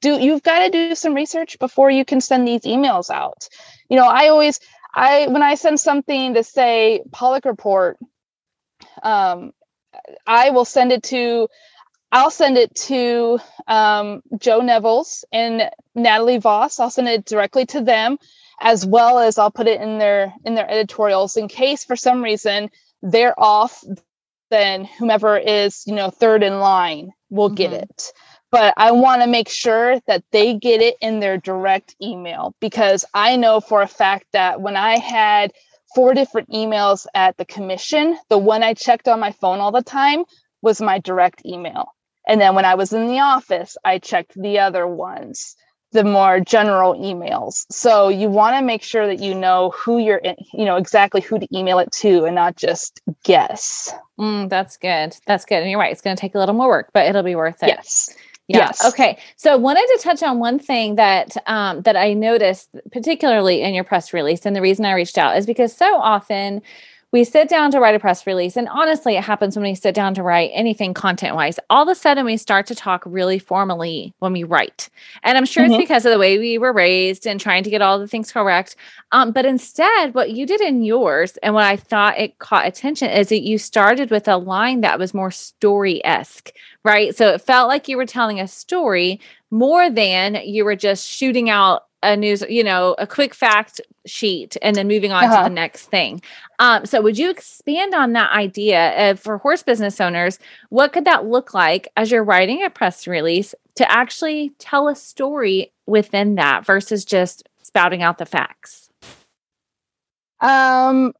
do 0.00 0.18
you've 0.18 0.42
got 0.42 0.60
to 0.60 0.70
do 0.70 0.94
some 0.94 1.14
research 1.14 1.58
before 1.60 1.90
you 1.90 2.04
can 2.04 2.20
send 2.20 2.48
these 2.48 2.62
emails 2.62 3.10
out. 3.10 3.48
You 3.88 3.96
know, 3.96 4.06
I 4.06 4.28
always 4.28 4.58
I 4.94 5.28
when 5.28 5.42
I 5.42 5.54
send 5.54 5.78
something 5.78 6.34
to 6.34 6.42
say 6.42 7.02
Paulick 7.10 7.44
report, 7.44 7.98
um, 9.02 9.52
I 10.26 10.50
will 10.50 10.64
send 10.64 10.90
it 10.90 11.04
to 11.04 11.48
I'll 12.12 12.30
send 12.30 12.58
it 12.58 12.74
to 12.86 13.38
um, 13.68 14.22
Joe 14.36 14.60
Nevills 14.60 15.22
and 15.32 15.70
Natalie 15.94 16.38
Voss. 16.38 16.80
I'll 16.80 16.90
send 16.90 17.08
it 17.08 17.24
directly 17.24 17.66
to 17.66 17.80
them, 17.80 18.18
as 18.60 18.84
well 18.84 19.20
as 19.20 19.38
I'll 19.38 19.52
put 19.52 19.68
it 19.68 19.80
in 19.80 19.98
their 19.98 20.34
in 20.44 20.54
their 20.56 20.68
editorials 20.68 21.36
in 21.36 21.46
case 21.46 21.84
for 21.84 21.94
some 21.94 22.22
reason 22.22 22.70
they're 23.02 23.38
off. 23.38 23.84
Then 24.50 24.86
whomever 24.86 25.38
is 25.38 25.84
you 25.86 25.94
know 25.94 26.10
third 26.10 26.42
in 26.42 26.58
line 26.58 27.12
will 27.30 27.48
mm-hmm. 27.48 27.54
get 27.54 27.72
it. 27.74 28.12
But 28.50 28.74
I 28.76 28.90
want 28.90 29.22
to 29.22 29.28
make 29.28 29.48
sure 29.48 30.00
that 30.08 30.24
they 30.32 30.54
get 30.54 30.82
it 30.82 30.96
in 31.00 31.20
their 31.20 31.38
direct 31.38 31.94
email 32.02 32.56
because 32.60 33.04
I 33.14 33.36
know 33.36 33.60
for 33.60 33.82
a 33.82 33.86
fact 33.86 34.26
that 34.32 34.60
when 34.60 34.76
I 34.76 34.98
had 34.98 35.52
four 35.94 36.14
different 36.14 36.50
emails 36.50 37.06
at 37.14 37.36
the 37.36 37.44
commission, 37.44 38.18
the 38.28 38.38
one 38.38 38.64
I 38.64 38.74
checked 38.74 39.06
on 39.06 39.20
my 39.20 39.30
phone 39.30 39.60
all 39.60 39.70
the 39.70 39.84
time 39.84 40.24
was 40.62 40.80
my 40.80 40.98
direct 40.98 41.46
email 41.46 41.92
and 42.30 42.40
then 42.40 42.54
when 42.54 42.64
I 42.64 42.76
was 42.76 42.92
in 42.92 43.08
the 43.08 43.18
office, 43.18 43.76
I 43.84 43.98
checked 43.98 44.40
the 44.40 44.60
other 44.60 44.86
ones, 44.86 45.56
the 45.90 46.04
more 46.04 46.38
general 46.38 46.94
emails. 46.94 47.66
So 47.72 48.08
you 48.08 48.28
want 48.28 48.56
to 48.56 48.62
make 48.62 48.84
sure 48.84 49.08
that 49.08 49.18
you 49.18 49.34
know 49.34 49.70
who 49.70 49.98
you're, 49.98 50.18
in, 50.18 50.36
you 50.52 50.64
know, 50.64 50.76
exactly 50.76 51.22
who 51.22 51.40
to 51.40 51.48
email 51.52 51.80
it 51.80 51.90
to 51.90 52.26
and 52.26 52.36
not 52.36 52.54
just 52.54 53.00
guess. 53.24 53.92
Mm, 54.16 54.48
that's 54.48 54.76
good. 54.76 55.16
That's 55.26 55.44
good. 55.44 55.56
And 55.56 55.68
you're 55.68 55.80
right. 55.80 55.90
It's 55.90 56.02
going 56.02 56.14
to 56.14 56.20
take 56.20 56.36
a 56.36 56.38
little 56.38 56.54
more 56.54 56.68
work, 56.68 56.90
but 56.94 57.06
it'll 57.06 57.24
be 57.24 57.34
worth 57.34 57.64
it. 57.64 57.66
Yes. 57.66 58.14
Yeah. 58.46 58.58
Yes. 58.58 58.84
Okay. 58.84 59.18
So 59.34 59.52
I 59.52 59.56
wanted 59.56 59.88
to 59.96 59.98
touch 60.00 60.22
on 60.22 60.38
one 60.38 60.60
thing 60.60 60.94
that 60.94 61.36
um, 61.46 61.82
that 61.82 61.96
I 61.96 62.14
noticed, 62.14 62.68
particularly 62.92 63.62
in 63.62 63.74
your 63.74 63.84
press 63.84 64.12
release, 64.12 64.46
and 64.46 64.54
the 64.54 64.62
reason 64.62 64.84
I 64.84 64.92
reached 64.92 65.18
out 65.18 65.36
is 65.36 65.46
because 65.46 65.76
so 65.76 65.96
often 65.96 66.62
we 67.12 67.24
sit 67.24 67.48
down 67.48 67.70
to 67.70 67.80
write 67.80 67.94
a 67.94 67.98
press 67.98 68.26
release 68.26 68.56
and 68.56 68.68
honestly 68.68 69.16
it 69.16 69.24
happens 69.24 69.56
when 69.56 69.64
we 69.64 69.74
sit 69.74 69.94
down 69.94 70.14
to 70.14 70.22
write 70.22 70.50
anything 70.52 70.94
content 70.94 71.34
wise 71.34 71.58
all 71.68 71.82
of 71.82 71.88
a 71.88 71.94
sudden 71.94 72.24
we 72.24 72.36
start 72.36 72.66
to 72.66 72.74
talk 72.74 73.02
really 73.06 73.38
formally 73.38 74.14
when 74.18 74.32
we 74.32 74.44
write. 74.44 74.88
And 75.22 75.36
i'm 75.36 75.46
sure 75.46 75.64
mm-hmm. 75.64 75.74
it's 75.74 75.82
because 75.82 76.04
of 76.04 76.12
the 76.12 76.18
way 76.18 76.38
we 76.38 76.58
were 76.58 76.72
raised 76.72 77.26
and 77.26 77.40
trying 77.40 77.64
to 77.64 77.70
get 77.70 77.82
all 77.82 77.98
the 77.98 78.08
things 78.08 78.32
correct. 78.32 78.76
Um, 79.12 79.32
but 79.32 79.44
instead 79.44 80.14
what 80.14 80.30
you 80.30 80.46
did 80.46 80.60
in 80.60 80.82
yours 80.82 81.36
and 81.42 81.54
what 81.54 81.64
i 81.64 81.76
thought 81.76 82.18
it 82.18 82.38
caught 82.38 82.66
attention 82.66 83.10
is 83.10 83.28
that 83.28 83.42
you 83.42 83.58
started 83.58 84.10
with 84.10 84.28
a 84.28 84.36
line 84.36 84.80
that 84.82 84.98
was 84.98 85.14
more 85.14 85.30
story-esque 85.30 86.52
right? 86.84 87.14
So 87.16 87.34
it 87.34 87.42
felt 87.42 87.68
like 87.68 87.88
you 87.88 87.96
were 87.96 88.06
telling 88.06 88.40
a 88.40 88.48
story 88.48 89.20
more 89.50 89.90
than 89.90 90.36
you 90.44 90.64
were 90.64 90.76
just 90.76 91.06
shooting 91.06 91.50
out 91.50 91.86
a 92.02 92.16
news, 92.16 92.42
you 92.48 92.64
know, 92.64 92.94
a 92.98 93.06
quick 93.06 93.34
fact 93.34 93.80
sheet 94.06 94.56
and 94.62 94.76
then 94.76 94.88
moving 94.88 95.12
on 95.12 95.24
uh-huh. 95.24 95.44
to 95.44 95.48
the 95.48 95.54
next 95.54 95.86
thing. 95.86 96.22
Um, 96.58 96.86
so 96.86 97.00
would 97.00 97.18
you 97.18 97.30
expand 97.30 97.94
on 97.94 98.12
that 98.14 98.32
idea 98.32 99.10
of 99.10 99.20
for 99.20 99.38
horse 99.38 99.62
business 99.62 100.00
owners, 100.00 100.38
what 100.70 100.92
could 100.92 101.04
that 101.04 101.26
look 101.26 101.52
like 101.54 101.88
as 101.96 102.10
you're 102.10 102.24
writing 102.24 102.62
a 102.62 102.70
press 102.70 103.06
release 103.06 103.54
to 103.76 103.90
actually 103.90 104.52
tell 104.58 104.88
a 104.88 104.96
story 104.96 105.72
within 105.86 106.36
that 106.36 106.64
versus 106.64 107.04
just 107.04 107.48
spouting 107.62 108.02
out 108.02 108.18
the 108.18 108.26
facts? 108.26 108.90
Um 110.40 111.12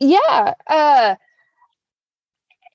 yeah. 0.00 0.54
Uh 0.66 1.14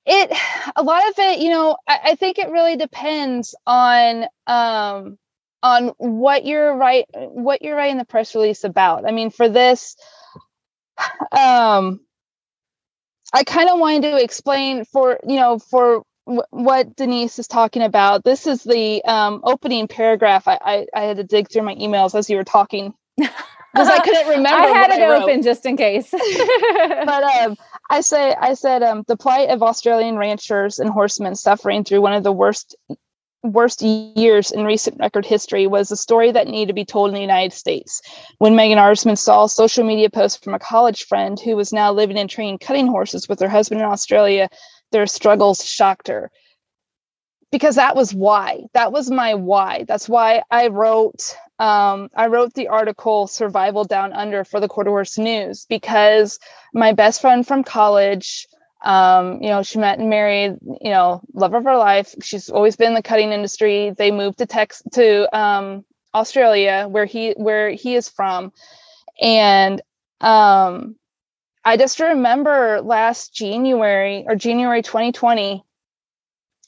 it 0.06 0.30
a 0.76 0.82
lot 0.82 1.06
of 1.08 1.14
it, 1.18 1.38
you 1.40 1.50
know, 1.50 1.76
I, 1.86 1.98
I 2.06 2.14
think 2.16 2.38
it 2.38 2.50
really 2.50 2.76
depends 2.76 3.54
on 3.66 4.26
um 4.46 5.18
on 5.62 5.88
what 5.98 6.44
you're 6.44 6.74
right 6.74 7.06
what 7.12 7.62
you're 7.62 7.76
writing 7.76 7.98
the 7.98 8.04
press 8.04 8.34
release 8.34 8.64
about. 8.64 9.06
I 9.06 9.12
mean, 9.12 9.30
for 9.30 9.48
this, 9.48 9.96
um, 11.32 12.00
I 13.32 13.44
kind 13.44 13.68
of 13.68 13.78
wanted 13.78 14.02
to 14.02 14.22
explain 14.22 14.84
for 14.84 15.20
you 15.26 15.36
know 15.36 15.58
for 15.58 16.02
w- 16.26 16.42
what 16.50 16.96
Denise 16.96 17.38
is 17.38 17.46
talking 17.46 17.82
about. 17.82 18.24
This 18.24 18.46
is 18.46 18.62
the 18.62 19.04
um, 19.04 19.40
opening 19.44 19.88
paragraph. 19.88 20.48
I, 20.48 20.58
I, 20.60 20.86
I 20.94 21.00
had 21.02 21.16
to 21.18 21.24
dig 21.24 21.50
through 21.50 21.62
my 21.62 21.74
emails 21.74 22.14
as 22.14 22.30
you 22.30 22.36
were 22.36 22.44
talking 22.44 22.94
because 23.16 23.88
I 23.88 24.00
couldn't 24.00 24.28
remember. 24.28 24.62
I 24.62 24.66
had 24.66 24.90
it 24.90 25.00
I 25.00 25.22
open 25.22 25.42
just 25.42 25.66
in 25.66 25.76
case. 25.76 26.10
but 26.10 27.22
um, 27.22 27.56
I 27.88 28.00
say 28.00 28.34
I 28.34 28.54
said 28.54 28.82
um, 28.82 29.04
the 29.06 29.16
plight 29.16 29.50
of 29.50 29.62
Australian 29.62 30.16
ranchers 30.16 30.78
and 30.78 30.90
horsemen 30.90 31.34
suffering 31.34 31.84
through 31.84 32.00
one 32.00 32.14
of 32.14 32.22
the 32.22 32.32
worst 32.32 32.76
worst 33.42 33.82
years 33.82 34.50
in 34.50 34.64
recent 34.64 34.98
record 34.98 35.24
history 35.24 35.66
was 35.66 35.90
a 35.90 35.96
story 35.96 36.30
that 36.32 36.48
needed 36.48 36.68
to 36.68 36.74
be 36.74 36.84
told 36.84 37.08
in 37.08 37.14
the 37.14 37.20
United 37.20 37.52
States. 37.52 38.02
When 38.38 38.56
Megan 38.56 38.78
Arszman 38.78 39.18
saw 39.18 39.44
a 39.44 39.48
social 39.48 39.84
media 39.84 40.10
post 40.10 40.44
from 40.44 40.54
a 40.54 40.58
college 40.58 41.04
friend 41.04 41.38
who 41.40 41.56
was 41.56 41.72
now 41.72 41.92
living 41.92 42.18
and 42.18 42.28
training 42.28 42.58
cutting 42.58 42.86
horses 42.86 43.28
with 43.28 43.40
her 43.40 43.48
husband 43.48 43.80
in 43.80 43.86
Australia, 43.86 44.48
their 44.92 45.06
struggles 45.06 45.64
shocked 45.64 46.08
her. 46.08 46.30
Because 47.50 47.74
that 47.76 47.96
was 47.96 48.14
why. 48.14 48.64
That 48.74 48.92
was 48.92 49.10
my 49.10 49.34
why. 49.34 49.84
That's 49.88 50.08
why 50.08 50.42
I 50.50 50.68
wrote 50.68 51.36
um, 51.58 52.08
I 52.14 52.28
wrote 52.28 52.54
the 52.54 52.68
article 52.68 53.26
Survival 53.26 53.84
Down 53.84 54.14
Under 54.14 54.44
for 54.44 54.60
the 54.60 54.68
Quarter 54.68 54.90
Horse 54.90 55.18
News 55.18 55.66
because 55.68 56.38
my 56.72 56.92
best 56.92 57.20
friend 57.20 57.46
from 57.46 57.64
college 57.64 58.46
um, 58.82 59.42
you 59.42 59.48
know, 59.48 59.62
she 59.62 59.78
met 59.78 59.98
and 59.98 60.08
married, 60.08 60.56
you 60.80 60.90
know, 60.90 61.20
love 61.34 61.54
of 61.54 61.64
her 61.64 61.76
life. 61.76 62.14
She's 62.22 62.48
always 62.48 62.76
been 62.76 62.88
in 62.88 62.94
the 62.94 63.02
cutting 63.02 63.32
industry. 63.32 63.90
They 63.96 64.10
moved 64.10 64.38
to 64.38 64.46
Tex 64.46 64.82
to 64.92 65.36
um, 65.36 65.84
Australia, 66.14 66.86
where 66.88 67.04
he 67.04 67.32
where 67.32 67.70
he 67.70 67.94
is 67.94 68.08
from, 68.08 68.52
and 69.20 69.82
um, 70.20 70.96
I 71.64 71.76
just 71.76 72.00
remember 72.00 72.80
last 72.82 73.34
January 73.34 74.24
or 74.26 74.34
January 74.34 74.82
2020, 74.82 75.62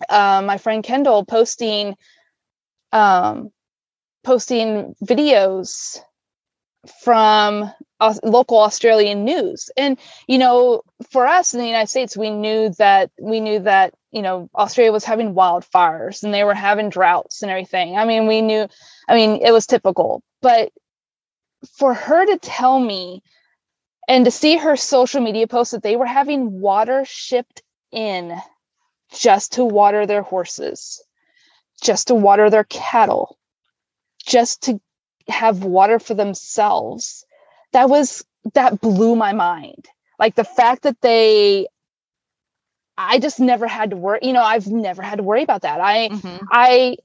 uh, 0.08 0.42
my 0.44 0.58
friend 0.58 0.84
Kendall 0.84 1.24
posting 1.24 1.96
um, 2.92 3.50
posting 4.22 4.94
videos 5.02 5.98
from 7.02 7.72
uh, 8.03 8.14
local 8.24 8.59
Australian 8.59 9.24
news. 9.24 9.70
And 9.76 9.96
you 10.26 10.38
know, 10.38 10.82
for 11.11 11.24
us 11.24 11.55
in 11.55 11.61
the 11.61 11.66
United 11.66 11.88
States, 11.88 12.16
we 12.16 12.30
knew 12.30 12.70
that 12.78 13.12
we 13.20 13.38
knew 13.38 13.61
that 13.61 13.94
you 14.11 14.22
know 14.22 14.50
Australia 14.57 14.90
was 14.90 15.05
having 15.05 15.34
wildfires 15.34 16.24
and 16.24 16.34
they 16.34 16.42
were 16.42 16.53
having 16.55 16.90
droughts 16.90 17.42
and 17.42 17.50
everything. 17.50 17.96
I 17.96 18.05
mean, 18.05 18.26
we 18.26 18.42
knew. 18.42 18.66
I 19.09 19.14
mean, 19.14 19.40
it 19.46 19.53
was 19.53 19.66
typical. 19.66 20.20
But 20.40 20.72
for 21.78 21.94
her 21.94 22.26
to 22.26 22.38
tell 22.38 22.80
me 22.80 23.22
and 24.09 24.24
to 24.24 24.32
see 24.32 24.57
her 24.57 24.76
social 24.76 25.20
media 25.20 25.46
post 25.46 25.70
that 25.70 25.84
they 25.84 25.94
were 25.94 26.07
having 26.07 26.61
water 26.61 27.05
shipped 27.07 27.62
in 27.92 28.36
just 29.14 29.53
to 29.53 29.64
water 29.64 30.07
their 30.07 30.22
horses, 30.22 31.00
just 31.80 32.09
to 32.09 32.16
water 32.16 32.50
their 32.50 32.64
cattle, 32.64 33.38
just 34.26 34.62
to 34.62 34.80
have 35.28 35.62
water 35.62 36.00
for 36.00 36.14
themselves 36.14 37.24
that 37.73 37.89
was 37.89 38.25
that 38.55 38.81
blew 38.81 39.16
my 39.16 39.33
mind. 39.33 39.87
Like 40.18 40.35
the 40.35 40.45
fact 40.45 40.83
that 40.83 41.01
they 41.01 41.66
i 42.99 43.18
just 43.18 43.41
never 43.41 43.66
had 43.66 43.91
to 43.91 43.97
worry 43.97 44.18
you 44.20 44.35
know 44.35 44.43
i've 44.43 44.66
never 44.66 45.01
had 45.03 45.16
to 45.16 45.23
worry 45.23 45.43
about 45.43 45.62
that. 45.62 45.81
I 45.81 46.09
mm-hmm. 46.09 46.45
i 46.51 46.97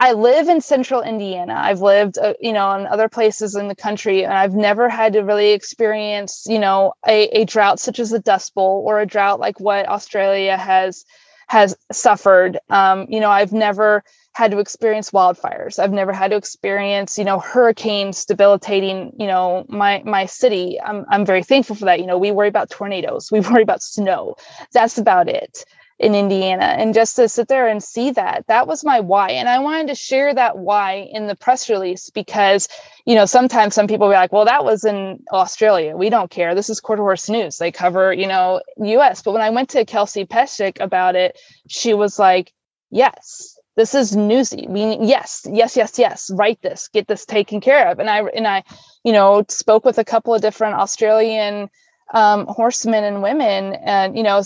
i 0.00 0.12
live 0.12 0.48
in 0.48 0.60
central 0.60 1.02
indiana. 1.02 1.54
I've 1.54 1.80
lived 1.80 2.18
uh, 2.18 2.34
you 2.40 2.52
know 2.52 2.72
in 2.72 2.86
other 2.86 3.08
places 3.08 3.54
in 3.54 3.68
the 3.68 3.76
country 3.76 4.24
and 4.24 4.32
i've 4.32 4.54
never 4.54 4.88
had 4.88 5.12
to 5.12 5.20
really 5.20 5.52
experience 5.52 6.46
you 6.48 6.58
know 6.58 6.94
a, 7.06 7.24
a 7.40 7.44
drought 7.44 7.80
such 7.80 8.00
as 8.00 8.10
the 8.10 8.18
dust 8.18 8.54
bowl 8.54 8.82
or 8.86 9.00
a 9.00 9.06
drought 9.06 9.38
like 9.38 9.60
what 9.60 9.88
australia 9.88 10.56
has 10.56 11.04
has 11.46 11.76
suffered 11.92 12.58
um, 12.70 13.06
you 13.08 13.20
know 13.20 13.30
i've 13.30 13.52
never 13.52 14.02
had 14.36 14.50
to 14.50 14.58
experience 14.58 15.12
wildfires. 15.12 15.78
I've 15.78 15.94
never 15.94 16.12
had 16.12 16.30
to 16.30 16.36
experience, 16.36 17.16
you 17.16 17.24
know, 17.24 17.38
hurricanes 17.38 18.26
debilitating, 18.26 19.14
you 19.18 19.26
know, 19.26 19.64
my 19.70 20.02
my 20.04 20.26
city. 20.26 20.78
I'm 20.78 21.06
I'm 21.08 21.24
very 21.24 21.42
thankful 21.42 21.74
for 21.74 21.86
that. 21.86 22.00
You 22.00 22.06
know, 22.06 22.18
we 22.18 22.32
worry 22.32 22.48
about 22.48 22.68
tornadoes, 22.68 23.30
we 23.32 23.40
worry 23.40 23.62
about 23.62 23.82
snow. 23.82 24.36
That's 24.74 24.98
about 24.98 25.30
it 25.30 25.64
in 25.98 26.14
Indiana. 26.14 26.64
And 26.64 26.92
just 26.92 27.16
to 27.16 27.28
sit 27.28 27.48
there 27.48 27.66
and 27.66 27.82
see 27.82 28.10
that, 28.12 28.44
that 28.48 28.66
was 28.66 28.84
my 28.84 29.00
why. 29.00 29.30
And 29.30 29.48
I 29.48 29.58
wanted 29.60 29.88
to 29.88 29.94
share 29.94 30.34
that 30.34 30.58
why 30.58 31.08
in 31.10 31.26
the 31.26 31.34
press 31.34 31.70
release 31.70 32.10
because, 32.10 32.68
you 33.06 33.14
know, 33.14 33.24
sometimes 33.24 33.74
some 33.74 33.86
people 33.86 34.08
be 34.08 34.14
like, 34.14 34.32
well, 34.32 34.44
that 34.44 34.64
was 34.64 34.84
in 34.84 35.22
Australia. 35.32 35.96
We 35.96 36.10
don't 36.10 36.30
care. 36.30 36.54
This 36.54 36.68
is 36.68 36.80
quarter 36.80 37.02
horse 37.02 37.30
news. 37.30 37.56
They 37.56 37.72
cover, 37.72 38.12
you 38.12 38.26
know, 38.26 38.60
US. 38.76 39.22
But 39.22 39.32
when 39.32 39.42
I 39.42 39.50
went 39.50 39.70
to 39.70 39.84
Kelsey 39.86 40.26
Pecsek 40.26 40.80
about 40.80 41.16
it, 41.16 41.38
she 41.68 41.94
was 41.94 42.18
like, 42.18 42.52
yes, 42.90 43.56
this 43.76 43.94
is 43.94 44.16
newsy. 44.16 44.66
We 44.68 44.98
yes, 45.00 45.46
yes, 45.50 45.76
yes, 45.76 45.98
yes. 45.98 46.30
Write 46.32 46.60
this, 46.62 46.88
get 46.88 47.08
this 47.08 47.24
taken 47.26 47.60
care 47.60 47.88
of. 47.88 47.98
And 47.98 48.08
I 48.08 48.22
and 48.22 48.46
I, 48.46 48.64
you 49.04 49.12
know, 49.12 49.44
spoke 49.48 49.84
with 49.84 49.98
a 49.98 50.04
couple 50.04 50.34
of 50.34 50.40
different 50.40 50.74
Australian 50.76 51.68
um, 52.14 52.46
horsemen 52.46 53.04
and 53.04 53.22
women, 53.22 53.74
and 53.74 54.16
you 54.16 54.22
know, 54.22 54.42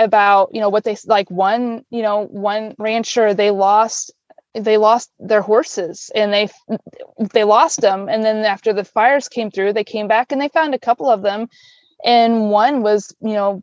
about 0.00 0.50
you 0.52 0.60
know 0.60 0.68
what 0.68 0.84
they 0.84 0.96
like. 1.06 1.30
One, 1.30 1.84
you 1.90 2.02
know, 2.02 2.26
one 2.26 2.74
rancher 2.78 3.34
they 3.34 3.50
lost 3.50 4.12
they 4.54 4.76
lost 4.78 5.10
their 5.20 5.42
horses 5.42 6.10
and 6.14 6.32
they 6.32 6.48
they 7.32 7.44
lost 7.44 7.80
them 7.80 8.08
and 8.08 8.24
then 8.24 8.44
after 8.44 8.72
the 8.72 8.84
fires 8.84 9.28
came 9.28 9.50
through 9.50 9.72
they 9.72 9.84
came 9.84 10.08
back 10.08 10.32
and 10.32 10.40
they 10.40 10.48
found 10.48 10.74
a 10.74 10.78
couple 10.78 11.08
of 11.08 11.22
them. 11.22 11.48
And 12.04 12.50
one 12.50 12.82
was 12.82 13.14
you 13.20 13.34
know 13.34 13.62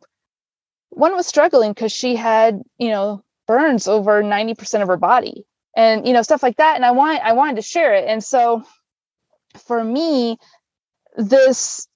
one 0.90 1.14
was 1.14 1.26
struggling 1.26 1.72
because 1.72 1.92
she 1.92 2.16
had 2.16 2.62
you 2.78 2.88
know 2.90 3.22
burns 3.46 3.88
over 3.88 4.22
90% 4.22 4.82
of 4.82 4.88
her 4.88 4.96
body 4.96 5.44
and 5.76 6.06
you 6.06 6.12
know 6.12 6.22
stuff 6.22 6.42
like 6.42 6.56
that. 6.58 6.76
And 6.76 6.84
i 6.84 6.90
want 6.92 7.20
i 7.22 7.32
wanted 7.32 7.56
to 7.56 7.62
share 7.62 7.94
it. 7.94 8.06
And 8.08 8.22
so 8.22 8.62
for 9.66 9.82
me 9.82 10.38
this 11.16 11.87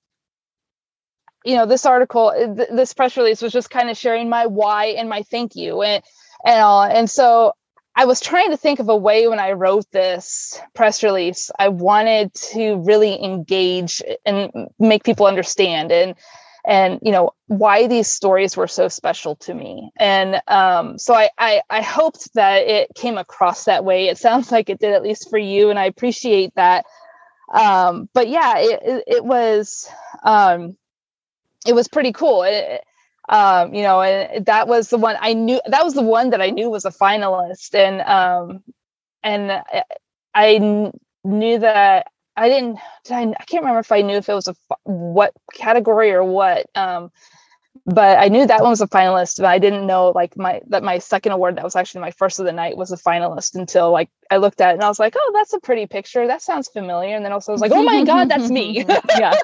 you 1.44 1.56
know 1.56 1.66
this 1.66 1.86
article 1.86 2.28
uh, 2.28 2.54
th- 2.54 2.68
this 2.70 2.94
press 2.94 3.16
release 3.16 3.42
was 3.42 3.52
just 3.52 3.70
kind 3.70 3.90
of 3.90 3.96
sharing 3.96 4.28
my 4.28 4.46
why 4.46 4.86
and 4.86 5.08
my 5.08 5.22
thank 5.22 5.56
you 5.56 5.82
and 5.82 6.02
and 6.44 6.60
all 6.60 6.82
and 6.82 7.10
so 7.10 7.52
i 7.96 8.04
was 8.04 8.20
trying 8.20 8.50
to 8.50 8.56
think 8.56 8.78
of 8.78 8.88
a 8.88 8.96
way 8.96 9.28
when 9.28 9.38
i 9.38 9.52
wrote 9.52 9.90
this 9.92 10.60
press 10.74 11.02
release 11.02 11.50
i 11.58 11.68
wanted 11.68 12.32
to 12.34 12.76
really 12.84 13.22
engage 13.22 14.02
and 14.24 14.50
make 14.78 15.04
people 15.04 15.26
understand 15.26 15.90
and 15.92 16.14
and 16.64 17.00
you 17.02 17.10
know 17.10 17.32
why 17.46 17.86
these 17.86 18.08
stories 18.08 18.56
were 18.56 18.68
so 18.68 18.88
special 18.88 19.36
to 19.36 19.54
me. 19.54 19.90
And 19.98 20.40
um, 20.48 20.98
so 20.98 21.14
I, 21.14 21.28
I 21.38 21.62
i 21.70 21.82
hoped 21.82 22.32
that 22.34 22.66
it 22.66 22.88
came 22.94 23.18
across 23.18 23.64
that 23.64 23.84
way. 23.84 24.08
It 24.08 24.18
sounds 24.18 24.52
like 24.52 24.70
it 24.70 24.80
did 24.80 24.92
at 24.92 25.02
least 25.02 25.30
for 25.30 25.38
you 25.38 25.70
and 25.70 25.78
i 25.78 25.84
appreciate 25.86 26.54
that. 26.54 26.84
Um, 27.52 28.08
but 28.14 28.28
yeah 28.28 28.58
it, 28.58 28.80
it, 28.82 29.04
it 29.06 29.24
was 29.24 29.88
um, 30.22 30.76
it 31.66 31.74
was 31.74 31.88
pretty 31.88 32.12
cool 32.12 32.42
it, 32.42 32.82
um, 33.28 33.74
you 33.74 33.82
know 33.82 34.00
and 34.02 34.46
that 34.46 34.66
was 34.68 34.90
the 34.90 34.98
one 34.98 35.16
i 35.20 35.32
knew 35.32 35.60
that 35.66 35.84
was 35.84 35.94
the 35.94 36.02
one 36.02 36.30
that 36.30 36.40
i 36.40 36.50
knew 36.50 36.68
was 36.68 36.84
a 36.84 36.90
finalist 36.90 37.74
and 37.74 38.00
um 38.02 38.62
and 39.22 39.52
i, 40.34 40.58
knew 41.24 41.58
that 41.58 42.06
I 42.36 42.48
didn't. 42.48 42.78
Did 43.04 43.12
I, 43.12 43.22
I 43.22 43.44
can't 43.44 43.62
remember 43.62 43.80
if 43.80 43.92
I 43.92 44.00
knew 44.00 44.16
if 44.16 44.28
it 44.28 44.34
was 44.34 44.48
a 44.48 44.56
what 44.84 45.32
category 45.54 46.12
or 46.12 46.24
what. 46.24 46.66
Um, 46.74 47.10
but 47.84 48.18
I 48.18 48.28
knew 48.28 48.46
that 48.46 48.60
one 48.60 48.70
was 48.70 48.80
a 48.80 48.86
finalist, 48.86 49.38
but 49.38 49.46
I 49.46 49.58
didn't 49.58 49.86
know 49.86 50.12
like 50.14 50.36
my 50.36 50.60
that 50.68 50.82
my 50.82 50.98
second 50.98 51.32
award 51.32 51.56
that 51.56 51.64
was 51.64 51.74
actually 51.74 52.02
my 52.02 52.10
first 52.12 52.38
of 52.38 52.46
the 52.46 52.52
night 52.52 52.76
was 52.76 52.92
a 52.92 52.96
finalist 52.96 53.54
until 53.54 53.90
like 53.90 54.08
I 54.30 54.36
looked 54.36 54.60
at 54.60 54.70
it 54.70 54.74
and 54.74 54.84
I 54.84 54.88
was 54.88 55.00
like, 55.00 55.14
oh, 55.16 55.30
that's 55.34 55.52
a 55.52 55.60
pretty 55.60 55.86
picture. 55.86 56.26
That 56.26 56.42
sounds 56.42 56.68
familiar. 56.68 57.16
And 57.16 57.24
then 57.24 57.32
also 57.32 57.52
I 57.52 57.54
was 57.54 57.60
like, 57.60 57.72
oh 57.72 57.82
my 57.82 58.04
god, 58.04 58.28
that's 58.28 58.50
me. 58.50 58.84
yeah. 59.18 59.34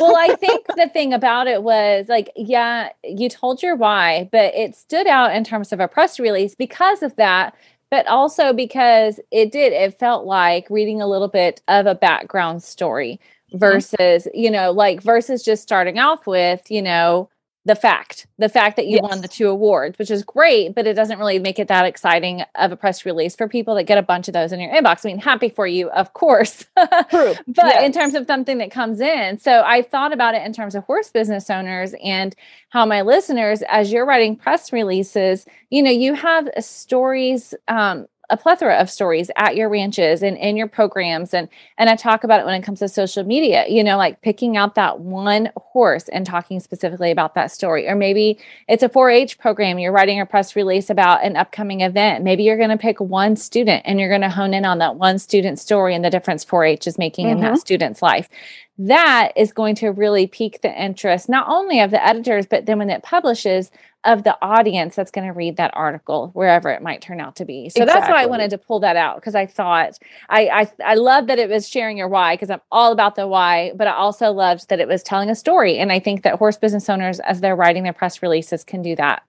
Well, 0.00 0.16
I 0.16 0.36
think 0.36 0.66
the 0.76 0.88
thing 0.92 1.12
about 1.12 1.48
it 1.48 1.62
was 1.62 2.08
like, 2.08 2.30
yeah, 2.36 2.90
you 3.02 3.28
told 3.28 3.62
your 3.62 3.74
why, 3.74 4.28
but 4.30 4.54
it 4.54 4.76
stood 4.76 5.06
out 5.06 5.34
in 5.34 5.42
terms 5.42 5.72
of 5.72 5.80
a 5.80 5.88
press 5.88 6.20
release 6.20 6.54
because 6.54 7.02
of 7.02 7.16
that 7.16 7.54
but 7.90 8.06
also 8.06 8.54
because 8.54 9.20
it 9.30 9.52
did 9.52 9.70
it 9.74 9.98
felt 9.98 10.24
like 10.24 10.66
reading 10.70 11.02
a 11.02 11.06
little 11.06 11.28
bit 11.28 11.60
of 11.68 11.84
a 11.84 11.94
background 11.94 12.62
story 12.62 13.20
mm-hmm. 13.48 13.58
versus 13.58 13.98
mm-hmm. 14.24 14.38
you 14.38 14.50
know 14.50 14.70
like 14.70 15.02
versus 15.02 15.42
just 15.42 15.62
starting 15.62 15.98
off 15.98 16.26
with 16.26 16.70
you 16.70 16.80
know 16.80 17.28
the 17.64 17.76
fact 17.76 18.26
the 18.38 18.48
fact 18.48 18.76
that 18.76 18.86
you 18.86 18.98
yes. 19.00 19.02
won 19.02 19.20
the 19.20 19.28
two 19.28 19.48
awards 19.48 19.98
which 19.98 20.10
is 20.10 20.24
great 20.24 20.74
but 20.74 20.86
it 20.86 20.94
doesn't 20.94 21.18
really 21.18 21.38
make 21.38 21.58
it 21.58 21.68
that 21.68 21.84
exciting 21.84 22.42
of 22.56 22.72
a 22.72 22.76
press 22.76 23.06
release 23.06 23.36
for 23.36 23.48
people 23.48 23.74
that 23.74 23.84
get 23.84 23.98
a 23.98 24.02
bunch 24.02 24.26
of 24.26 24.34
those 24.34 24.52
in 24.52 24.60
your 24.60 24.72
inbox 24.72 25.04
i 25.04 25.08
mean 25.08 25.18
happy 25.18 25.48
for 25.48 25.66
you 25.66 25.88
of 25.90 26.12
course 26.12 26.64
True. 27.10 27.34
but 27.46 27.66
yes. 27.66 27.84
in 27.84 27.92
terms 27.92 28.14
of 28.14 28.26
something 28.26 28.58
that 28.58 28.70
comes 28.70 29.00
in 29.00 29.38
so 29.38 29.62
i 29.64 29.80
thought 29.80 30.12
about 30.12 30.34
it 30.34 30.42
in 30.44 30.52
terms 30.52 30.74
of 30.74 30.82
horse 30.84 31.10
business 31.10 31.50
owners 31.50 31.94
and 32.02 32.34
how 32.70 32.84
my 32.84 33.02
listeners 33.02 33.62
as 33.68 33.92
you're 33.92 34.06
writing 34.06 34.34
press 34.34 34.72
releases 34.72 35.46
you 35.70 35.82
know 35.82 35.90
you 35.90 36.14
have 36.14 36.48
stories 36.58 37.54
um, 37.68 38.06
a 38.32 38.36
plethora 38.36 38.76
of 38.76 38.88
stories 38.88 39.30
at 39.36 39.56
your 39.56 39.68
ranches 39.68 40.22
and 40.22 40.38
in 40.38 40.56
your 40.56 40.66
programs 40.66 41.34
and 41.34 41.48
and 41.76 41.90
I 41.90 41.96
talk 41.96 42.24
about 42.24 42.40
it 42.40 42.46
when 42.46 42.54
it 42.54 42.64
comes 42.64 42.78
to 42.78 42.88
social 42.88 43.24
media 43.24 43.66
you 43.68 43.84
know 43.84 43.98
like 43.98 44.22
picking 44.22 44.56
out 44.56 44.74
that 44.76 45.00
one 45.00 45.52
horse 45.56 46.08
and 46.08 46.24
talking 46.24 46.58
specifically 46.58 47.10
about 47.10 47.34
that 47.34 47.52
story 47.52 47.86
or 47.86 47.94
maybe 47.94 48.38
it's 48.68 48.82
a 48.82 48.88
4-H 48.88 49.38
program 49.38 49.78
you're 49.78 49.92
writing 49.92 50.18
a 50.18 50.24
press 50.24 50.56
release 50.56 50.88
about 50.88 51.22
an 51.22 51.36
upcoming 51.36 51.82
event 51.82 52.24
maybe 52.24 52.42
you're 52.42 52.56
going 52.56 52.70
to 52.70 52.78
pick 52.78 52.98
one 53.00 53.36
student 53.36 53.82
and 53.84 54.00
you're 54.00 54.08
going 54.08 54.22
to 54.22 54.30
hone 54.30 54.54
in 54.54 54.64
on 54.64 54.78
that 54.78 54.96
one 54.96 55.18
student 55.18 55.58
story 55.58 55.94
and 55.94 56.02
the 56.02 56.10
difference 56.10 56.42
4-H 56.42 56.86
is 56.86 56.96
making 56.96 57.26
mm-hmm. 57.26 57.36
in 57.36 57.40
that 57.42 57.52
mm-hmm. 57.52 57.58
student's 57.58 58.00
life 58.00 58.30
that 58.78 59.32
is 59.36 59.52
going 59.52 59.74
to 59.74 59.90
really 59.90 60.26
pique 60.26 60.62
the 60.62 60.82
interest 60.82 61.28
not 61.28 61.46
only 61.48 61.80
of 61.80 61.90
the 61.90 62.02
editors 62.02 62.46
but 62.46 62.64
then 62.64 62.78
when 62.78 62.88
it 62.88 63.02
publishes 63.02 63.70
of 64.04 64.24
the 64.24 64.36
audience 64.42 64.96
that's 64.96 65.10
going 65.10 65.26
to 65.26 65.32
read 65.32 65.56
that 65.56 65.70
article 65.74 66.30
wherever 66.34 66.70
it 66.70 66.82
might 66.82 67.00
turn 67.00 67.20
out 67.20 67.36
to 67.36 67.44
be 67.44 67.68
so 67.68 67.82
exactly. 67.82 68.00
that's 68.00 68.10
why 68.10 68.22
i 68.22 68.26
wanted 68.26 68.50
to 68.50 68.58
pull 68.58 68.80
that 68.80 68.96
out 68.96 69.16
because 69.16 69.34
i 69.34 69.46
thought 69.46 69.98
I, 70.28 70.48
I 70.48 70.70
i 70.84 70.94
love 70.94 71.28
that 71.28 71.38
it 71.38 71.48
was 71.48 71.68
sharing 71.68 71.96
your 71.96 72.08
why 72.08 72.34
because 72.34 72.50
i'm 72.50 72.60
all 72.72 72.92
about 72.92 73.14
the 73.14 73.28
why 73.28 73.72
but 73.76 73.86
i 73.86 73.92
also 73.92 74.32
loved 74.32 74.68
that 74.70 74.80
it 74.80 74.88
was 74.88 75.02
telling 75.02 75.30
a 75.30 75.34
story 75.34 75.78
and 75.78 75.92
i 75.92 76.00
think 76.00 76.22
that 76.22 76.36
horse 76.36 76.56
business 76.56 76.88
owners 76.88 77.20
as 77.20 77.40
they're 77.40 77.56
writing 77.56 77.84
their 77.84 77.92
press 77.92 78.22
releases 78.22 78.64
can 78.64 78.82
do 78.82 78.96
that 78.96 79.22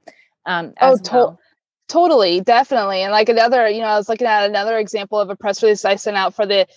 um 0.46 0.74
oh 0.82 0.98
to- 0.98 1.14
well. 1.14 1.40
totally 1.88 2.42
definitely 2.42 3.04
and 3.04 3.12
like 3.12 3.30
another 3.30 3.68
you 3.70 3.82
know 3.82 3.88
i 3.88 3.98
was 3.98 4.10
looking 4.10 4.28
at 4.28 4.50
another 4.50 4.78
example 4.80 5.20
of 5.20 5.30
a 5.30 5.36
press 5.36 5.62
release 5.62 5.86
i 5.86 5.96
sent 5.96 6.18
out 6.18 6.34
for 6.34 6.46
the 6.48 6.68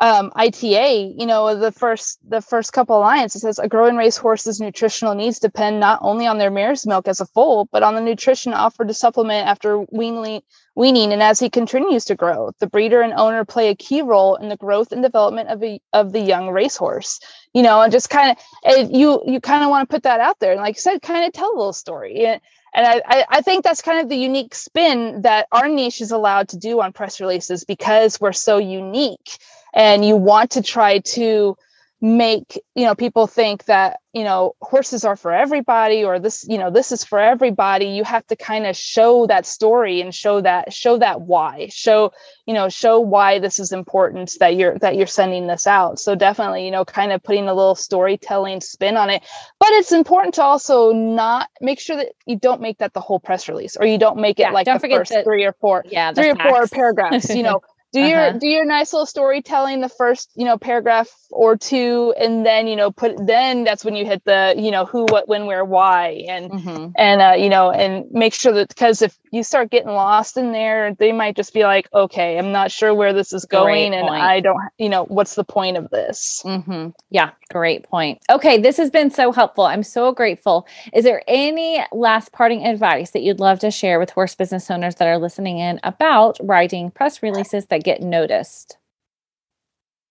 um, 0.00 0.32
ITA, 0.34 1.14
you 1.16 1.24
know, 1.24 1.54
the 1.54 1.70
first 1.70 2.18
the 2.28 2.40
first 2.40 2.72
couple 2.72 2.96
of 2.96 3.02
lines, 3.02 3.36
it 3.36 3.40
says 3.40 3.60
a 3.60 3.68
growing 3.68 3.96
race 3.96 4.16
horse's 4.16 4.60
nutritional 4.60 5.14
needs 5.14 5.38
depend 5.38 5.78
not 5.78 6.00
only 6.02 6.26
on 6.26 6.38
their 6.38 6.50
mare's 6.50 6.84
milk 6.84 7.06
as 7.06 7.20
a 7.20 7.26
foal, 7.26 7.68
but 7.70 7.84
on 7.84 7.94
the 7.94 8.00
nutrition 8.00 8.52
offered 8.52 8.88
to 8.88 8.94
supplement 8.94 9.46
after 9.46 9.84
weanly, 9.92 10.42
weaning 10.74 11.12
and 11.12 11.22
as 11.22 11.38
he 11.38 11.48
continues 11.48 12.04
to 12.06 12.16
grow. 12.16 12.50
The 12.58 12.66
breeder 12.66 13.02
and 13.02 13.12
owner 13.12 13.44
play 13.44 13.68
a 13.68 13.76
key 13.76 14.02
role 14.02 14.34
in 14.34 14.48
the 14.48 14.56
growth 14.56 14.90
and 14.90 15.00
development 15.00 15.48
of 15.48 15.62
a 15.62 15.80
of 15.92 16.12
the 16.12 16.20
young 16.20 16.50
racehorse. 16.50 17.20
You 17.52 17.62
know, 17.62 17.80
and 17.80 17.92
just 17.92 18.10
kind 18.10 18.36
of 18.64 18.90
you 18.90 19.22
you 19.26 19.40
kind 19.40 19.62
of 19.62 19.70
want 19.70 19.88
to 19.88 19.94
put 19.94 20.02
that 20.02 20.18
out 20.18 20.40
there, 20.40 20.52
and 20.52 20.60
like 20.60 20.74
you 20.74 20.82
said, 20.82 21.02
kind 21.02 21.24
of 21.24 21.32
tell 21.32 21.50
a 21.52 21.56
little 21.56 21.72
story. 21.72 22.26
And, 22.26 22.40
and 22.74 23.02
I, 23.06 23.24
I 23.28 23.40
think 23.42 23.62
that's 23.62 23.82
kind 23.82 24.00
of 24.00 24.08
the 24.08 24.16
unique 24.16 24.52
spin 24.52 25.22
that 25.22 25.46
our 25.52 25.68
niche 25.68 26.00
is 26.00 26.10
allowed 26.10 26.48
to 26.48 26.56
do 26.56 26.80
on 26.80 26.92
press 26.92 27.20
releases 27.20 27.64
because 27.64 28.20
we're 28.20 28.32
so 28.32 28.58
unique 28.58 29.38
and 29.74 30.04
you 30.04 30.16
want 30.16 30.52
to 30.52 30.62
try 30.62 31.00
to 31.00 31.56
make 32.04 32.60
you 32.74 32.84
know 32.84 32.94
people 32.94 33.26
think 33.26 33.64
that 33.64 33.98
you 34.12 34.24
know 34.24 34.54
horses 34.60 35.06
are 35.06 35.16
for 35.16 35.32
everybody 35.32 36.04
or 36.04 36.18
this 36.18 36.44
you 36.46 36.58
know 36.58 36.70
this 36.70 36.92
is 36.92 37.02
for 37.02 37.18
everybody. 37.18 37.86
You 37.86 38.04
have 38.04 38.26
to 38.26 38.36
kind 38.36 38.66
of 38.66 38.76
show 38.76 39.26
that 39.26 39.46
story 39.46 40.02
and 40.02 40.14
show 40.14 40.42
that 40.42 40.70
show 40.70 40.98
that 40.98 41.22
why 41.22 41.68
show 41.72 42.12
you 42.44 42.52
know 42.52 42.68
show 42.68 43.00
why 43.00 43.38
this 43.38 43.58
is 43.58 43.72
important 43.72 44.32
that 44.38 44.54
you're 44.54 44.78
that 44.80 44.96
you're 44.96 45.06
sending 45.06 45.46
this 45.46 45.66
out. 45.66 45.98
So 45.98 46.14
definitely 46.14 46.66
you 46.66 46.70
know 46.70 46.84
kind 46.84 47.10
of 47.10 47.22
putting 47.22 47.48
a 47.48 47.54
little 47.54 47.74
storytelling 47.74 48.60
spin 48.60 48.98
on 48.98 49.08
it. 49.08 49.22
But 49.58 49.70
it's 49.70 49.92
important 49.92 50.34
to 50.34 50.42
also 50.42 50.92
not 50.92 51.48
make 51.62 51.80
sure 51.80 51.96
that 51.96 52.12
you 52.26 52.36
don't 52.36 52.60
make 52.60 52.78
that 52.78 52.92
the 52.92 53.00
whole 53.00 53.18
press 53.18 53.48
release 53.48 53.76
or 53.76 53.86
you 53.86 53.96
don't 53.96 54.18
make 54.18 54.38
it 54.38 54.42
yeah, 54.42 54.50
like 54.50 54.66
the 54.66 54.78
first 54.78 55.14
three 55.24 55.44
or 55.44 55.54
four 55.54 55.84
yeah 55.88 56.12
three 56.12 56.30
or 56.30 56.36
four 56.36 56.66
paragraphs 56.66 57.34
you 57.34 57.42
know 57.42 57.62
do 57.94 58.00
uh-huh. 58.00 58.08
your 58.08 58.32
do 58.32 58.48
your 58.48 58.64
nice 58.64 58.92
little 58.92 59.06
storytelling 59.06 59.80
the 59.80 59.88
first 59.88 60.30
you 60.34 60.44
know 60.44 60.58
paragraph 60.58 61.08
or 61.30 61.56
two 61.56 62.12
and 62.18 62.44
then 62.44 62.66
you 62.66 62.74
know 62.74 62.90
put 62.90 63.14
then 63.26 63.62
that's 63.62 63.84
when 63.84 63.94
you 63.94 64.04
hit 64.04 64.22
the 64.24 64.54
you 64.58 64.70
know 64.72 64.84
who 64.84 65.06
what 65.08 65.28
when 65.28 65.46
where 65.46 65.64
why 65.64 66.24
and 66.28 66.50
mm-hmm. 66.50 66.88
and 66.96 67.22
uh, 67.22 67.34
you 67.36 67.48
know 67.48 67.70
and 67.70 68.10
make 68.10 68.34
sure 68.34 68.52
that 68.52 68.68
because 68.68 69.00
if 69.00 69.16
you 69.30 69.44
start 69.44 69.70
getting 69.70 69.92
lost 69.92 70.36
in 70.36 70.52
there 70.52 70.94
they 70.94 71.12
might 71.12 71.36
just 71.36 71.54
be 71.54 71.62
like 71.62 71.88
okay 71.94 72.36
i'm 72.36 72.50
not 72.50 72.72
sure 72.72 72.92
where 72.92 73.12
this 73.12 73.32
is 73.32 73.44
going 73.44 73.94
and 73.94 74.08
i 74.10 74.40
don't 74.40 74.58
you 74.76 74.88
know 74.88 75.04
what's 75.04 75.36
the 75.36 75.44
point 75.44 75.76
of 75.76 75.88
this 75.90 76.42
mm-hmm. 76.44 76.88
yeah 77.10 77.30
great 77.52 77.84
point 77.84 78.18
okay 78.28 78.58
this 78.58 78.76
has 78.76 78.90
been 78.90 79.10
so 79.10 79.30
helpful 79.30 79.64
i'm 79.64 79.84
so 79.84 80.10
grateful 80.10 80.66
is 80.92 81.04
there 81.04 81.22
any 81.28 81.84
last 81.92 82.32
parting 82.32 82.66
advice 82.66 83.12
that 83.12 83.22
you'd 83.22 83.38
love 83.38 83.60
to 83.60 83.70
share 83.70 84.00
with 84.00 84.10
horse 84.10 84.34
business 84.34 84.68
owners 84.68 84.96
that 84.96 85.06
are 85.06 85.18
listening 85.18 85.58
in 85.58 85.78
about 85.84 86.36
writing 86.42 86.90
press 86.90 87.22
releases 87.22 87.66
that 87.66 87.83
get 87.84 88.00
noticed? 88.02 88.76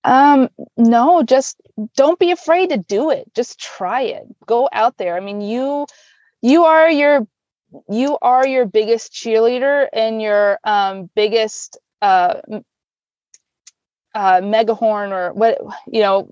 Um, 0.04 0.50
no, 0.78 1.24
just 1.24 1.62
don't 1.96 2.20
be 2.20 2.32
afraid 2.32 2.70
to 2.70 2.78
do 2.78 3.10
it. 3.12 3.34
Just 3.36 3.60
try 3.60 4.02
it. 4.02 4.24
Go 4.46 4.70
out 4.72 4.98
there. 4.98 5.16
I 5.16 5.22
mean, 5.22 5.42
you 5.42 5.86
you 6.42 6.66
are 6.66 6.90
your 6.90 7.28
you 7.90 8.18
are 8.22 8.46
your 8.46 8.66
biggest 8.66 9.14
cheerleader 9.14 9.88
and 9.94 10.22
your 10.22 10.60
um 10.64 11.10
biggest 11.16 11.78
uh 12.02 12.36
uh 14.14 14.42
megahorn 14.42 15.12
or 15.12 15.34
what 15.34 15.60
you 15.88 16.02
know 16.02 16.30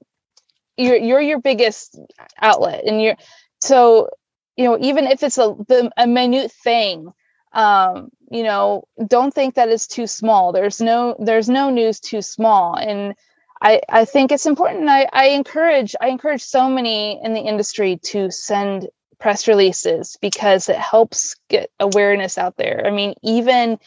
you're 0.78 0.98
you're 0.98 1.22
your 1.22 1.39
biggest 1.39 1.98
outlet 2.39 2.84
and 2.86 3.02
you're 3.02 3.16
so 3.60 4.10
you 4.58 4.66
know 4.66 4.78
even 4.82 5.06
if 5.06 5.24
it's 5.24 5.38
a 5.38 5.56
the, 5.68 5.92
a 5.98 6.08
minute 6.08 6.52
thing 6.52 7.12
um 7.54 8.10
you 8.32 8.43
know, 8.43 8.86
don't 9.07 9.34
think 9.34 9.55
that 9.55 9.69
it's 9.69 9.86
too 9.86 10.07
small. 10.07 10.53
There's 10.53 10.79
no 10.79 11.15
there's 11.19 11.49
no 11.49 11.69
news 11.69 11.99
too 11.99 12.21
small. 12.21 12.75
And 12.75 13.13
I, 13.61 13.82
I 13.89 14.05
think 14.05 14.32
it's 14.32 14.45
important. 14.45 14.88
I, 14.89 15.07
I 15.11 15.27
encourage 15.27 15.95
I 15.99 16.07
encourage 16.07 16.41
so 16.41 16.69
many 16.69 17.19
in 17.23 17.34
the 17.34 17.41
industry 17.41 17.99
to 18.05 18.32
send 18.32 18.88
press 19.19 19.47
releases 19.47 20.17
because 20.21 20.69
it 20.69 20.77
helps 20.77 21.36
get 21.49 21.69
awareness 21.79 22.38
out 22.38 22.55
there. 22.55 22.84
I 22.86 22.89
mean, 22.89 23.15
even 23.21 23.77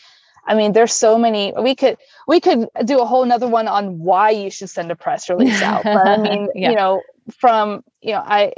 I 0.47 0.55
mean, 0.55 0.73
there's 0.73 0.93
so 0.93 1.17
many. 1.17 1.55
We 1.59 1.75
could 1.75 1.97
we 2.29 2.39
could 2.39 2.69
do 2.85 3.01
a 3.01 3.07
whole 3.07 3.25
nother 3.25 3.49
one 3.49 3.67
on 3.67 3.99
why 3.99 4.29
you 4.31 4.51
should 4.51 4.69
send 4.69 4.91
a 4.91 4.97
press 4.97 5.31
release 5.31 5.63
out. 5.63 5.85
But 5.85 6.07
I 6.07 6.17
mean, 6.23 6.49
yeah. 6.55 6.69
you 6.69 6.77
know, 6.77 7.01
from 7.39 7.83
you 8.03 8.13
know, 8.13 8.23
I 8.25 8.53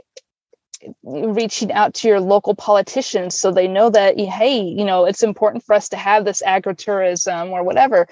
reaching 1.03 1.73
out 1.73 1.95
to 1.95 2.09
your 2.09 2.21
local 2.21 2.55
politicians 2.55 3.39
so 3.39 3.51
they 3.51 3.69
know 3.69 3.91
that 3.91 4.19
hey, 4.19 4.61
you 4.61 4.85
know, 4.85 5.05
it's 5.05 5.23
important 5.23 5.65
for 5.65 5.75
us 5.75 5.89
to 5.91 5.97
have 5.97 6.25
this 6.25 6.43
agritourism 6.43 7.51
or 7.51 7.63
whatever. 7.63 8.07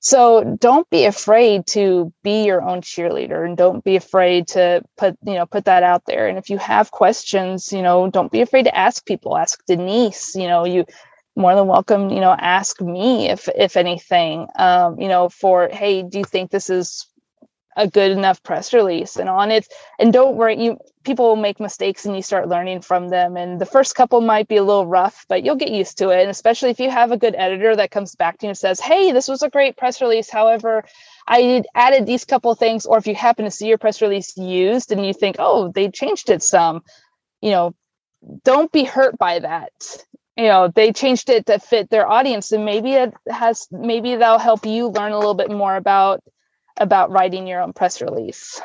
So 0.00 0.56
don't 0.60 0.88
be 0.90 1.04
afraid 1.04 1.66
to 1.68 2.12
be 2.22 2.44
your 2.44 2.62
own 2.62 2.80
cheerleader 2.80 3.44
and 3.44 3.56
don't 3.56 3.82
be 3.82 3.96
afraid 3.96 4.46
to 4.48 4.82
put, 4.96 5.16
you 5.26 5.34
know, 5.34 5.46
put 5.46 5.64
that 5.64 5.82
out 5.82 6.02
there. 6.06 6.28
And 6.28 6.38
if 6.38 6.50
you 6.50 6.58
have 6.58 6.90
questions, 6.90 7.72
you 7.72 7.82
know, 7.82 8.08
don't 8.10 8.30
be 8.30 8.42
afraid 8.42 8.64
to 8.64 8.76
ask 8.76 9.04
people. 9.04 9.36
Ask 9.36 9.64
Denise, 9.66 10.34
you 10.36 10.46
know, 10.46 10.64
you 10.64 10.84
more 11.34 11.54
than 11.54 11.66
welcome, 11.66 12.10
you 12.10 12.20
know, 12.20 12.34
ask 12.38 12.80
me 12.80 13.28
if 13.28 13.48
if 13.56 13.76
anything, 13.76 14.46
um, 14.58 15.00
you 15.00 15.08
know, 15.08 15.28
for 15.28 15.68
hey, 15.72 16.02
do 16.02 16.18
you 16.18 16.24
think 16.24 16.50
this 16.50 16.70
is 16.70 17.06
a 17.76 17.86
good 17.86 18.10
enough 18.10 18.42
press 18.42 18.72
release 18.72 19.16
and 19.16 19.28
on 19.28 19.50
it. 19.50 19.68
And 19.98 20.12
don't 20.12 20.36
worry 20.36 20.62
you 20.62 20.78
people 21.04 21.28
will 21.28 21.36
make 21.36 21.60
mistakes 21.60 22.04
and 22.04 22.16
you 22.16 22.22
start 22.22 22.48
learning 22.48 22.80
from 22.80 23.08
them. 23.08 23.36
And 23.36 23.60
the 23.60 23.66
first 23.66 23.94
couple 23.94 24.20
might 24.20 24.48
be 24.48 24.56
a 24.56 24.64
little 24.64 24.86
rough 24.86 25.26
but 25.28 25.44
you'll 25.44 25.56
get 25.56 25.70
used 25.70 25.98
to 25.98 26.10
it. 26.10 26.20
And 26.22 26.30
especially 26.30 26.70
if 26.70 26.80
you 26.80 26.90
have 26.90 27.12
a 27.12 27.16
good 27.16 27.34
editor 27.36 27.76
that 27.76 27.90
comes 27.90 28.14
back 28.14 28.38
to 28.38 28.46
you 28.46 28.50
and 28.50 28.58
says 28.58 28.80
hey 28.80 29.12
this 29.12 29.28
was 29.28 29.42
a 29.42 29.50
great 29.50 29.76
press 29.76 30.00
release. 30.00 30.30
However 30.30 30.84
i 31.28 31.62
added 31.74 32.06
these 32.06 32.24
couple 32.24 32.54
things. 32.54 32.86
Or 32.86 32.98
if 32.98 33.06
you 33.06 33.14
happen 33.14 33.44
to 33.44 33.50
see 33.50 33.68
your 33.68 33.78
press 33.78 34.00
release 34.00 34.36
used 34.36 34.90
and 34.90 35.04
you 35.04 35.12
think 35.12 35.36
oh 35.38 35.70
they 35.72 35.90
changed 35.90 36.30
it 36.30 36.42
some 36.42 36.82
you 37.42 37.50
know 37.50 37.74
don't 38.44 38.72
be 38.72 38.84
hurt 38.84 39.18
by 39.18 39.38
that. 39.38 39.72
You 40.36 40.44
know 40.44 40.68
they 40.68 40.92
changed 40.92 41.28
it 41.28 41.46
to 41.46 41.58
fit 41.58 41.90
their 41.90 42.08
audience 42.08 42.52
and 42.52 42.64
maybe 42.64 42.92
it 42.92 43.12
has 43.28 43.68
maybe 43.70 44.16
that'll 44.16 44.38
help 44.38 44.64
you 44.64 44.88
learn 44.88 45.12
a 45.12 45.18
little 45.18 45.34
bit 45.34 45.50
more 45.50 45.76
about 45.76 46.22
about 46.78 47.10
writing 47.10 47.46
your 47.46 47.60
own 47.60 47.72
press 47.72 48.00
release. 48.00 48.60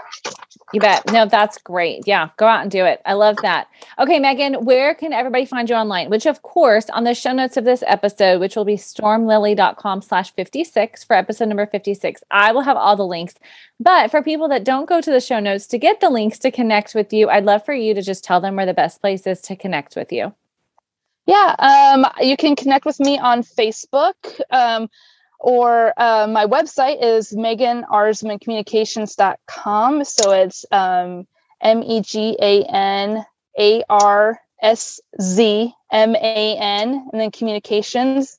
You 0.74 0.80
bet. 0.80 1.12
No, 1.12 1.26
that's 1.26 1.57
great. 1.57 2.07
Yeah, 2.07 2.30
go 2.38 2.47
out 2.47 2.62
and 2.62 2.72
do 2.72 2.86
it. 2.86 3.01
I 3.05 3.14
love 3.14 3.36
that. 3.41 3.68
Okay, 3.99 4.20
Megan, 4.20 4.64
where 4.66 4.95
can 4.95 5.12
everybody 5.12 5.45
find 5.45 5.70
you 5.70 5.76
online? 5.76 6.09
Which, 6.09 6.26
of 6.26 6.41
course, 6.43 6.89
on 6.89 7.03
the 7.03 7.14
show 7.14 7.34
notes 7.34 7.57
of 7.57 7.66
this 7.66 7.84
episode, 7.88 8.39
which 8.39 8.55
will 8.55 8.64
be 8.64 8.78
stormlily.com 8.78 10.01
slash 10.01 10.32
56 10.34 11.03
for 11.03 11.16
episode 11.16 11.49
number 11.49 11.66
56, 11.66 12.24
I 12.32 12.53
will 12.53 12.62
have 12.62 12.78
all 12.78 12.95
the 12.95 13.05
links. 13.05 13.36
But 13.80 14.12
for 14.12 14.22
people 14.22 14.47
that 14.49 14.64
don't 14.64 14.88
go 14.88 15.01
to 15.01 15.12
the 15.12 15.20
show 15.20 15.39
notes 15.39 15.68
to 15.68 15.78
get 15.78 15.99
the 15.99 16.09
links 16.09 16.39
to 16.39 16.51
connect 16.51 16.95
with 16.95 17.12
you, 17.12 17.30
I'd 17.30 17.45
love 17.45 17.66
for 17.66 17.74
you 17.74 17.93
to 17.93 18.01
just 18.01 18.24
tell 18.24 18.39
them 18.39 18.55
where 18.55 18.66
the 18.66 18.74
best 18.74 19.01
place 19.01 19.28
is 19.28 19.41
to 19.41 19.55
connect 19.55 19.95
with 19.95 20.12
you. 20.14 20.34
Yeah, 21.26 21.55
um, 21.59 22.05
you 22.20 22.36
can 22.36 22.55
connect 22.55 22.86
with 22.86 22.99
me 22.99 23.20
on 23.20 23.43
Facebook. 23.43 24.39
Um, 24.49 24.89
or 25.42 25.94
uh, 25.98 26.28
my 26.28 26.46
website 26.46 27.04
is 27.04 27.34
meganarszmancommunications.com. 27.34 30.04
So 30.06 30.32
it's 30.32 30.66
um, 30.72 31.28
M 31.62 31.84
E 31.84 32.00
G 32.02 32.38
A 32.39 32.64
N 32.64 33.26
A 33.60 33.84
R 33.89 34.39
S 34.62 35.02
Z 35.20 35.74
M 35.92 36.16
A 36.16 36.58
N 36.58 37.10
and 37.12 37.20
then 37.20 37.32
communications 37.32 38.38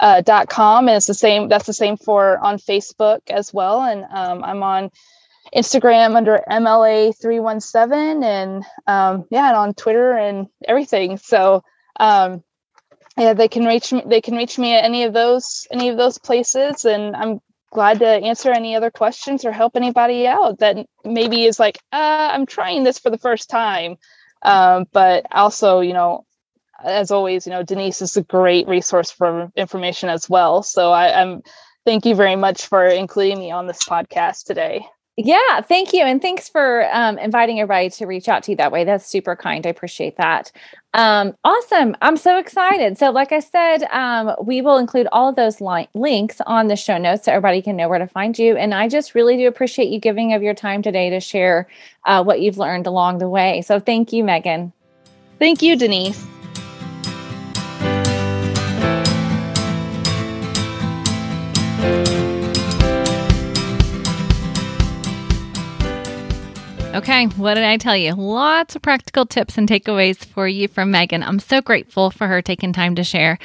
uh, 0.00 0.20
dot 0.20 0.50
com. 0.50 0.88
And 0.88 0.96
it's 0.96 1.06
the 1.06 1.14
same 1.14 1.48
that's 1.48 1.66
the 1.66 1.72
same 1.72 1.96
for 1.96 2.38
on 2.38 2.58
facebook 2.58 3.20
as 3.28 3.54
well. 3.54 3.82
And 3.82 4.04
um, 4.10 4.44
i'm 4.44 4.62
on 4.62 4.90
instagram 5.54 6.16
under 6.16 6.42
mla 6.50 7.14
317 7.20 8.22
and 8.22 8.64
um, 8.86 9.26
yeah 9.30 9.48
and 9.48 9.56
on 9.56 9.74
twitter 9.74 10.12
and 10.12 10.46
everything. 10.66 11.16
So 11.16 11.64
um, 11.98 12.44
yeah 13.16 13.34
they 13.34 13.48
can 13.48 13.64
reach 13.64 13.92
me 13.92 14.02
they 14.06 14.20
can 14.20 14.36
reach 14.36 14.58
me 14.58 14.74
at 14.74 14.84
any 14.84 15.04
of 15.04 15.12
those 15.12 15.66
any 15.70 15.88
of 15.88 15.96
those 15.96 16.18
places 16.18 16.84
and 16.84 17.14
i'm 17.16 17.40
glad 17.74 17.98
to 17.98 18.06
answer 18.06 18.52
any 18.52 18.76
other 18.76 18.90
questions 18.90 19.44
or 19.44 19.52
help 19.52 19.76
anybody 19.76 20.26
out 20.26 20.60
that 20.60 20.76
maybe 21.04 21.44
is 21.44 21.58
like 21.58 21.78
uh, 21.92 22.30
i'm 22.32 22.46
trying 22.46 22.84
this 22.84 22.98
for 22.98 23.10
the 23.10 23.18
first 23.18 23.50
time. 23.50 23.96
Um, 24.42 24.84
but 24.92 25.26
also 25.32 25.80
you 25.80 25.92
know 25.92 26.24
as 26.82 27.10
always 27.10 27.46
you 27.46 27.52
know 27.52 27.62
denise 27.62 28.00
is 28.02 28.16
a 28.16 28.22
great 28.22 28.68
resource 28.68 29.10
for 29.10 29.50
information 29.56 30.08
as 30.08 30.30
well. 30.30 30.62
So 30.62 30.92
I, 30.92 31.20
i'm 31.20 31.42
thank 31.84 32.06
you 32.06 32.14
very 32.14 32.36
much 32.36 32.66
for 32.66 32.86
including 32.86 33.38
me 33.38 33.50
on 33.50 33.66
this 33.66 33.82
podcast 33.84 34.44
today 34.44 34.86
yeah, 35.16 35.60
thank 35.60 35.92
you. 35.92 36.02
And 36.02 36.20
thanks 36.20 36.48
for 36.48 36.88
um, 36.92 37.18
inviting 37.18 37.60
everybody 37.60 37.88
to 37.90 38.06
reach 38.06 38.28
out 38.28 38.42
to 38.44 38.50
you 38.50 38.56
that 38.56 38.72
way. 38.72 38.82
That's 38.82 39.06
super 39.06 39.36
kind. 39.36 39.64
I 39.64 39.70
appreciate 39.70 40.16
that. 40.16 40.50
Um, 40.92 41.34
awesome. 41.44 41.96
I'm 42.02 42.16
so 42.16 42.38
excited. 42.38 42.98
So, 42.98 43.10
like 43.10 43.30
I 43.30 43.38
said, 43.38 43.84
um, 43.92 44.34
we 44.42 44.60
will 44.60 44.76
include 44.76 45.06
all 45.12 45.28
of 45.28 45.36
those 45.36 45.60
li- 45.60 45.88
links 45.94 46.40
on 46.46 46.66
the 46.66 46.76
show 46.76 46.98
notes 46.98 47.24
so 47.24 47.32
everybody 47.32 47.62
can 47.62 47.76
know 47.76 47.88
where 47.88 48.00
to 48.00 48.08
find 48.08 48.36
you. 48.36 48.56
And 48.56 48.74
I 48.74 48.88
just 48.88 49.14
really 49.14 49.36
do 49.36 49.46
appreciate 49.46 49.88
you 49.88 50.00
giving 50.00 50.32
of 50.32 50.42
your 50.42 50.54
time 50.54 50.82
today 50.82 51.10
to 51.10 51.20
share 51.20 51.68
uh, 52.06 52.24
what 52.24 52.40
you've 52.40 52.58
learned 52.58 52.88
along 52.88 53.18
the 53.18 53.28
way. 53.28 53.62
So, 53.62 53.78
thank 53.78 54.12
you, 54.12 54.24
Megan. 54.24 54.72
Thank 55.38 55.62
you, 55.62 55.76
Denise. 55.76 56.33
Okay, 66.94 67.24
what 67.26 67.54
did 67.54 67.64
I 67.64 67.76
tell 67.76 67.96
you? 67.96 68.14
Lots 68.14 68.76
of 68.76 68.82
practical 68.82 69.26
tips 69.26 69.58
and 69.58 69.68
takeaways 69.68 70.24
for 70.24 70.46
you 70.46 70.68
from 70.68 70.92
Megan. 70.92 71.24
I'm 71.24 71.40
so 71.40 71.60
grateful 71.60 72.12
for 72.12 72.28
her 72.28 72.40
taking 72.40 72.72
time 72.72 72.94
to 72.94 73.02
share. 73.02 73.40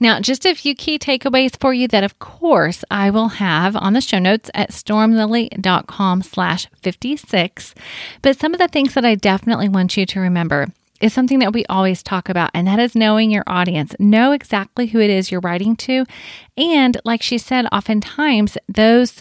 Now, 0.00 0.20
just 0.20 0.46
a 0.46 0.54
few 0.54 0.74
key 0.74 0.98
takeaways 0.98 1.60
for 1.60 1.74
you 1.74 1.86
that, 1.88 2.02
of 2.02 2.18
course, 2.18 2.82
I 2.90 3.10
will 3.10 3.28
have 3.28 3.76
on 3.76 3.92
the 3.92 4.00
show 4.00 4.18
notes 4.18 4.50
at 4.54 4.70
stormlily.com 4.70 6.22
slash 6.22 6.66
56. 6.80 7.74
But 8.22 8.38
some 8.38 8.54
of 8.54 8.58
the 8.58 8.68
things 8.68 8.94
that 8.94 9.04
I 9.04 9.16
definitely 9.16 9.68
want 9.68 9.98
you 9.98 10.06
to 10.06 10.20
remember 10.20 10.68
is 11.02 11.12
something 11.12 11.40
that 11.40 11.52
we 11.52 11.66
always 11.66 12.02
talk 12.02 12.30
about, 12.30 12.52
and 12.54 12.66
that 12.66 12.78
is 12.78 12.94
knowing 12.94 13.30
your 13.30 13.44
audience. 13.46 13.94
Know 13.98 14.32
exactly 14.32 14.86
who 14.86 15.00
it 15.00 15.10
is 15.10 15.30
you're 15.30 15.42
writing 15.42 15.76
to. 15.76 16.06
And 16.56 16.98
like 17.04 17.20
she 17.20 17.36
said, 17.36 17.66
oftentimes 17.70 18.56
those 18.66 19.20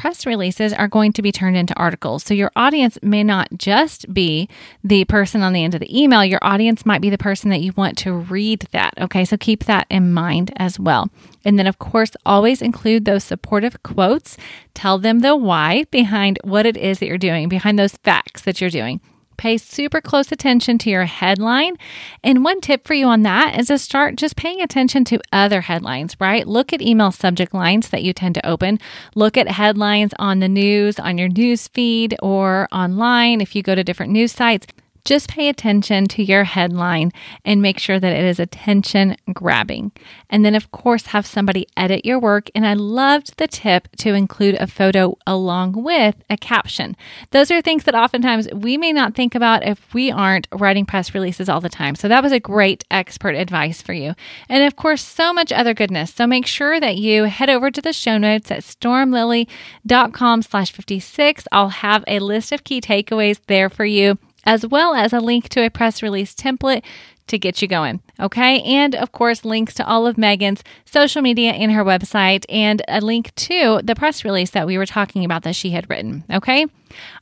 press 0.00 0.24
releases 0.24 0.72
are 0.72 0.88
going 0.88 1.12
to 1.12 1.20
be 1.20 1.30
turned 1.30 1.58
into 1.58 1.74
articles. 1.74 2.24
So 2.24 2.32
your 2.32 2.50
audience 2.56 2.96
may 3.02 3.22
not 3.22 3.48
just 3.58 4.10
be 4.14 4.48
the 4.82 5.04
person 5.04 5.42
on 5.42 5.52
the 5.52 5.62
end 5.62 5.74
of 5.74 5.80
the 5.80 6.02
email, 6.02 6.24
your 6.24 6.38
audience 6.40 6.86
might 6.86 7.02
be 7.02 7.10
the 7.10 7.18
person 7.18 7.50
that 7.50 7.60
you 7.60 7.74
want 7.76 7.98
to 7.98 8.14
read 8.14 8.66
that. 8.72 8.94
Okay, 8.98 9.26
so 9.26 9.36
keep 9.36 9.64
that 9.64 9.86
in 9.90 10.14
mind 10.14 10.54
as 10.56 10.80
well. 10.80 11.10
And 11.44 11.58
then, 11.58 11.66
of 11.66 11.78
course, 11.78 12.12
always 12.24 12.62
include 12.62 13.04
those 13.04 13.24
supportive 13.24 13.82
quotes. 13.82 14.38
Tell 14.72 14.96
them 14.96 15.18
the 15.18 15.36
why 15.36 15.84
behind 15.90 16.38
what 16.44 16.64
it 16.64 16.78
is 16.78 17.00
that 17.00 17.06
you're 17.06 17.18
doing, 17.18 17.50
behind 17.50 17.78
those 17.78 17.98
facts 17.98 18.40
that 18.42 18.58
you're 18.58 18.70
doing 18.70 19.02
pay 19.40 19.56
super 19.56 20.02
close 20.02 20.30
attention 20.30 20.76
to 20.76 20.90
your 20.90 21.06
headline. 21.06 21.76
And 22.22 22.44
one 22.44 22.60
tip 22.60 22.86
for 22.86 22.92
you 22.92 23.06
on 23.06 23.22
that 23.22 23.58
is 23.58 23.68
to 23.68 23.78
start 23.78 24.16
just 24.16 24.36
paying 24.36 24.60
attention 24.60 25.04
to 25.06 25.20
other 25.32 25.62
headlines, 25.62 26.14
right? 26.20 26.46
Look 26.46 26.74
at 26.74 26.82
email 26.82 27.10
subject 27.10 27.54
lines 27.54 27.88
that 27.88 28.02
you 28.02 28.12
tend 28.12 28.34
to 28.34 28.46
open. 28.46 28.78
Look 29.14 29.38
at 29.38 29.48
headlines 29.48 30.12
on 30.18 30.40
the 30.40 30.48
news, 30.48 30.98
on 30.98 31.16
your 31.16 31.28
news 31.28 31.68
feed, 31.68 32.14
or 32.22 32.68
online 32.70 33.40
if 33.40 33.56
you 33.56 33.62
go 33.62 33.74
to 33.74 33.82
different 33.82 34.12
news 34.12 34.32
sites. 34.32 34.66
Just 35.04 35.28
pay 35.28 35.48
attention 35.48 36.06
to 36.08 36.22
your 36.22 36.44
headline 36.44 37.12
and 37.44 37.62
make 37.62 37.78
sure 37.78 37.98
that 37.98 38.12
it 38.12 38.24
is 38.24 38.38
attention 38.38 39.16
grabbing. 39.32 39.92
And 40.28 40.44
then, 40.44 40.54
of 40.54 40.70
course, 40.70 41.06
have 41.06 41.26
somebody 41.26 41.66
edit 41.76 42.04
your 42.04 42.18
work. 42.18 42.50
And 42.54 42.66
I 42.66 42.74
loved 42.74 43.36
the 43.38 43.48
tip 43.48 43.88
to 43.98 44.14
include 44.14 44.56
a 44.56 44.66
photo 44.66 45.16
along 45.26 45.82
with 45.82 46.16
a 46.28 46.36
caption. 46.36 46.96
Those 47.30 47.50
are 47.50 47.62
things 47.62 47.84
that 47.84 47.94
oftentimes 47.94 48.48
we 48.52 48.76
may 48.76 48.92
not 48.92 49.14
think 49.14 49.34
about 49.34 49.66
if 49.66 49.92
we 49.94 50.10
aren't 50.10 50.48
writing 50.52 50.86
press 50.86 51.14
releases 51.14 51.48
all 51.48 51.60
the 51.60 51.68
time. 51.68 51.94
So 51.94 52.08
that 52.08 52.22
was 52.22 52.32
a 52.32 52.40
great 52.40 52.84
expert 52.90 53.34
advice 53.34 53.82
for 53.82 53.92
you. 53.92 54.14
And 54.48 54.64
of 54.64 54.76
course, 54.76 55.04
so 55.04 55.32
much 55.32 55.52
other 55.52 55.74
goodness. 55.74 56.12
So 56.12 56.26
make 56.26 56.46
sure 56.46 56.80
that 56.80 56.96
you 56.96 57.24
head 57.24 57.50
over 57.50 57.70
to 57.70 57.80
the 57.80 57.92
show 57.92 58.18
notes 58.18 58.50
at 58.50 58.62
stormlily.com 58.62 60.42
slash 60.42 60.72
56. 60.72 61.44
I'll 61.52 61.68
have 61.68 62.04
a 62.06 62.18
list 62.18 62.52
of 62.52 62.64
key 62.64 62.80
takeaways 62.80 63.40
there 63.46 63.68
for 63.70 63.84
you 63.84 64.18
as 64.44 64.66
well 64.66 64.94
as 64.94 65.12
a 65.12 65.20
link 65.20 65.48
to 65.50 65.64
a 65.64 65.70
press 65.70 66.02
release 66.02 66.34
template 66.34 66.82
to 67.30 67.38
get 67.38 67.62
you 67.62 67.68
going. 67.68 68.00
Okay. 68.18 68.60
And 68.62 68.94
of 68.94 69.12
course, 69.12 69.44
links 69.44 69.72
to 69.74 69.86
all 69.86 70.06
of 70.06 70.18
Megan's 70.18 70.62
social 70.84 71.22
media 71.22 71.52
and 71.52 71.72
her 71.72 71.84
website, 71.84 72.44
and 72.48 72.82
a 72.88 73.00
link 73.00 73.34
to 73.36 73.80
the 73.82 73.94
press 73.94 74.24
release 74.24 74.50
that 74.50 74.66
we 74.66 74.76
were 74.76 74.86
talking 74.86 75.24
about 75.24 75.44
that 75.44 75.54
she 75.54 75.70
had 75.70 75.88
written. 75.88 76.24
Okay. 76.30 76.66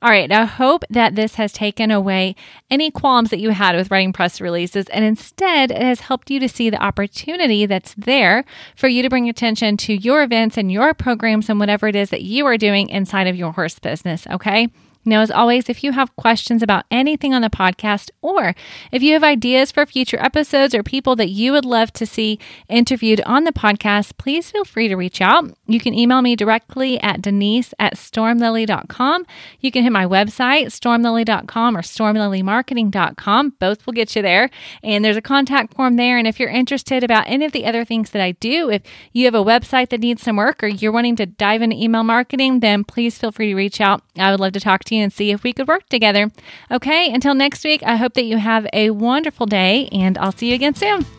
All 0.01 0.11
right. 0.11 0.33
I 0.33 0.47
hope 0.47 0.85
that 0.89 1.15
this 1.15 1.35
has 1.35 1.53
taken 1.53 1.91
away 1.91 2.35
any 2.71 2.91
qualms 2.91 3.29
that 3.31 3.39
you 3.39 3.51
had 3.51 3.77
with 3.77 3.91
writing 3.91 4.15
press 4.15 4.41
releases, 4.41 4.87
and 4.89 5.05
instead 5.05 5.71
it 5.71 5.83
has 5.83 6.01
helped 6.01 6.31
you 6.31 6.41
to 6.41 6.49
see 6.49 6.71
the 6.71 6.83
opportunity 6.83 7.67
that's 7.67 7.95
there 7.95 8.45
for 8.75 8.89
you 8.89 9.03
to 9.03 9.11
bring 9.11 9.29
attention 9.29 9.77
to 9.77 9.95
your 9.95 10.23
events 10.23 10.57
and 10.57 10.73
your 10.73 10.95
programs 10.95 11.51
and 11.51 11.61
whatever 11.61 11.87
it 11.87 11.97
is 11.97 12.11
that 12.11 12.23
you 12.23 12.47
are 12.47 12.57
doing 12.57 12.89
inside 12.89 13.27
of 13.27 13.37
your 13.37 13.53
horse 13.53 13.79
business. 13.79 14.27
Okay. 14.29 14.69
Now, 15.05 15.21
as 15.21 15.31
always, 15.31 15.69
if 15.69 15.83
you 15.83 15.93
have 15.93 16.15
questions 16.17 16.63
about 16.63 16.85
anything 16.91 17.33
on 17.33 17.43
the 17.43 17.49
podcast, 17.49 18.11
or 18.21 18.55
if 18.93 19.03
you 19.03 19.15
have 19.15 19.25
ideas 19.25 19.73
for 19.73 19.87
future 19.87 20.21
episodes 20.21 20.75
or 20.75 20.83
people 20.83 21.17
that 21.17 21.31
you 21.31 21.53
would 21.53 21.65
love 21.65 21.93
to 21.95 22.05
see 22.05 22.39
interviewed 22.69 23.21
on 23.23 23.45
the 23.45 23.53
podcast, 23.53 24.19
please 24.19 24.51
feel 24.51 24.65
free 24.65 24.89
to 24.89 24.97
reach 24.97 25.21
out. 25.21 25.51
You 25.67 25.81
can 25.81 25.95
email 25.95 26.21
me 26.21 26.37
directly 26.37 27.01
at 27.01 27.23
denise 27.23 27.73
at 27.79 27.95
stormlily.com. 27.95 29.27
You 29.61 29.71
can 29.71 29.83
hit 29.83 29.93
my 29.93 30.05
website, 30.05 30.67
stormlily.com 30.67 31.77
or 31.77 31.83
stormlilymarketing.com. 31.83 33.51
Both 33.59 33.87
will 33.87 33.93
get 33.95 34.15
you 34.15 34.23
there. 34.23 34.51
And 34.83 35.05
there's 35.05 35.17
a 35.17 35.23
contact 35.23 35.75
form 35.75 35.97
there. 35.97 36.19
And 36.19 36.27
if 36.27 36.39
you're 36.39 36.49
interested 36.51 37.03
about 37.03 37.25
any 37.27 37.45
of 37.45 37.53
the 37.53 37.65
other 37.65 37.85
things 37.85 38.11
that 38.11 38.23
I 38.23 38.33
do, 38.33 38.71
if 38.71 38.83
you 39.13 39.25
have 39.25 39.35
a 39.35 39.45
website 39.45 39.89
that 39.91 40.01
needs 40.01 40.23
some 40.23 40.37
work 40.37 40.63
or 40.63 40.69
you're 40.69 40.93
wanting 40.93 41.17
to 41.17 41.27
dive 41.27 41.63
into 41.63 41.77
email 41.77 42.05
marketing, 42.05 42.61
then 42.61 42.85
please 42.85 43.19
feel 43.19 43.33
free 43.33 43.49
to 43.49 43.55
reach 43.55 43.81
out. 43.81 44.03
I 44.19 44.31
would 44.31 44.41
love 44.41 44.53
to 44.53 44.61
talk 44.61 44.85
to 44.85 44.95
and 45.01 45.13
see 45.13 45.31
if 45.31 45.43
we 45.43 45.53
could 45.53 45.69
work 45.69 45.89
together. 45.89 46.31
Okay, 46.71 47.13
until 47.13 47.35
next 47.35 47.65
week, 47.65 47.83
I 47.83 47.97
hope 47.97 48.15
that 48.15 48.25
you 48.25 48.39
have 48.39 48.67
a 48.73 48.91
wonderful 48.91 49.47
day 49.47 49.89
and 49.93 50.17
I'll 50.19 50.33
see 50.33 50.49
you 50.49 50.55
again 50.55 50.75
soon. 50.75 51.18